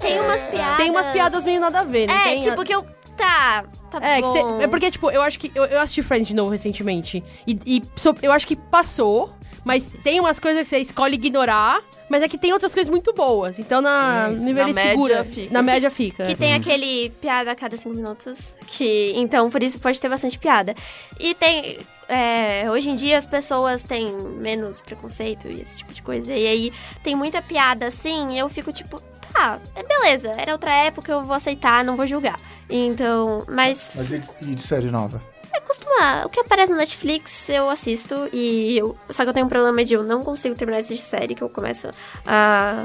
[0.00, 0.76] Tem umas piadas.
[0.78, 2.40] Tem umas piadas meio nada a ver, não É, tem?
[2.40, 2.86] tipo que eu.
[3.16, 4.32] Tá, tá É, que bom.
[4.58, 5.50] cê- é porque, tipo, eu acho que.
[5.54, 7.24] Eu, eu assisti Friends de novo recentemente.
[7.46, 9.30] E, e so- eu acho que passou,
[9.66, 11.82] mas tem umas coisas que você escolhe ignorar.
[12.08, 13.58] Mas é que tem outras coisas muito boas.
[13.58, 15.24] Então, na, no nível Na média segura.
[15.24, 15.52] fica.
[15.52, 16.24] Na média fica.
[16.24, 18.54] Que tem aquele piada a cada cinco minutos.
[18.64, 20.72] Que, então, por isso pode ter bastante piada.
[21.18, 21.78] E tem.
[22.08, 26.32] é, hoje em dia as pessoas têm menos preconceito e esse tipo de coisa.
[26.32, 26.72] E aí
[27.02, 29.02] tem muita piada assim, e eu fico tipo,
[29.32, 32.38] tá, é beleza, era outra época, eu vou aceitar, não vou julgar.
[32.70, 34.20] Então, mas Mas e
[34.54, 35.20] de série nova?
[35.56, 36.26] É costuma.
[36.26, 38.28] O que aparece na Netflix eu assisto.
[38.32, 38.96] E eu.
[39.10, 41.42] Só que eu tenho um problema de eu não consigo terminar de assistir série, que
[41.42, 41.88] eu começo
[42.26, 42.84] a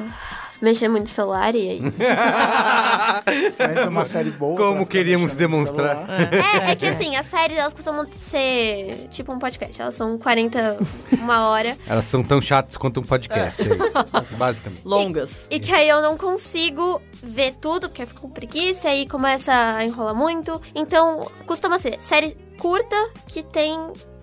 [0.62, 1.82] mexer muito no celular e aí.
[3.58, 4.56] Mas é uma série boa.
[4.56, 6.06] Como queríamos no demonstrar.
[6.06, 6.68] celular.
[6.68, 9.82] É, é que assim, as séries elas costumam ser tipo um podcast.
[9.82, 10.78] Elas são 40,
[11.14, 11.76] uma hora.
[11.88, 14.36] Elas são tão chatas quanto um podcast, é isso.
[14.38, 14.82] Basicamente.
[14.86, 15.48] Longas.
[15.50, 19.52] E que aí eu não consigo ver tudo, porque eu fico com preguiça e começa
[19.52, 20.62] a enrolar muito.
[20.76, 23.76] Então, costuma ser série curta que tem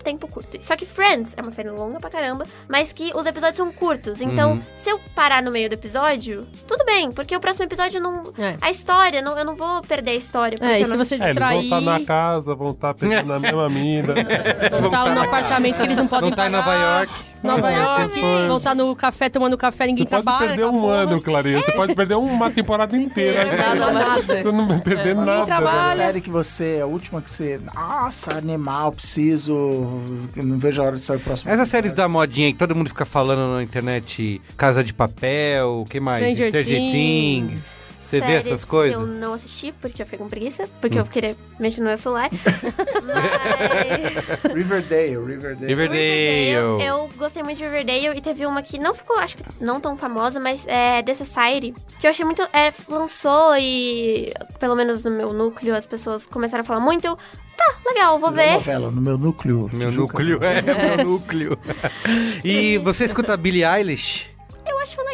[0.09, 0.57] tempo curto.
[0.63, 4.21] Só que Friends é uma série longa pra caramba, mas que os episódios são curtos.
[4.23, 4.63] Então, Uhum.
[4.77, 8.23] se eu parar no meio do episódio, tudo bem, porque o próximo episódio não.
[8.39, 8.57] É.
[8.61, 10.57] A história, não, eu não vou perder a história.
[10.61, 11.23] É, e se não você assisti.
[11.23, 11.65] É, eles vão distrair.
[11.65, 14.15] estar na casa, vão estar pegando a mesma mina.
[14.79, 16.75] Vão estar tá no na apartamento que eles não podem Não tá em Nova.
[16.75, 17.13] York.
[17.43, 18.19] Nova York.
[18.19, 18.49] Exatamente.
[18.49, 20.49] Vão estar no café tomando café, ninguém Você pode trabalha.
[20.49, 20.97] perder um aquela porra.
[21.13, 21.63] ano, Clarinha.
[21.63, 23.45] Você pode perder uma temporada inteira.
[23.45, 24.23] Nada.
[24.23, 25.47] Você não vai perder Ninguém nada.
[25.47, 25.91] trabalha.
[25.91, 29.98] A série que você, a última que você, nossa, animal, preciso,
[30.37, 31.51] não vejo a hora de sair o próximo.
[31.51, 35.85] Essas séries da modinha que todo mundo fica falando na internet, Casa de Papel, o
[35.85, 36.20] que mais?
[36.37, 37.88] Stranger Things.
[38.09, 38.99] Você vê Séries essas que coisas?
[38.99, 42.31] Eu não assisti porque eu fiquei com preguiça, porque eu queria mexer no meu celular.
[43.05, 44.55] Mas.
[44.55, 45.67] Riverdale, Riverdale.
[45.67, 46.87] Riverdale.
[46.87, 49.95] Eu gostei muito de Riverdale e teve uma que não ficou, acho que não tão
[49.95, 52.41] famosa, mas é The Society, que eu achei muito.
[52.51, 57.07] É, lançou e, pelo menos no meu núcleo, as pessoas começaram a falar muito.
[57.07, 57.17] Eu,
[57.57, 58.53] tá, legal, vou ver.
[58.53, 59.69] novela, no meu núcleo.
[59.71, 60.19] Meu Tijuca.
[60.19, 61.59] núcleo, é, meu núcleo.
[62.43, 64.38] E você escuta Billie Eilish?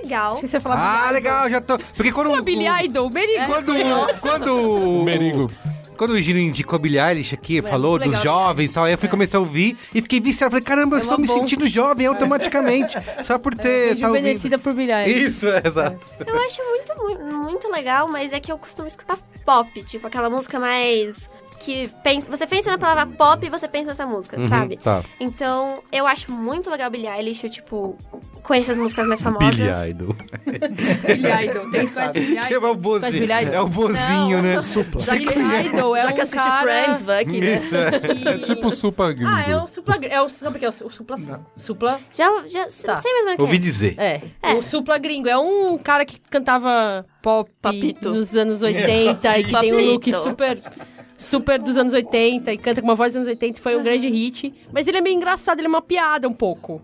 [0.05, 0.32] Legal.
[0.35, 1.78] Achei que você ia falar Ah, Billie legal, já tô.
[1.78, 2.28] Porque quando.
[2.28, 2.39] Idol.
[2.40, 3.47] o- Billy Idol, Merigo.
[3.47, 3.72] Quando,
[4.20, 5.51] quando O Merigo.
[5.97, 8.47] Quando o Gino indicou Billie Eilish aqui, falou muito dos legal.
[8.48, 10.51] jovens e tal, aí eu fui começar a ouvir e fiquei viciado.
[10.51, 12.97] Falei, caramba, eu É estou me sentindo jovem automaticamente.
[13.22, 13.62] Só por ter.
[13.62, 14.01] tá ouvindo.
[14.14, 15.28] Rejuvenescida por Billie Eilish.
[15.36, 15.98] Isso, é, exato.
[16.26, 19.16] Eu acho muito, muito, muito legal, mas é que eu costumo escutar
[19.47, 21.28] pop, tipo aquela música mais.
[21.65, 24.77] Que pensa, você pensa na palavra pop e você pensa nessa música, Uhum, sabe?
[24.77, 25.03] Tá.
[25.19, 27.97] Então, eu acho muito legal Billie Eilish, eu, tipo,
[28.43, 29.55] conheço as músicas mais famosas.
[29.57, 30.15] Billie Idol.
[31.07, 31.70] Billie Idol.
[31.70, 32.70] Tem conhece Billie É Idol?
[32.73, 33.12] o vozinho.
[33.12, 33.55] Billie Idol?
[33.55, 34.61] É o vozinho, né?
[34.61, 35.01] Supla.
[35.12, 36.62] Billie Idol é Já um que assiste cara...
[36.62, 37.57] Friends, vai aqui, né?
[37.57, 37.99] Isso, é.
[38.01, 39.31] que- É tipo Supa Gringo.
[39.32, 39.97] Ah, é o Supla...
[40.03, 41.16] É o, sabe o que é o su- Supla...
[41.57, 42.01] Supla...
[42.12, 42.95] Já, já Tá.
[42.97, 43.59] não sei mais o que Ouvi é.
[43.59, 43.95] dizer.
[43.99, 44.20] É,
[44.55, 45.28] o Supla Gringo.
[45.28, 48.11] É um cara que cantava pop Papito.
[48.12, 50.23] nos anos 80 e que tem um look Papito.
[50.28, 50.61] super...
[51.24, 54.09] Super dos anos 80 e canta com uma voz dos anos 80 foi um grande
[54.09, 54.52] hit.
[54.72, 56.82] Mas ele é meio engraçado, ele é uma piada um pouco.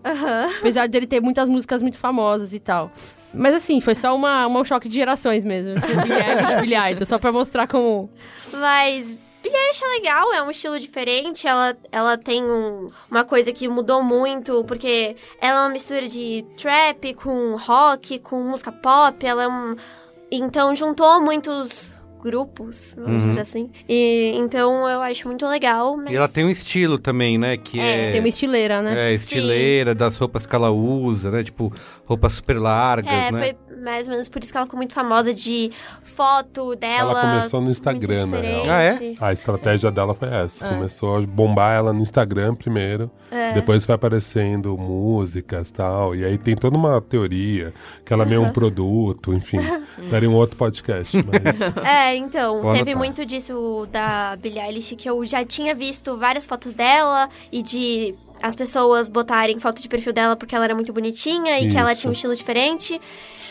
[0.59, 2.91] Apesar dele ter muitas músicas muito famosas e tal.
[3.33, 5.75] Mas assim, foi só uma, uma- um choque de gerações mesmo.
[6.61, 8.09] Billie Eilish, só pra mostrar como...
[8.53, 13.51] Mas Billie Eilish é legal, é um estilo diferente, ela, ela tem um- uma coisa
[13.53, 19.25] que mudou muito, porque ela é uma mistura de trap com rock, com música pop,
[19.25, 19.75] ela é um...
[20.29, 21.90] Então juntou muitos
[22.21, 23.69] grupos, vamos dizer assim.
[23.89, 26.11] E, então eu acho muito legal, mas...
[26.11, 27.57] E ela tem um estilo também, né?
[27.57, 28.11] Que é.
[28.11, 29.11] Tem uma estileira, né?
[29.11, 31.43] É, estileira, das roupas que ela usa, né?
[31.43, 31.73] Tipo,
[32.05, 33.39] roupas super largas, É, né?
[33.39, 35.71] foi mais ou menos por isso que ela ficou muito famosa de
[36.03, 37.11] foto dela.
[37.11, 38.61] Ela começou no Instagram, na real.
[38.61, 39.17] diferente.
[39.19, 39.29] Ah, é?
[39.29, 40.65] A estratégia dela foi essa.
[40.65, 40.69] É.
[40.73, 43.09] Começou a bombar ela no Instagram primeiro.
[43.29, 43.53] É.
[43.53, 46.15] Depois foi aparecendo músicas e tal.
[46.15, 47.73] E aí tem toda uma teoria
[48.05, 49.59] que ela é meio um produto, enfim.
[50.09, 51.17] Daria um outro podcast.
[51.17, 52.97] Mas É, então, Vou teve anotar.
[52.97, 58.15] muito disso da Billie Eilish, que eu já tinha visto várias fotos dela e de
[58.41, 61.91] as pessoas botarem foto de perfil dela porque ela era muito bonitinha e que ela
[61.91, 62.01] Isso.
[62.01, 62.99] tinha um estilo diferente.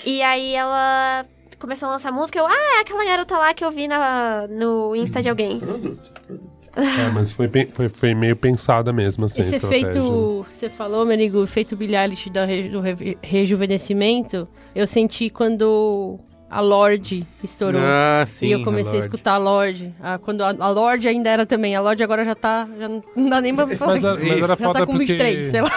[0.04, 1.24] E aí ela
[1.58, 4.96] começou a lançar música, eu, ah, é aquela garota lá que eu vi na, no
[4.96, 5.60] Insta de alguém.
[6.76, 11.76] É, mas foi, foi, foi meio pensada mesmo, assim, Esse efeito, você falou, Menigo, efeito
[11.76, 16.18] Billie Eilish da re- do re- rejuvenescimento, eu senti quando
[16.50, 17.80] a Lorde estourou.
[17.82, 18.46] Ah, sim.
[18.46, 19.06] e eu comecei a, Lorde.
[19.06, 19.94] escutar a Lorde.
[20.02, 21.76] Ah, quando a, a Lorde ainda era também.
[21.76, 22.68] A Lorde agora já tá.
[22.78, 23.92] Já não dá nem pra falar.
[23.92, 25.70] Mas, a- mas era já tá com porque 23, sei lá.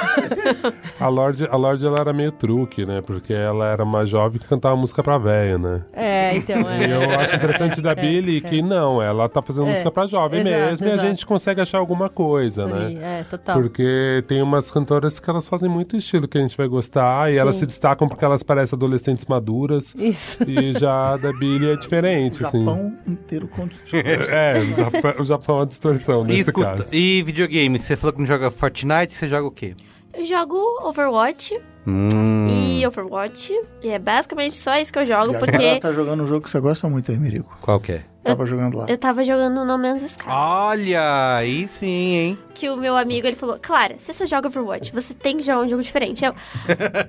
[0.99, 3.01] a Lorde, a Lorde ela era meio truque, né?
[3.05, 5.81] Porque ela era uma jovem que cantava música pra velha, né?
[5.93, 6.57] É, então.
[6.61, 7.15] E eu É.
[7.17, 10.85] acho interessante da Billie que não, ela tá fazendo É, música pra jovem exato, mesmo
[10.85, 11.09] e a exato.
[11.09, 13.19] gente consegue achar alguma coisa, Ali, né?
[13.19, 13.61] É, total.
[13.61, 17.37] Porque tem umas cantoras que elas fazem muito estilo que a gente vai gostar e
[17.37, 19.93] elas se destacam porque elas parecem adolescentes maduras.
[19.97, 20.37] Isso.
[20.47, 22.59] E já a da Billie é O diferente, assim.
[22.63, 23.67] Japão inteiro com
[24.31, 26.95] É, o Japão, o Japão é uma distorção E, nesse escuta, caso.
[26.95, 29.75] e videogame, você falou que não joga Fortnite, você joga o quê?
[30.13, 30.55] Eu jogo
[30.87, 32.47] Overwatch Hum.
[32.47, 33.51] e Overwatch,
[33.83, 36.41] e é basicamente só isso que eu jogo, E porque ela tá jogando um jogo
[36.43, 37.57] que você gosta muito aí, Mirico.
[37.59, 38.03] Qual que é?
[38.23, 38.85] Tava jogando lá.
[38.87, 40.25] eu tava jogando No Man's Sky.
[40.29, 42.39] Olha, aí sim, hein?
[42.53, 45.59] que o meu amigo, ele falou, Clara, você só joga Overwatch, você tem que jogar
[45.59, 46.23] um jogo diferente.
[46.23, 46.33] Eu,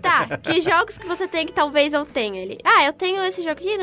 [0.02, 2.40] tá, que jogos que você tem que talvez eu tenha?
[2.42, 3.76] Ele, ah, eu tenho esse jogo aqui,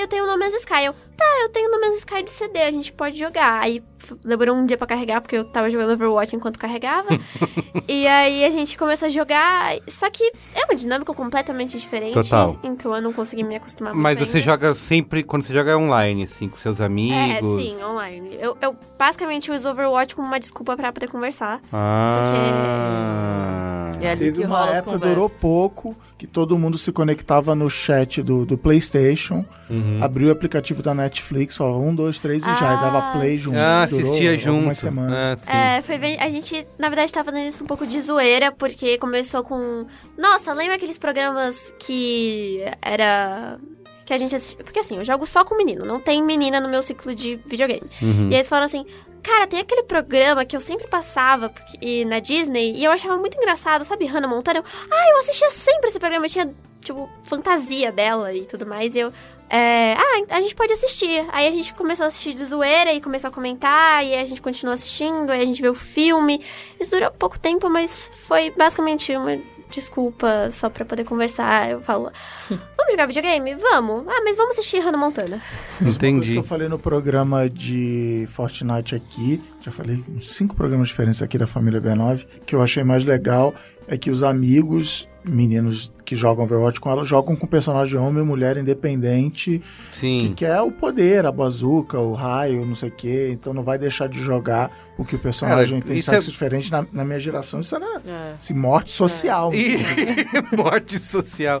[0.00, 0.84] eu tenho o No Man's Sky.
[0.84, 3.60] Eu, tá, eu tenho No Man's Sky de CD, a gente pode jogar.
[3.62, 3.82] Aí
[4.24, 7.08] demorou um dia pra carregar, porque eu tava jogando Overwatch enquanto carregava.
[7.88, 10.22] e aí a gente começou a jogar, só que
[10.54, 12.14] é uma dinâmica completamente diferente.
[12.14, 12.58] Total.
[12.62, 14.50] Então eu não consegui me acostumar muito Mas você ainda.
[14.52, 17.62] joga sempre, quando você joga online, assim, com seus É, amigos.
[17.62, 18.38] sim, online.
[18.40, 21.60] Eu, eu basicamente uso Overwatch como uma desculpa pra poder conversar.
[21.72, 23.90] Ah.
[24.00, 25.08] É ali Teve que uma época, conversas.
[25.08, 29.98] durou pouco, que todo mundo se conectava no chat do, do PlayStation, Uhum.
[30.02, 33.58] abriu o aplicativo da Netflix, falava um, dois, três e já, e dava play junto.
[33.58, 34.56] Ah, Durou assistia junto.
[34.56, 35.38] algumas semanas.
[35.46, 35.76] Ah.
[35.76, 36.18] É, foi bem.
[36.20, 39.86] A gente, na verdade, tá fazendo isso um pouco de zoeira, porque começou com.
[40.16, 43.58] Nossa, lembra aqueles programas que era.
[44.06, 44.64] Que a gente assistia.
[44.64, 47.82] Porque assim, eu jogo só com menino, não tem menina no meu ciclo de videogame.
[48.00, 48.28] Uhum.
[48.30, 48.84] E aí eles falaram assim.
[49.20, 53.36] Cara, tem aquele programa que eu sempre passava porque- na Disney e eu achava muito
[53.36, 54.06] engraçado, sabe?
[54.06, 54.60] Hannah Montana.
[54.60, 56.24] Eu, ah, eu assistia sempre esse programa.
[56.24, 58.94] Eu tinha, tipo, fantasia dela e tudo mais.
[58.94, 59.12] E eu.
[59.50, 61.26] É, ah, a gente pode assistir.
[61.32, 64.04] Aí a gente começou a assistir de zoeira e começou a comentar.
[64.04, 65.30] E aí a gente continuou assistindo.
[65.30, 66.40] Aí a gente viu o filme.
[66.78, 69.38] Isso durou pouco tempo, mas foi basicamente uma
[69.70, 71.70] desculpa só pra poder conversar.
[71.70, 72.10] Eu falo,
[72.48, 73.54] vamos jogar videogame?
[73.54, 74.06] Vamos.
[74.08, 75.40] Ah, mas vamos assistir Hannah Montana.
[75.80, 76.32] Entendi.
[76.32, 81.38] que eu falei no programa de Fortnite aqui, já falei uns cinco programas diferentes aqui
[81.38, 83.54] da família B9, que eu achei mais legal
[83.88, 88.26] é que os amigos, meninos que jogam Overwatch com ela, jogam com personagem homem e
[88.26, 90.32] mulher independente, que Sim.
[90.34, 94.08] quer o poder, a bazuca, o raio, não sei o quê, então não vai deixar
[94.08, 96.72] de jogar o que o personagem Cara, tem isso sexo é- diferente.
[96.72, 98.34] Na, na minha geração isso era É.
[98.38, 99.52] assim, morte social.
[99.54, 99.76] E
[100.56, 101.60] morte social.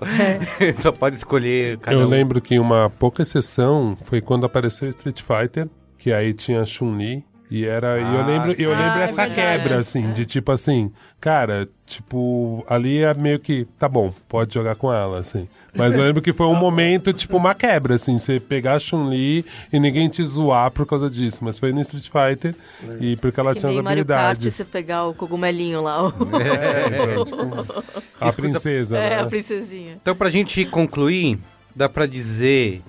[0.80, 2.08] Só pode escolher cada Eu um.
[2.08, 5.68] lembro que uma pouca exceção foi quando apareceu Street Fighter,
[5.98, 7.24] que aí tinha Chun-Li.
[7.50, 7.98] E era.
[7.98, 8.62] e eu Ah, lembro, sim.
[8.62, 9.34] eu lembro Ah, é essa verdade.
[9.62, 14.74] quebra, assim, de tipo assim, cara, tipo, ali é meio que, tá bom, pode jogar
[14.74, 15.48] com ela, assim.
[15.74, 19.44] Mas eu lembro que foi um momento, tipo, uma quebra, assim, você pegar a Chun-Li
[19.72, 21.38] e ninguém te zoar por causa disso.
[21.42, 22.54] Mas foi no Street Fighter
[23.00, 24.54] e porque ela Que tinha as nem Mario Kart, habilidades.
[24.54, 26.08] você pegar o cogumelinho lá.
[26.08, 27.84] o- É, então, tipo,
[28.20, 29.20] a princesa, É, né?
[29.22, 29.96] a princesinha.
[30.02, 31.38] Então, pra gente concluir,
[31.76, 32.82] dá pra dizer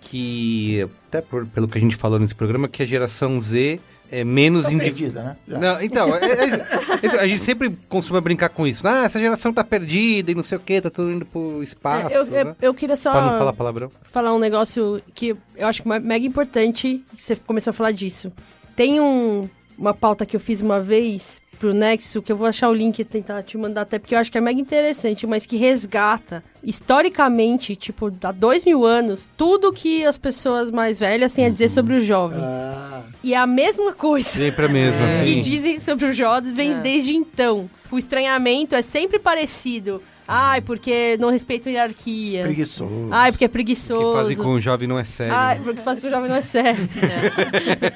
[0.00, 3.78] que, até por- pelo que a gente falou nesse programa, que a geração Z
[4.10, 5.36] é menos Tá perdida, né?
[5.46, 5.58] Já.
[5.58, 8.86] Não, então, é- é- a gente sempre costuma brincar com isso.
[8.86, 12.14] Ah, essa geração tá perdida e não sei o que, tá tudo indo pro espaço.
[12.14, 12.56] eu, eu, né?
[12.60, 13.90] eu queria só Pra não falar palavrão.
[14.10, 17.92] falar um negócio que eu acho que é mega importante que você começou a falar
[17.92, 18.32] disso.
[18.76, 22.70] Tem um, uma pauta que eu fiz uma vez pro Nexo, que eu vou achar
[22.70, 25.44] o link e tentar te mandar até, porque eu acho que é mega interessante, mas
[25.46, 31.44] que resgata, historicamente, tipo, há dois mil anos, tudo que as pessoas mais velhas têm
[31.46, 32.42] a dizer sobre os jovens.
[32.42, 35.40] Ah, E é a mesma coisa Sempre a mesma, que assim.
[35.42, 36.80] dizem sobre os jovens É.
[36.80, 37.68] desde então.
[37.90, 40.02] O estranhamento é sempre parecido.
[40.32, 42.44] Ai, porque não respeito hierarquias.
[42.46, 43.08] preguiçoso.
[43.10, 44.12] Ai, porque é O que preguiçoso.
[44.12, 45.34] fazem com o jovem não é sério.
[45.34, 45.64] Ai, né?
[45.64, 46.88] porque fazem com o jovem não é sério.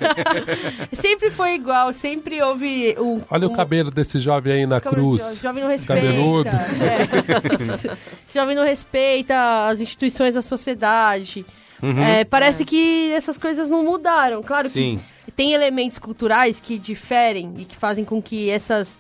[0.93, 3.21] sempre foi igual, sempre houve um.
[3.31, 5.39] Olha um, o cabelo desse jovem aí na como cruz.
[5.39, 6.03] O jovem não respeita.
[6.03, 6.49] Cabeludo.
[6.49, 7.55] É.
[7.63, 7.89] Esse
[8.35, 11.47] jovem não respeita as instituições da sociedade.
[11.81, 12.03] Uhum.
[12.03, 14.43] É, parece que essas coisas não mudaram.
[14.43, 14.99] Claro Sim.
[15.25, 18.99] que tem elementos culturais que diferem e que fazem com que essas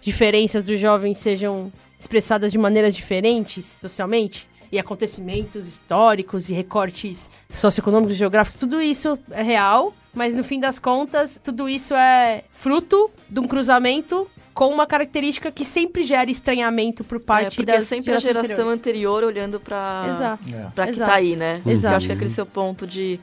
[0.00, 4.48] diferenças dos jovens sejam expressadas de maneiras diferentes socialmente.
[4.70, 10.58] E acontecimentos históricos e recortes socioeconômicos e geográficos, tudo isso é real, mas no fim
[10.58, 16.30] das contas, tudo isso é fruto de um cruzamento com uma característica que sempre gera
[16.30, 20.42] estranhamento por É, parte é sempre a geração anterior olhando pra, Exato.
[20.52, 20.66] É.
[20.74, 21.10] pra que Exato.
[21.10, 21.62] tá aí, né?
[21.66, 21.92] Exato.
[21.92, 23.20] Eu acho que é aquele seu ponto de,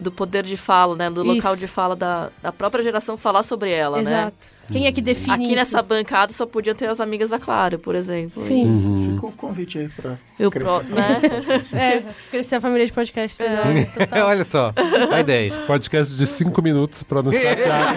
[0.00, 1.10] do poder de fala, né?
[1.10, 1.60] Do local Isso.
[1.60, 4.02] de fala da, da própria geração falar sobre ela, né?
[4.02, 4.48] Exato.
[4.70, 5.54] Quem é que define Aqui isso?
[5.54, 8.42] nessa bancada só podiam ter as amigas da Clara, por exemplo.
[8.42, 8.64] Sim.
[8.66, 9.10] Uhum.
[9.14, 10.80] Fica o convite aí pra Eu crescer.
[10.80, 11.20] pro, né?
[11.72, 13.42] É, crescer a família de podcast.
[13.42, 13.84] É.
[13.84, 14.26] total.
[14.28, 14.72] Olha só,
[15.12, 15.52] a ideia.
[15.66, 17.94] Podcast de cinco minutos pra não chatear.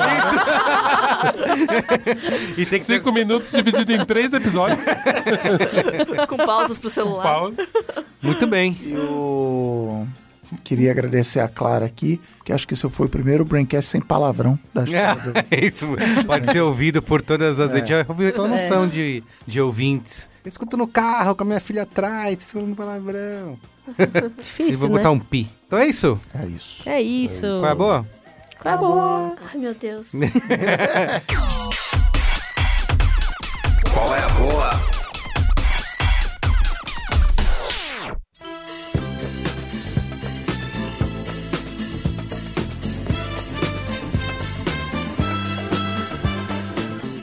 [2.57, 4.84] E tem que ter Cinco minutos dividido em três episódios.
[6.27, 7.22] Com pausas pro celular.
[7.22, 7.56] Paulo.
[8.22, 8.76] Muito bem.
[8.85, 10.07] Eu
[10.64, 14.57] queria agradecer a Clara aqui, que acho que esse foi o primeiro Braincast sem palavrão
[14.73, 15.34] da história do...
[15.65, 15.88] Isso
[16.26, 17.73] pode ser ouvido por todas as.
[17.76, 17.86] É.
[17.86, 20.30] Já ouviu reclamação de, de ouvintes.
[20.44, 23.57] Eu escuto no carro com a minha filha atrás, escutando palavrão.
[23.88, 24.06] E
[24.41, 24.98] Difícil, vou né?
[24.98, 25.49] botar um pi.
[25.68, 26.19] Então é isso.
[26.34, 26.90] É isso.
[26.90, 27.48] É isso.
[27.48, 28.07] Qual é a boa?
[28.60, 29.36] Acabou.
[29.49, 30.11] Ai, meu Deus.
[33.94, 34.20] Qual é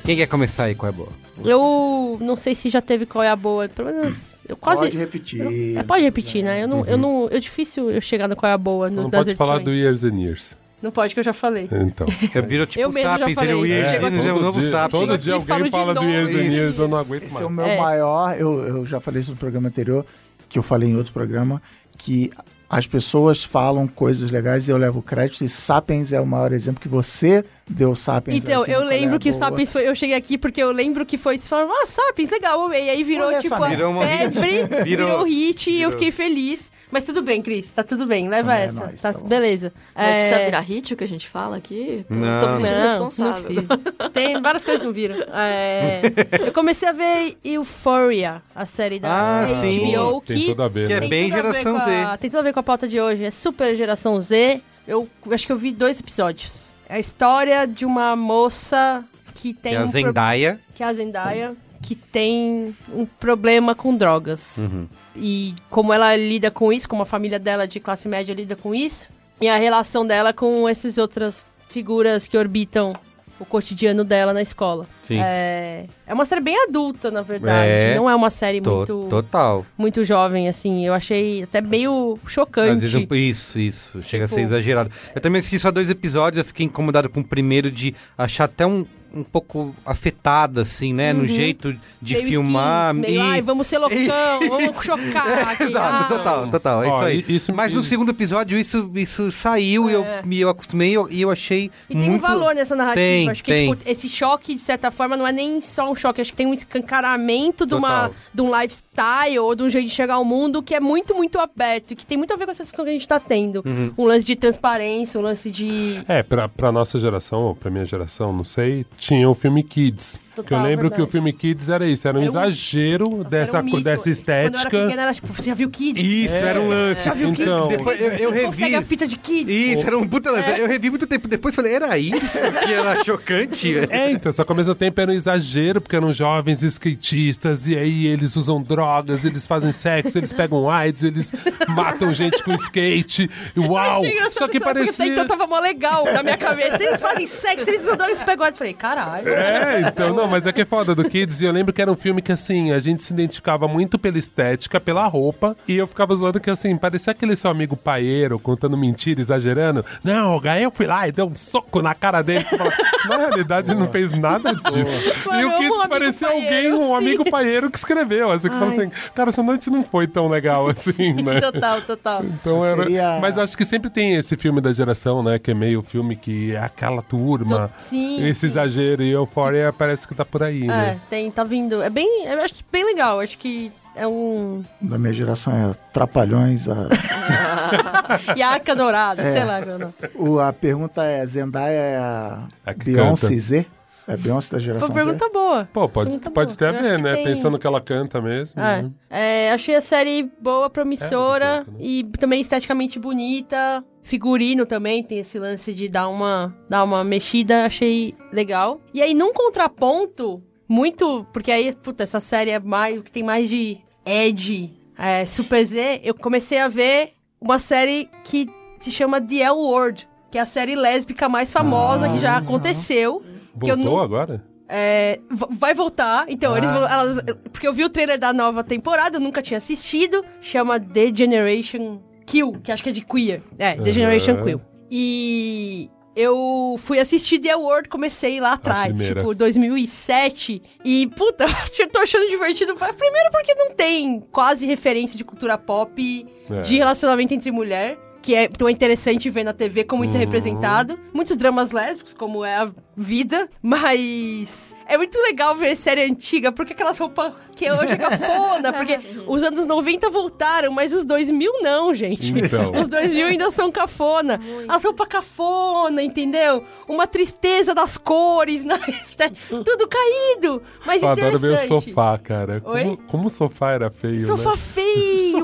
[0.09, 0.75] Quem quer começar aí?
[0.75, 1.09] Qual é a boa?
[1.45, 3.69] Eu não sei se já teve qual é a boa.
[3.69, 4.39] Pelo menos.
[4.49, 4.81] Eu quase.
[4.85, 5.77] Pode repetir.
[5.77, 6.63] É, pode repetir, né?
[6.63, 7.29] Eu não, eu não.
[7.31, 9.71] É difícil eu chegar no qual é a boa no, Não das pode falar do
[9.71, 10.57] Years and Years.
[10.81, 11.69] Não pode, que eu já falei.
[11.71, 12.07] Então.
[12.35, 13.67] É, virou tipo Eu mesmo já Sapiens, ele é o.
[13.67, 14.91] Years É, and Years, é o novo dia, Sapiens.
[15.07, 16.55] todo dia alguém fala do Years and.
[16.55, 17.45] Years, eu não aguento Esse mais.
[17.45, 17.79] é o meu É.
[17.79, 20.07] maior, eu, eu já falei isso no programa anterior,
[20.49, 21.61] que eu falei em outro programa,
[21.99, 22.31] que
[22.71, 26.81] as pessoas falam coisas legais e eu levo crédito, e Sapiens é o maior exemplo
[26.81, 28.45] que você deu Sapiens.
[28.45, 29.45] Então, aqui eu é lembro a que o Boa.
[29.45, 29.89] Sapiens foi.
[29.89, 31.39] Eu cheguei aqui porque eu lembro que foi.
[31.39, 32.71] Você falou, ah, Sapiens, legal.
[32.73, 33.69] E aí virou, Olha tipo, essa a.
[33.71, 34.39] Virou uma hit.
[34.39, 35.93] febre, virou, Virou- hit e eu virou.
[35.93, 36.71] fiquei feliz.
[36.91, 38.81] Mas tudo bem, Cris, tá tudo bem, leva Também é essa.
[38.87, 39.73] nóis, tá, tá beleza.
[39.95, 42.07] Não É, precisa virar hit o que a gente fala aqui?
[42.09, 42.41] Não.
[42.41, 43.53] Tô me sentindo Não, responsável.
[43.53, 44.11] não precisa.
[44.11, 45.17] Tem várias coisas que não viram.
[45.35, 46.01] É,
[46.49, 49.93] eu comecei a ver Euphoria, a série da Ah, sim.
[49.95, 51.01] HBO, Tem que tudo a ver, que é né?
[51.01, 52.19] tem bem geração com a- Z.
[52.21, 53.25] Tem tudo a ver com a pauta de hoje.
[53.25, 54.61] É super geração Z.
[54.87, 56.71] Eu acho que eu vi dois episódios.
[56.89, 59.05] É a história de uma moça
[59.35, 60.59] que tem Que é a um pro- Zendaya.
[60.75, 64.59] que é a Zendaya, que tem um problema com drogas.
[64.59, 64.87] Uhum.
[65.17, 68.75] E como ela lida com isso, como a família dela de classe média lida com
[68.75, 69.09] isso,
[69.41, 72.95] e a relação dela com essas outras figuras que orbitam
[73.41, 74.85] o cotidiano dela na escola.
[75.07, 75.21] Sim.
[75.23, 77.71] É, é uma série bem adulta, na verdade.
[77.71, 77.95] É.
[77.95, 79.65] Não é uma série To- muito, Total.
[79.79, 80.85] muito jovem, assim.
[80.85, 82.73] Eu achei até meio chocante.
[82.73, 84.03] Às vezes um- isso, isso.
[84.03, 84.91] Chega a ser Tipo- exagerado.
[85.15, 88.67] Eu também assisti só dois episódios, eu fiquei incomodado com o primeiro de achar até
[88.67, 88.85] um,
[89.15, 91.13] um pouco afetada, assim, né?
[91.13, 92.21] No jeito de Uhum.
[92.21, 92.95] Meio filmar.
[92.95, 93.97] skins, meio, e- ai, vamos ser loucão,
[94.49, 95.65] vamos chocar aqui.
[95.65, 96.17] Exato, ah.
[96.19, 97.25] total, total, é Ó, isso aí.
[97.29, 100.23] i- isso- Mas no isso- segundo episódio isso, isso saiu e eu, É.
[100.29, 102.23] e eu acostumei e eu, e eu achei E tem um muito...
[102.23, 102.99] valor nessa narrativa.
[103.01, 103.71] Tem, acho que, tem.
[103.75, 106.21] tipo, esse choque, de certa forma, não é nem só um choque.
[106.21, 109.95] Acho que tem um escancaramento de, uma, de um lifestyle ou de um jeito de
[109.95, 111.93] chegar ao mundo que é muito, muito aberto.
[111.93, 113.63] E que tem muito a ver com essas coisas que a gente tá tendo.
[113.65, 113.93] Uhum.
[113.97, 116.03] Um lance de transparência, um lance de...
[116.09, 120.19] É, pra, pra nossa geração, ou pra minha geração, não sei, tinha o filme Kids.
[120.45, 121.03] Que eu Total, lembro verdade.
[121.03, 123.87] que o filme Kids era isso, era um Era um- exagero dessa, um dessa Quando
[123.87, 124.71] eu era estética.
[124.71, 126.03] pequena, era tipo, você já viu Kids?
[126.05, 127.05] Isso, era um lance.
[127.05, 127.79] Já viu Então, Kids?
[127.79, 128.75] Depois eu, eu Consegue revi...
[128.77, 129.55] a fita de Kids?
[129.55, 130.59] Isso, era um puta lance.
[130.61, 133.75] Eu revi muito tempo depois falei, era isso que era chocante?
[133.91, 137.77] É, então, só que ao mesmo tempo era um exagero, porque eram jovens skatistas, e
[137.77, 141.33] aí eles usam drogas, eles fazem sexo, eles pegam AIDS, eles
[141.69, 143.29] matam gente com skate.
[143.57, 144.03] Uau!
[144.33, 145.07] Só que parecia.
[145.07, 146.83] Então tava mó legal na minha cabeça.
[146.83, 148.47] Eles fazem sexo, eles usam drogas, pegou.
[148.47, 149.29] Eu falei, caralho.
[149.29, 151.41] É, então, não, mas é que é foda do Kids.
[151.41, 154.19] E eu lembro que era um filme que, assim, a gente se identificava muito pela
[154.19, 155.57] estética, pela roupa.
[155.67, 159.85] E eu ficava zoando que, assim, parecia aquele seu amigo paeiro contando mentira, exagerando.
[160.03, 162.45] Não, aí eu fui lá e dei um soco na cara dele.
[162.45, 162.73] Você fala,
[163.09, 165.03] na realidade, ele não fez nada disso.
[165.33, 166.95] E o um Kids amigo parecia alguém, um sim.
[166.95, 168.31] amigo paeiro que escreveu.
[168.31, 168.77] Assim, que fala Ai.
[168.79, 171.41] assim, cara, essa noite não foi tão legal assim, né?
[171.41, 172.25] Total, total.
[172.25, 172.83] Então era.
[172.85, 175.39] Seria- Mas eu acho que sempre tem esse filme da geração, né?
[175.39, 177.69] Que é meio filme que é aquela turma.
[177.69, 178.47] Tô- sim, Esse sim.
[178.47, 181.01] exagero e Euphoria parece que tá por aí, É, né?
[181.09, 181.83] tem, tá vindo.
[181.83, 182.25] É bem.
[182.27, 183.21] Eu acho bem legal.
[183.21, 184.65] Acho que é um.
[184.81, 186.69] Da minha geração é Trapalhões.
[186.69, 186.89] A,
[188.37, 189.33] E a Arca Dourada, É.
[189.35, 189.95] sei lá, não.
[190.15, 193.41] o- a pergunta é: Zendaya é a, A Beyoncé canta.
[193.41, 193.67] Z?
[194.09, 194.95] É Beyoncé da geração Z?
[194.95, 195.69] pergunta boa.
[195.73, 196.59] Pô, pode, Pergunta pode boa.
[196.59, 197.15] ter a ver, né?
[197.17, 198.61] tem- Pensando que ela canta mesmo.
[198.61, 198.83] É.
[198.83, 198.91] né?
[199.11, 201.85] É, achei a série boa, promissora É, muito boa, né?
[201.87, 203.85] e também esteticamente bonita.
[204.03, 208.81] Figurino também tem esse lance de dar uma, dar uma mexida, achei legal.
[208.95, 211.27] E aí, num contraponto, muito.
[211.33, 213.03] Porque aí, puta, essa série é mais.
[213.03, 213.77] que tem mais de
[214.07, 216.01] Ed, é, Super Z.
[216.03, 218.49] Eu comecei a ver uma série que
[218.81, 223.23] se chama The L Word, que é a série lésbica mais famosa que já aconteceu.
[223.67, 224.45] Voltou não- agora?
[224.69, 225.19] é,
[225.51, 226.27] vai voltar.
[226.29, 226.73] Então, eles Ah.
[226.79, 226.89] vão.
[226.89, 227.23] elas-
[227.53, 230.25] porque eu vi o trailer da nova temporada, eu nunca tinha assistido.
[230.41, 233.43] Chama The Generation Kill, que acho que é de queer.
[233.59, 234.45] É, The Generation Aham.
[234.45, 234.61] Kill.
[234.91, 235.91] E.
[236.21, 240.61] Eu fui assistir The Award, comecei lá atrás, tipo, 2007.
[240.85, 241.45] E, puta,
[241.79, 242.75] eu tô achando divertido.
[242.75, 246.61] Primeiro porque não tem quase referência de cultura pop, É.
[246.63, 247.97] de relacionamento entre mulher.
[248.29, 250.25] Que é, é interessante ver na TV como isso é Uhum.
[250.27, 250.99] representado.
[251.15, 253.49] Muitos dramas lésbicos, como é a vida.
[253.63, 258.71] Mas é muito legal ver série antiga, porque aquelas roupas que hoje é cafona.
[258.71, 262.31] porque os anos 90 voltaram, mas os 2000 não, gente.
[262.39, 262.73] Então.
[262.73, 264.39] Os 2000 ainda são cafona.
[264.69, 266.63] As roupas cafona, entendeu?
[266.87, 270.63] Uma tristeza das cores, na tudo caído.
[270.85, 271.85] Mas Eu adoro ver o interessante.
[271.87, 272.61] sofá, cara.
[272.61, 272.99] Como, Oi?
[273.07, 274.57] como o sofá era feio, Sofá né?
[274.59, 274.88] feio,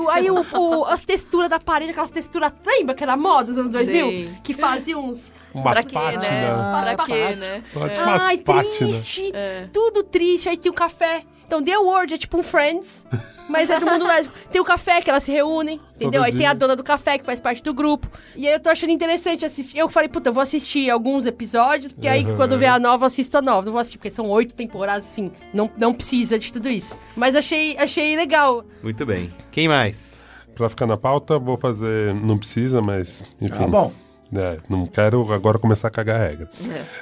[0.09, 3.71] aí o, o- as texturas da parede, aquelas texturas, lembra que era moda dos anos
[3.71, 4.05] 2000?
[4.09, 4.35] Sim.
[4.43, 5.33] Que fazia uns...
[5.53, 6.47] Umas Pra quê, né?
[6.51, 7.63] Ah, Pra quê, né?
[7.73, 9.67] Umas Ai, triste, É.
[9.71, 10.49] tudo triste.
[10.49, 13.05] Aí tem o café Então, The World é tipo um Friends,
[13.47, 14.35] mas é do mundo lésbico.
[14.51, 16.23] Tem o café que elas se reúnem, entendeu?
[16.23, 18.07] Aí tem a dona do café que faz parte do grupo.
[18.35, 19.77] E aí eu tô achando interessante assistir.
[19.77, 22.35] Eu falei, puta, eu vou assistir alguns episódios, porque aí Uhum.
[22.35, 23.63] quando vier a nova, eu assisto a nova.
[23.65, 25.31] Não vou assistir, porque são oito temporadas, assim.
[25.53, 26.97] Não, não precisa de tudo isso.
[27.15, 28.65] Mas achei, achei legal.
[28.81, 29.31] Muito bem.
[29.51, 30.29] Quem mais?
[30.55, 32.13] Pra ficar na pauta, vou fazer.
[32.15, 33.23] Não precisa, mas.
[33.41, 33.53] Enfim.
[33.57, 33.91] Tá bom.
[34.33, 36.49] É, não quero agora começar a cagar a regra.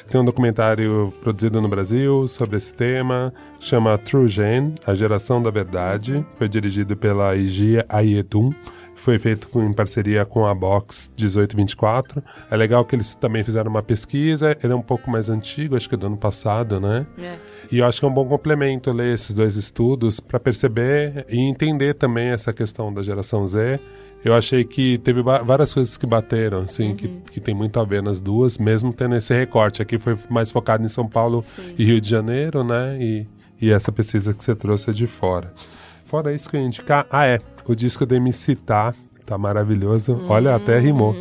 [0.10, 5.50] Tem um documentário produzido no Brasil sobre esse tema, chama True Gen, A Geração da
[5.50, 6.26] Verdade.
[6.38, 8.52] Foi dirigido pela Igia Ayedun.
[8.96, 12.24] Foi feito com- em parceria com a Box 1824.
[12.52, 14.56] É legal que eles também fizeram uma pesquisa.
[14.64, 17.06] Ele é um pouco mais antigo, acho que é do ano passado, né?
[17.22, 17.32] É.
[17.72, 21.40] E eu acho que é um bom complemento ler esses dois estudos para perceber e
[21.40, 23.80] entender também essa questão da geração Z.
[24.24, 28.02] Eu achei que teve várias coisas que bateram, assim, que, que tem muito a ver
[28.02, 29.82] nas duas, mesmo tendo esse recorte.
[29.82, 31.44] Aqui foi mais focado em São Paulo
[31.78, 32.98] e Rio de Janeiro, né?
[33.02, 33.26] E,
[33.60, 35.54] e essa pesquisa que você trouxe é de fora.
[36.06, 38.94] Fora isso que eu ia indicar, ah, é, o disco da MC Tá,
[39.26, 40.24] tá maravilhoso.
[40.30, 41.16] Olha, até rimou.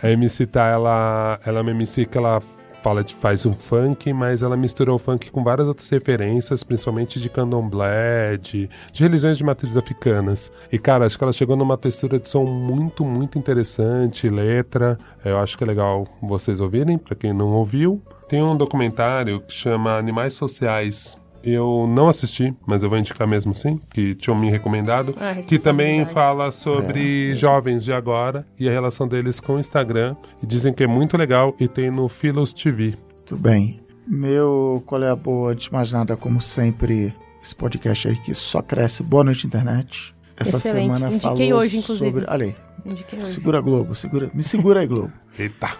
[0.00, 2.40] A MC Tá, ela, ela é uma MC que ela
[2.82, 7.20] fala de faz um funk, mas ela misturou o funk com várias outras referências, principalmente
[7.20, 10.50] de candomblé, de, de religiões de matrizes africanas.
[10.72, 14.98] E, cara, acho que ela chegou numa textura de som muito, muito interessante, letra.
[15.24, 18.02] Eu acho que é legal vocês ouvirem, pra quem não ouviu.
[18.28, 21.18] Tem um documentário que chama Animais Sociais.
[21.42, 25.14] Eu não assisti, mas eu vou indicar mesmo assim, que tinham me recomendado.
[25.18, 30.14] Ah, que também fala sobre jovens de agora e a relação deles com o Instagram.
[30.42, 32.94] E dizem que é muito legal e tem no Philos TV.
[33.24, 33.80] Tudo bem.
[34.06, 38.34] Meu qual é a boa, antes de mais nada, como sempre, esse podcast aí que
[38.34, 39.02] só cresce.
[39.02, 40.14] Boa noite, internet.
[40.36, 40.82] Essa Excelente.
[40.86, 42.10] semana Indiquei falou hoje, inclusive.
[42.10, 42.24] sobre...
[42.28, 42.54] Olha aí,
[42.84, 43.34] Indiquei hoje.
[43.34, 45.12] segura Globo, segura, me segura aí, Globo.
[45.38, 45.70] Eita!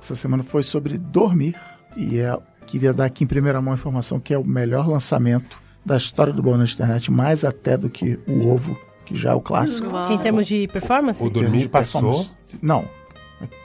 [0.00, 1.54] Essa semana foi sobre dormir
[1.96, 5.56] e é, queria dar aqui em primeira mão a informação que é o melhor lançamento
[5.84, 9.40] da história do Noite Internet, mais até do que o Ovo, que já é o
[9.40, 9.88] clássico.
[9.90, 10.12] Uau.
[10.12, 11.22] Em termos de performance?
[11.22, 12.00] O Em termos dormir de passou?
[12.02, 12.34] performance.
[12.62, 12.84] Não,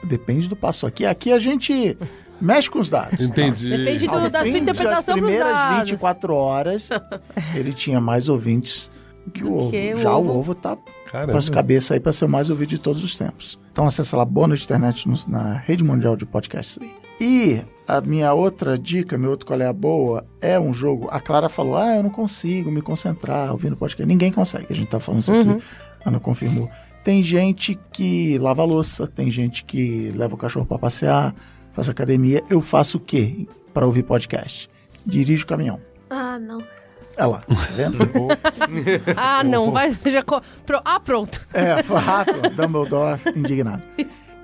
[0.02, 0.86] depende do passo.
[0.86, 1.96] Aqui, aqui a gente
[2.40, 3.20] mexe com os dados.
[3.20, 3.68] Entendi.
[3.70, 5.90] Depende do- da sua interpretação das pros primeiras dados.
[5.90, 6.90] 24 horas,
[7.54, 8.90] ele tinha mais ouvintes
[9.32, 9.70] que o Do ovo.
[9.70, 10.32] que o Já ovo.
[10.32, 10.76] o ovo tá
[11.10, 11.32] Caramba.
[11.32, 13.58] com as cabeças aí para ser o mais ouvido de todos os tempos.
[13.70, 16.90] Então acessa lá Boa Noite Internet no- na rede mundial de podcasts aí.
[17.20, 21.08] E a minha outra dica, meu outro qual é a boa, é um jogo.
[21.10, 24.06] A Clara falou: Ah, eu não consigo me concentrar ouvindo podcast.
[24.06, 24.66] Ninguém consegue.
[24.70, 25.62] A gente tá falando isso aqui.
[26.04, 26.68] A Ana confirmou.
[27.02, 31.34] Tem gente que lava a louça, tem gente que leva o cachorro para passear,
[31.72, 32.42] faz academia.
[32.50, 34.68] Eu faço o quê para ouvir podcast?
[35.06, 35.80] Dirijo o caminhão.
[36.10, 36.58] Ah, não.
[37.16, 37.96] Olha lá, tá vendo?
[39.16, 40.22] Ah, não, vai, você já...
[40.22, 40.80] co- Pro...
[40.84, 41.44] Ah, pronto.
[41.52, 42.50] É, rápido.
[42.54, 43.82] Dumbledore indignado.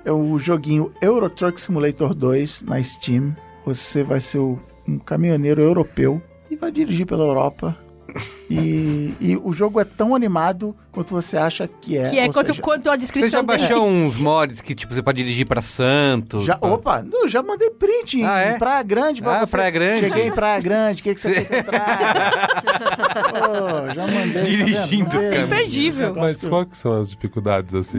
[0.05, 3.35] É o joguinho Euro Truck Simulator 2 na Steam.
[3.65, 7.75] Você vai ser um caminhoneiro europeu e vai dirigir pela Europa.
[8.49, 12.09] E, e o jogo é tão animado quanto você acha que é.
[12.09, 13.59] que é quanto, seja, quanto a Você descrição já dele.
[13.59, 16.45] baixou uns mods que, tipo, você pode dirigir pra Santos?
[16.45, 18.57] Já, pra- opa, não, já mandei print em Ah, é?
[18.59, 19.51] Praia Grande pra Ah, você.
[19.51, 19.99] Praia Grande.
[20.01, 21.99] Cheguei em Praia Grande, o que, que você tem que entrar?
[23.33, 24.33] Pô, já mandei.
[24.33, 24.39] tá?
[24.41, 26.15] Dirigindo, Isso é imperdível.
[26.15, 27.97] Mas quais que são as dificuldades, assim?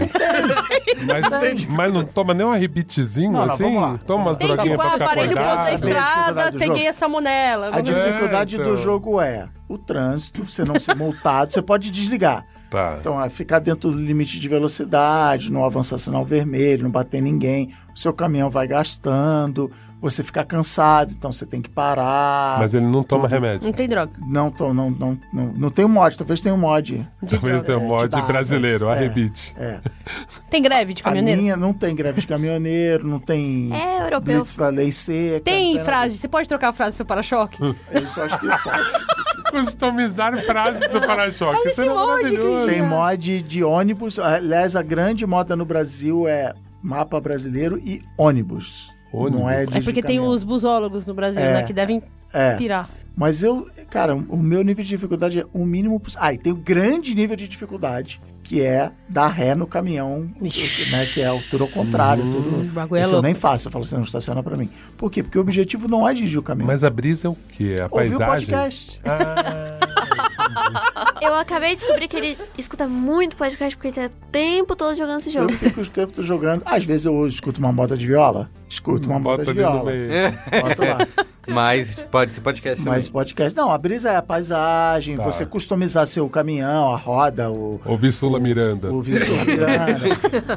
[1.04, 3.98] Mas, mas não toma nem um arrebitezinho, Não, não, assim?
[4.06, 5.56] Toma umas Tem droguinhas tipo, pra ah, ficar parei no acordado?
[5.56, 7.66] ponto da Saber a dificuldade estrada, peguei a salmonela.
[7.66, 8.74] A Vamos- dificuldade então.
[8.74, 12.44] do jogo é o trânsito, você não ser multado, você pode desligar.
[12.70, 12.96] Tá.
[13.00, 17.72] Então, é ficar dentro do limite de velocidade, não avançar sinal vermelho, não bater ninguém.
[17.94, 19.70] O seu caminhão vai gastando,
[20.00, 22.58] você fica cansado, então você tem que parar.
[22.58, 23.30] Mas ele não toma Tudo.
[23.32, 23.66] remédio.
[23.66, 24.12] Não tem droga.
[24.18, 27.08] Não, tô, não, não, não, não tem um mod, talvez tenha um mod.
[27.22, 27.64] De Talvez droga.
[27.64, 29.04] tenha um É, mod dá brasileiro, asas, é.
[29.06, 29.54] arrebite.
[29.56, 29.80] É.
[30.50, 31.42] Tem greve de A caminhoneiro?
[31.42, 34.36] minha não tem greve de caminhoneiro, não tem É europeu.
[34.36, 35.40] blitz da lei seca.
[35.44, 37.58] Tem não frase, você pode trocar a frase do seu para-choque?
[37.90, 39.35] Eu só acho que pode.
[39.50, 41.62] Customizar frases do para-choque.
[41.62, 42.66] Faz Isso é esse mod.
[42.66, 44.18] Tem mod de ônibus.
[44.18, 46.52] Aliás, a grande moda no Brasil é
[46.82, 48.94] mapa brasileiro e ônibus.
[49.12, 49.40] Ônibus.
[49.40, 51.52] Não é, É porque tem os busólogos no Brasil, É.
[51.54, 51.62] né?
[51.62, 52.02] Que devem
[52.32, 52.54] É.
[52.56, 52.88] pirar.
[53.16, 56.26] Mas eu, cara, o meu nível de dificuldade é o mínimo possível.
[56.26, 61.04] Ah, e tem o grande nível de dificuldade, que é dar ré no caminhão, né?
[61.12, 62.88] Que é altura ao contrário, tudo.
[62.90, 63.66] O é Isso eu nem faço.
[63.66, 64.70] Eu falo, você não estaciona pra mim.
[64.96, 65.22] Por quê?
[65.22, 66.68] Porque o objetivo não é dirigir o caminhão.
[66.68, 67.76] Mas a brisa é o quê?
[67.80, 68.46] A Ouvir o paisagem?
[68.46, 69.00] podcast.
[69.04, 69.78] Ah,
[71.20, 74.96] Eu acabei de descobrir que ele escuta muito podcast porque ele tá o tempo todo
[74.96, 75.52] jogando esse Eu jogo.
[75.52, 76.62] fico o tempo jogando.
[76.64, 78.48] Às vezes eu escuto uma moda de viola.
[78.68, 80.32] Escuto uma moda bota de ali no viola.
[80.62, 81.26] Boto lá.
[81.46, 82.94] Mas pode ser podcast também.
[82.98, 83.56] Mas podcast.
[83.56, 85.22] Não, a brisa é a paisagem, Tá.
[85.24, 87.80] você customizar seu caminhão, a roda, o.
[87.84, 88.92] Ouvi Sula Miranda.
[88.92, 89.96] O Vissula Miranda,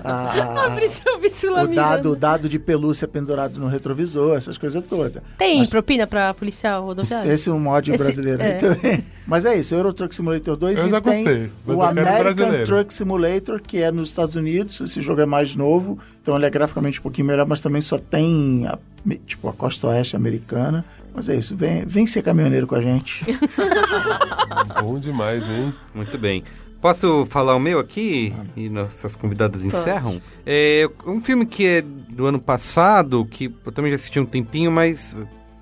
[0.03, 2.15] a- a- a- Priscila Vissula o dado, o Miranda.
[2.19, 5.21] dado de pelúcia pendurado no retrovisor, essas coisas todas.
[5.37, 7.31] Tem propina pra policial rodoviário?
[7.31, 8.55] Esse é um mod Esse- brasileiro aí é.
[8.55, 9.03] também.
[9.27, 12.19] Mas é isso, Euro Truck Simulator 2 Eu e já tem gostei, mas o American
[12.19, 12.63] brasileiro.
[12.65, 14.81] Truck Simulator, que é nos Estados Unidos.
[14.81, 17.99] Esse jogo é mais novo, então ele é graficamente um pouquinho melhor, mas também só
[17.99, 18.77] tem a,
[19.27, 20.78] tipo a costa oeste americana.
[21.13, 23.25] Mas é isso, vem, vem ser caminhoneiro com a gente.
[24.81, 25.73] Bom demais, hein?
[25.93, 26.43] Muito bem.
[26.81, 28.33] Posso falar o meu aqui?
[28.55, 30.21] E nossas convidadas encerram?
[30.45, 34.71] É um filme que é do ano passado, que eu também já assisti um tempinho,
[34.71, 35.15] mas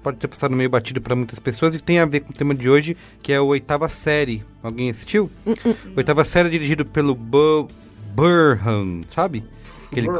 [0.03, 2.53] pode ter passado meio batido para muitas pessoas e tem a ver com o tema
[2.53, 4.45] de hoje, que é o Oitava Série.
[4.61, 5.29] Alguém assistiu?
[5.95, 7.67] Oitava Série é dirigido pelo Bo
[8.13, 9.43] Burham, sabe?
[9.91, 10.13] Aquele Né,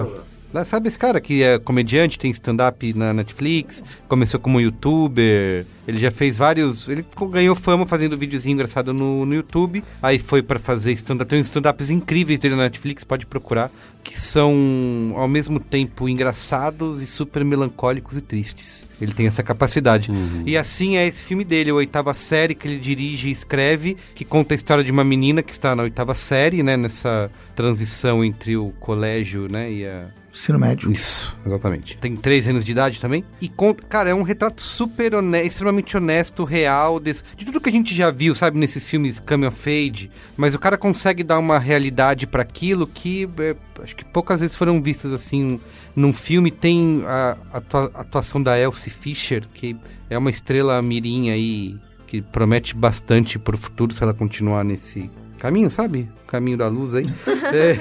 [0.66, 6.10] Sabe esse cara que é comediante, tem stand-up na Netflix, começou como youtuber, ele já
[6.10, 6.88] fez vários.
[6.88, 11.30] Ele ganhou fama fazendo videozinho engraçado no, no YouTube, aí foi pra fazer stand-up.
[11.30, 13.70] Tem uns stand-ups incríveis dele na Netflix, pode procurar,
[14.08, 18.88] que são ao mesmo tempo engraçados e super melancólicos e tristes.
[19.02, 20.10] Ele tem essa capacidade.
[20.46, 24.24] E assim é esse filme dele, a oitava série, que ele dirige e escreve, que
[24.24, 26.78] conta a história de uma menina que está na oitava série, né?
[26.78, 29.70] Nessa transição entre o colégio, né?
[29.72, 30.92] E a, Ensino médio.
[30.92, 31.98] isso, exatamente.
[31.98, 33.24] Tem 13 anos de idade também.
[33.42, 37.70] E, conta, cara, é um retrato super honesto, extremamente honesto, real, desse- de tudo que
[37.70, 40.12] a gente já viu, sabe, nesses filmes Coming of Age.
[40.38, 44.56] Mas o cara consegue dar uma realidade pra aquilo que é, acho que poucas vezes
[44.56, 45.60] foram vistas assim
[45.96, 46.52] num filme.
[46.52, 49.76] Tem a, atua- atuação da Elsie Fisher, que
[50.10, 51.76] é uma estrela mirim aí,
[52.06, 56.10] que promete bastante pro futuro se ela continuar nesse caminho, sabe?
[56.28, 57.06] Caminho da luz aí.
[57.48, 57.78] É.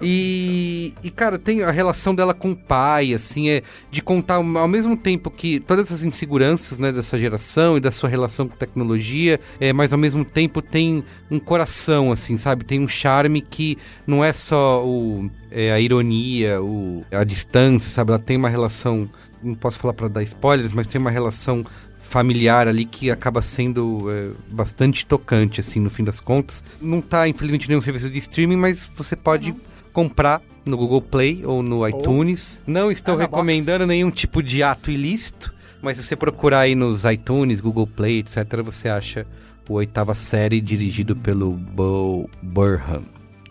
[0.06, 4.44] E, e, cara, tem a relação dela com o pai, assim, é de contar ao
[4.58, 8.56] ao mesmo tempo que todas essas inseguranças, né, dessa geração e da sua relação com
[8.56, 12.64] tecnologia, é, mas ao mesmo tempo tem um coração, assim, sabe?
[12.64, 18.10] Tem um charme que não é só o, é, a ironia, o, a distância, sabe?
[18.10, 19.08] Ela tem uma relação,
[19.42, 21.64] não posso falar para dar spoilers, mas tem uma relação
[22.04, 26.62] familiar ali que acaba sendo é, bastante tocante, assim, no fim das contas.
[26.80, 29.54] Não tá, infelizmente, nenhum serviço de streaming, mas você pode
[29.92, 32.60] comprar no Google Play ou no iTunes.
[32.66, 35.52] Não estou Ah, recomendando nenhum tipo de ato ilícito,
[35.82, 39.26] mas se você procurar aí nos iTunes, Google Play, etc., você acha
[39.68, 43.02] o oitava série dirigido pelo Bo Burham.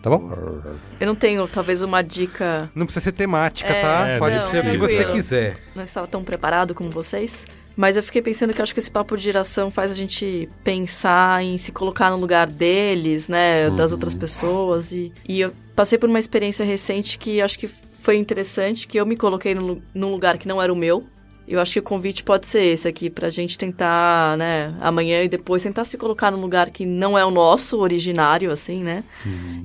[0.02, 0.30] Tá bom?
[1.00, 2.70] Eu não tenho, talvez, uma dica.
[2.74, 4.06] Não precisa ser temática, É, tá?
[4.06, 5.56] É, Pode não, ser o que você quiser.
[5.74, 7.46] Não estava tão preparado como vocês.
[7.76, 11.42] Mas eu fiquei pensando que acho que esse papo de geração faz a gente pensar
[11.42, 13.70] em se colocar no lugar deles, né?
[13.70, 14.92] Das outras pessoas.
[14.92, 19.06] E, e eu passei por uma experiência recente que acho que foi interessante, que eu
[19.06, 21.04] me coloquei num lugar que não era o meu.
[21.46, 25.28] Eu acho que o convite pode ser esse aqui, pra gente tentar, né, amanhã e
[25.28, 29.04] depois tentar se colocar num lugar que não é o nosso, originário, assim, né?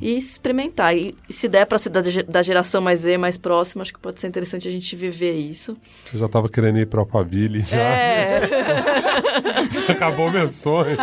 [0.02, 0.96] E experimentar.
[0.96, 4.00] E, e se der pra ser da, da geração mais Z, mais próxima, acho que
[4.00, 5.78] pode ser interessante a gente viver isso.
[6.14, 7.80] Eu já tava querendo ir pra Alphaville já.
[7.80, 8.42] É.
[9.90, 10.98] Acabou meu sonho.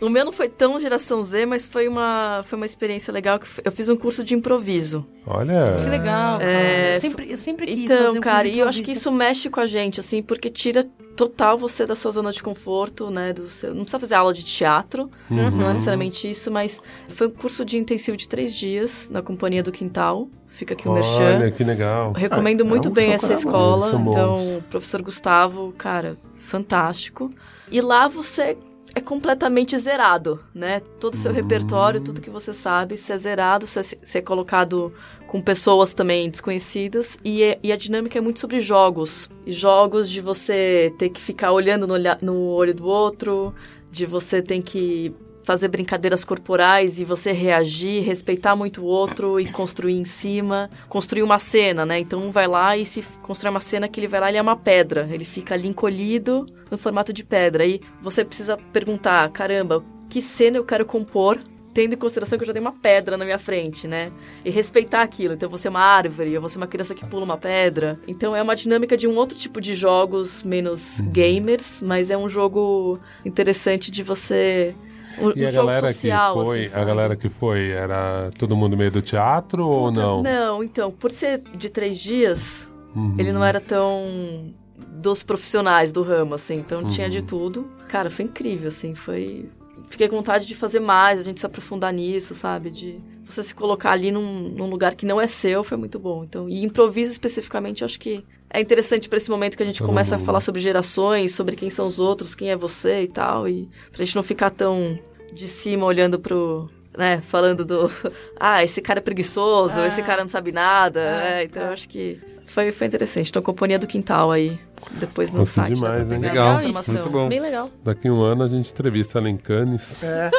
[0.00, 3.38] O meu não foi tão geração Z, mas foi uma, foi uma experiência legal.
[3.38, 5.06] que Eu fiz um curso de improviso.
[5.24, 5.76] Que Olha.
[5.88, 6.50] legal, cara.
[6.50, 8.92] É, eu, sempre, eu sempre quis fazer Então, um cara, curso e eu acho que
[8.92, 13.10] isso mexe com a gente, assim, porque tira total você da sua zona de conforto,
[13.10, 13.32] né?
[13.32, 17.30] Do seu, não precisa fazer aula de teatro, não é necessariamente isso, mas foi um
[17.30, 20.28] curso de intensivo de três dias na Companhia do Quintal.
[20.48, 21.36] Fica aqui o Merchan.
[21.38, 22.12] Olha, que legal.
[22.12, 23.90] Recomendo É, muito é um bem essa escola.
[23.92, 24.08] Bons.
[24.08, 26.18] Então, o professor Gustavo, cara,
[26.52, 27.32] fantástico.
[27.70, 28.56] E lá você
[28.94, 30.80] é completamente zerado, né?
[31.00, 34.92] Todo o seu repertório, tudo que você sabe, você é zerado, você, você é colocado
[35.26, 37.16] com pessoas também desconhecidas.
[37.24, 39.30] E, é- e a dinâmica é muito sobre jogos.
[39.46, 43.54] E jogos de você ter que ficar olhando no, olha- no olho do outro,
[43.90, 49.50] de você ter que fazer brincadeiras corporais e você reagir, respeitar muito o outro e
[49.50, 51.98] construir em cima, construir uma cena, né?
[51.98, 54.42] Então um vai lá e se constrói uma cena que ele vai lá ele é
[54.42, 57.64] uma pedra, ele fica ali encolhido no formato de pedra.
[57.64, 61.38] Aí você precisa perguntar, caramba, que cena eu quero compor?
[61.74, 64.12] Tendo em consideração que eu já tenho uma pedra na minha frente, né?
[64.44, 65.32] E respeitar aquilo.
[65.32, 67.98] Então, você é uma árvore, eu vou ser uma criança que pula uma pedra.
[68.06, 72.28] Então, é uma dinâmica de um outro tipo de jogos, menos gamers, mas é um
[72.28, 74.74] jogo interessante de você
[75.18, 78.56] um, E um a galera social, que foi, assim, a galera que foi, era todo
[78.56, 80.22] mundo meio do teatro ou Puta, não?
[80.22, 83.14] Não, então, por ser de três dias, Uhum.
[83.18, 84.54] ele não era tão
[84.96, 87.12] dos profissionais do ramo, assim, então tinha Uhum.
[87.12, 87.66] de tudo.
[87.88, 89.48] Cara, foi incrível, assim, foi...
[89.88, 92.70] Fiquei com vontade de fazer mais, a gente se aprofundar nisso, sabe?
[92.70, 96.24] De você se colocar ali num, num lugar que não é seu, foi muito bom.
[96.24, 99.88] Então, e improviso especificamente, acho que é interessante pra esse momento que a gente Todo
[99.88, 100.26] começa a mundo.
[100.26, 104.04] falar sobre gerações, sobre quem são os outros, quem é você e tal, e pra
[104.04, 104.98] gente não ficar tão
[105.32, 106.68] de cima olhando pro.
[106.96, 107.90] Né, falando do.
[108.38, 109.86] Ah, esse cara é preguiçoso, Ah.
[109.86, 111.00] esse cara não sabe nada.
[111.00, 111.44] Ah, né?
[111.44, 111.68] Então tá.
[111.68, 113.30] eu acho que foi, foi interessante.
[113.30, 114.58] Então, Companhia do Quintal aí.
[114.90, 115.68] Depois no Nossa, site.
[115.68, 116.94] dá demais, pegar Legal, a informação.
[116.94, 117.28] muito bom.
[117.28, 117.70] Bem legal.
[117.84, 119.96] Daqui um ano a gente entrevista a Lencanes.
[120.02, 120.30] É.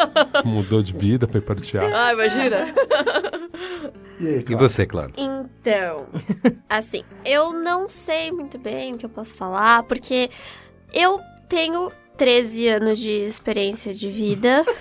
[0.44, 1.90] Mudou de vida, foi para o teatro.
[1.96, 2.68] Ah, imagina.
[4.20, 5.12] E aí, E você, claro.
[5.18, 6.06] Então,
[6.70, 10.30] assim, eu não sei muito bem o que eu posso falar, porque
[10.94, 11.20] eu
[11.50, 14.64] tenho 13 anos de experiência de vida.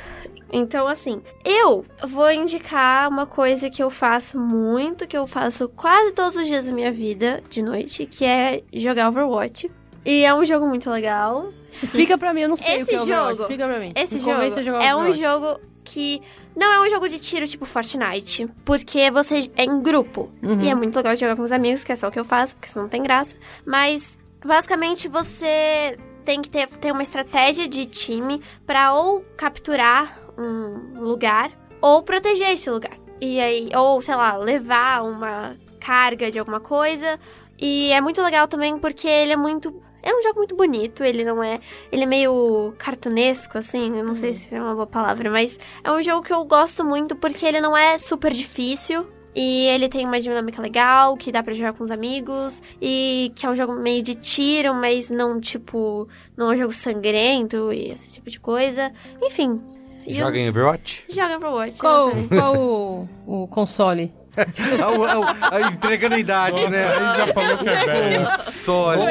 [0.54, 6.12] Então, assim, eu vou indicar uma coisa que eu faço muito, que eu faço quase
[6.12, 9.70] todos os dias da minha vida, de noite, que é jogar Overwatch.
[10.04, 11.48] E é um jogo muito legal.
[11.82, 13.28] Explica pra mim, eu não sei Esse o que é Overwatch.
[13.30, 13.92] jogo- Explica pra mim.
[13.96, 16.22] Esse Me jogo convence a jogar é um jogo que
[16.54, 20.30] não é um jogo de tiro tipo Fortnite, porque você é em grupo.
[20.42, 20.60] Uhum.
[20.60, 22.54] E é muito legal jogar com os amigos, que é só o que eu faço,
[22.54, 23.36] porque senão não tem graça.
[23.66, 31.00] Mas, basicamente, você tem que ter, ter uma estratégia de time pra ou capturar um
[31.00, 31.50] lugar
[31.80, 32.96] ou proteger esse lugar.
[33.20, 37.18] E aí, ou, sei lá, levar uma carga de alguma coisa.
[37.58, 39.82] E é muito legal também porque ele é muito.
[40.02, 41.60] É um jogo muito bonito, ele não é.
[41.90, 45.90] Ele é meio cartunesco, assim, eu não sei se é uma boa palavra, mas é
[45.92, 49.06] um jogo que eu gosto muito porque ele não é super difícil.
[49.34, 52.60] E ele tem uma dinâmica legal, que dá pra jogar com os amigos.
[52.82, 56.06] E que é um jogo meio de tiro, mas não, tipo...
[56.36, 58.92] Não é um jogo sangrento e esse tipo de coisa.
[59.22, 59.58] Enfim.
[60.06, 61.04] eu- Joga em Overwatch?
[61.08, 63.08] Joga Overwatch, Qual, qual o,
[63.44, 64.12] o console?
[64.82, 66.86] Ah, o- ah, o- ah, entregando a idade, Nossa, né?
[66.86, 68.26] aí já falou que é velho.
[68.26, 69.02] Console.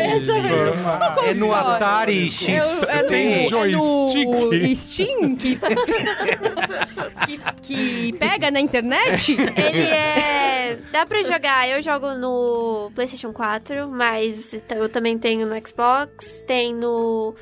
[1.28, 2.84] É no Atari X.
[2.90, 4.28] É, é tem- no, Joystick.
[4.28, 4.32] é
[4.70, 5.60] no Steam que,
[7.26, 9.34] que, que pega na internet?
[9.40, 10.78] Ele é.
[10.92, 11.70] Dá pra jogar.
[11.70, 17.36] Eu jogo no PlayStation 4, mas eu também tenho no Xbox, tem no.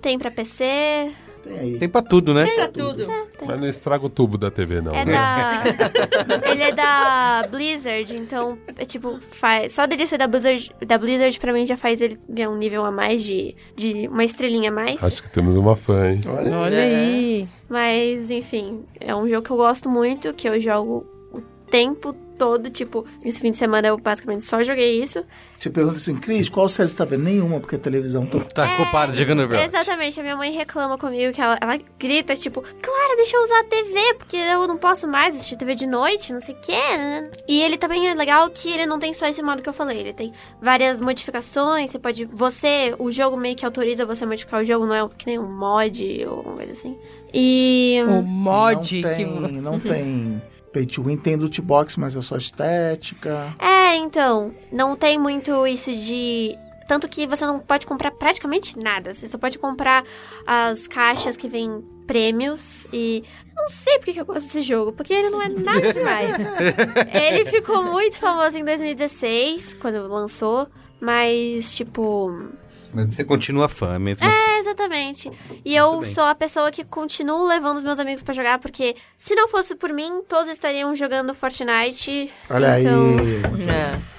[0.00, 1.10] Tem pra PC.
[1.44, 1.78] Tem aí.
[1.78, 2.46] Tem pra tudo, né?
[2.46, 3.06] pra tudo.
[3.44, 4.94] Mas não estraga o tubo da TV, não.
[4.94, 5.12] É né?
[5.12, 6.48] da.
[6.50, 9.74] Ele é da Blizzard, então, é tipo, faz.
[9.74, 12.84] Só dele ser da Blizzard, da Blizzard pra mim já faz ele ganhar um nível
[12.84, 13.54] a mais de.
[13.76, 15.04] de uma estrelinha a mais.
[15.04, 16.20] Acho que temos uma fã, hein?
[16.26, 17.48] Olha, Olha aí.
[17.68, 21.40] Mas, enfim, é um jogo que eu gosto muito, que eu jogo o
[21.70, 22.70] tempo todo.
[22.70, 25.24] Tipo, esse fim de semana eu basicamente só joguei isso.
[25.58, 27.24] você pergunta assim, Cris, qual série você tá vendo?
[27.24, 28.40] Nenhuma, porque a televisão tá...
[28.40, 29.68] Tá ocupado jogando Overwatch.
[29.68, 33.60] Exatamente, a minha mãe reclama comigo que ela, ela grita, tipo, Clara, deixa eu usar
[33.60, 36.72] a TV, porque eu não posso mais assistir TV de noite, não sei o que.
[36.72, 37.30] né?
[37.48, 39.98] E ele também é legal que ele não tem só esse modo que eu falei,
[39.98, 42.24] ele tem várias modificações, você pode.
[42.26, 45.38] Você, o jogo meio que autoriza você a modificar o jogo, não é que nem
[45.38, 46.96] um mod ou alguma coisa assim.
[47.32, 48.00] E.
[48.08, 49.16] O mod não que...
[49.16, 49.26] tem,
[49.60, 50.42] não tem
[50.74, 53.54] pay to win, tem loot box, mas é só estética.
[53.60, 56.58] É, então, não tem muito isso de.
[56.88, 59.14] Tanto que você não pode comprar praticamente nada.
[59.14, 60.04] Você só pode comprar
[60.46, 63.22] as caixas que vêm prêmios e.
[63.56, 66.36] eu Não sei porque que eu gosto desse jogo, porque ele não é nada demais.
[67.14, 70.66] ele ficou muito famoso em 2016, quando lançou,
[71.00, 72.50] mas, tipo.
[72.94, 74.36] Mas você continua fã mesmo assim.
[74.36, 75.30] É, exatamente.
[75.64, 76.14] E eu bem.
[76.14, 79.74] sou a pessoa que continuo levando os meus amigos pra jogar, porque se não fosse
[79.74, 82.32] por mim, todos estariam jogando Fortnite.
[82.50, 83.16] Olha então...
[83.18, 83.64] aí.
[83.68, 84.14] É.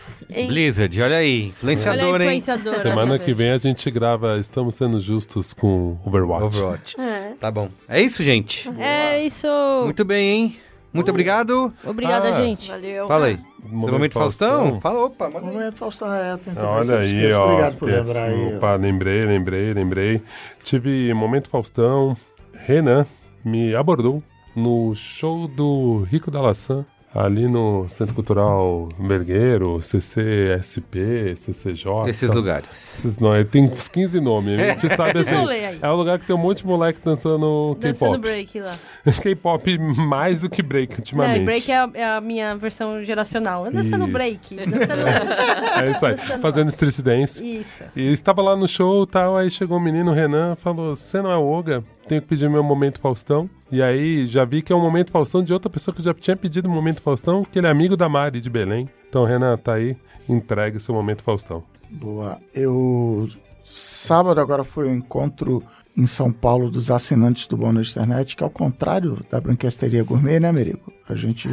[0.47, 1.41] Blizzard, olha aí.
[1.41, 2.37] Olha Influenciador, hein?
[2.37, 2.81] influenciadora.
[2.81, 6.45] Semana que vem a gente grava Estamos Sendo Justos com Overwatch.
[6.45, 6.99] Overwatch.
[6.99, 7.33] É.
[7.39, 7.69] Tá bom.
[7.87, 8.67] É isso, gente.
[8.79, 9.47] É isso.
[9.85, 10.59] Muito bem, hein?
[10.95, 11.73] Muito obrigado.
[11.83, 12.41] Obrigada, Ah.
[12.41, 12.69] gente.
[12.71, 13.07] Valeu.
[13.07, 13.39] Fala aí.
[13.63, 14.57] Momento Seu momento Faustão?
[14.57, 14.81] Faustão.
[14.81, 15.53] Fala, opa, manda aí.
[15.53, 17.39] Momento Faustão é, tem também, Olha sempre aí, esqueço.
[17.39, 17.45] ó.
[17.45, 18.55] Obrigado por que- lembrar aí.
[18.55, 20.21] Opa, lembrei, lembrei, lembrei.
[20.63, 22.15] Tive Momento Faustão.
[22.65, 23.05] Renan
[23.43, 24.19] me abordou
[24.55, 26.85] no show do Rico da Laçã,
[27.15, 32.09] ali no Centro Cultural Vergueiro, CCSP, CCJ.
[32.09, 32.69] Esses lugares.
[32.69, 34.59] Esses nomes, tem uns 15 nomes.
[34.59, 35.35] A gente sabe assim.
[35.81, 38.17] É um lugar que tem um monte de moleque dançando Dançando K-pop.
[38.19, 38.75] break lá.
[39.21, 41.41] K-pop mais do que break Não, ultimamente.
[41.41, 43.65] e break é a, é a minha versão geracional.
[43.71, 44.13] Dançando Isso.
[44.13, 44.55] break.
[44.55, 45.05] Dançando...
[45.81, 46.15] É isso aí.
[46.15, 47.45] Dançando- Fazendo street dance.
[47.59, 47.83] Isso.
[47.95, 51.21] E estava lá no show e tal, aí chegou o menino, o Renan, falou: Você
[51.21, 51.83] não é o Oga?
[52.07, 53.49] Tenho que pedir meu momento Faustão.
[53.71, 56.35] E aí já vi que é um momento Faustão de outra pessoa que já tinha
[56.37, 58.87] pedido o momento Faustão, que ele é amigo da Mari de Belém.
[59.09, 59.97] Então, Renan, tá aí,
[60.29, 61.63] entregue seu momento Faustão.
[61.89, 62.39] Boa.
[62.53, 63.27] Eu.
[63.63, 65.63] Sábado agora foi o encontro
[65.97, 70.51] em São Paulo dos assinantes do Bônus Internet, que ao contrário da Branquesteria Gourmet, né,
[70.51, 70.93] Merigo?
[71.09, 71.49] A gente.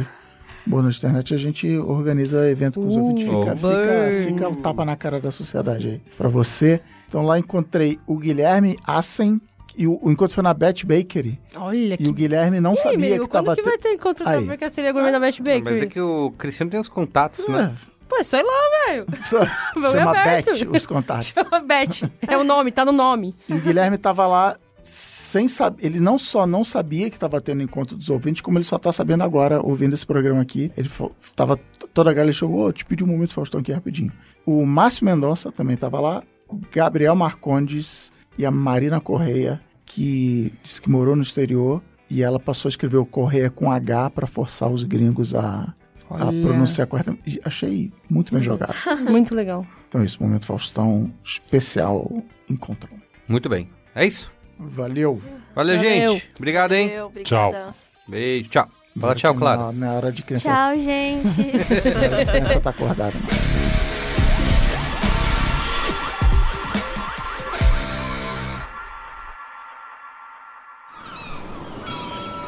[0.65, 3.25] Bônus Internet, a gente organiza evento com os Uh, ouvintes.
[3.25, 6.79] Fica, fica, fica um tapa na cara da sociedade aí pra você.
[7.07, 9.41] Então lá encontrei o Guilherme Assen,
[9.77, 11.39] e o, o encontro foi na Bet Bakery.
[11.55, 12.07] Olha E que...
[12.07, 13.55] o Guilherme não E aí, sabia amigo, que quando tava.
[13.55, 14.45] que vai ter encontro da Aí.
[14.45, 15.87] Brancasteria Gourmet da Best Mas é Bakery?
[15.87, 17.73] que o Cristiano tem os contatos, É, né?
[18.07, 18.53] Pô, sei lá,
[18.87, 19.05] velho.
[19.25, 20.13] Chama.
[20.13, 21.33] Beth os contatos.
[21.65, 22.09] Beth.
[22.27, 23.33] É o nome, tá no nome.
[23.49, 25.83] E o Guilherme tava lá sem saber.
[25.85, 28.91] Ele não só não sabia que estava tendo encontro dos ouvintes, como ele só tá
[28.91, 30.71] sabendo agora, ouvindo esse programa aqui.
[30.77, 30.89] Ele
[31.35, 31.59] tava.
[31.93, 34.11] Toda a galera chegou, oh, te pedi um momento, Faustão, aqui rapidinho.
[34.45, 36.21] O Márcio Mendonça também tava lá.
[36.47, 41.81] O Gabriel Marcondes e a Marina Correia, que disse que morou no exterior.
[42.09, 45.73] E ela passou a escrever o Correia com H para forçar os gringos a,
[46.09, 47.41] a pronunciar corretamente.
[47.43, 48.75] Achei muito bem jogado.
[49.09, 49.65] Muito legal.
[49.89, 52.97] Então é isso, momento Faustão especial encontrão.
[53.27, 53.69] Muito bem.
[53.95, 54.31] É isso.
[54.59, 55.21] Valeu.
[55.55, 55.79] Valeu, Valeu.
[55.79, 56.29] gente.
[56.37, 56.89] Obrigado, hein?
[56.89, 57.73] Eu, Tchau.
[58.07, 58.49] Beijo.
[58.49, 58.69] Tchau.
[58.99, 59.61] Fala tchau, Clara.
[59.61, 61.41] Na, na hora de criança, Tchau, gente.
[62.21, 63.15] a criança tá acordada.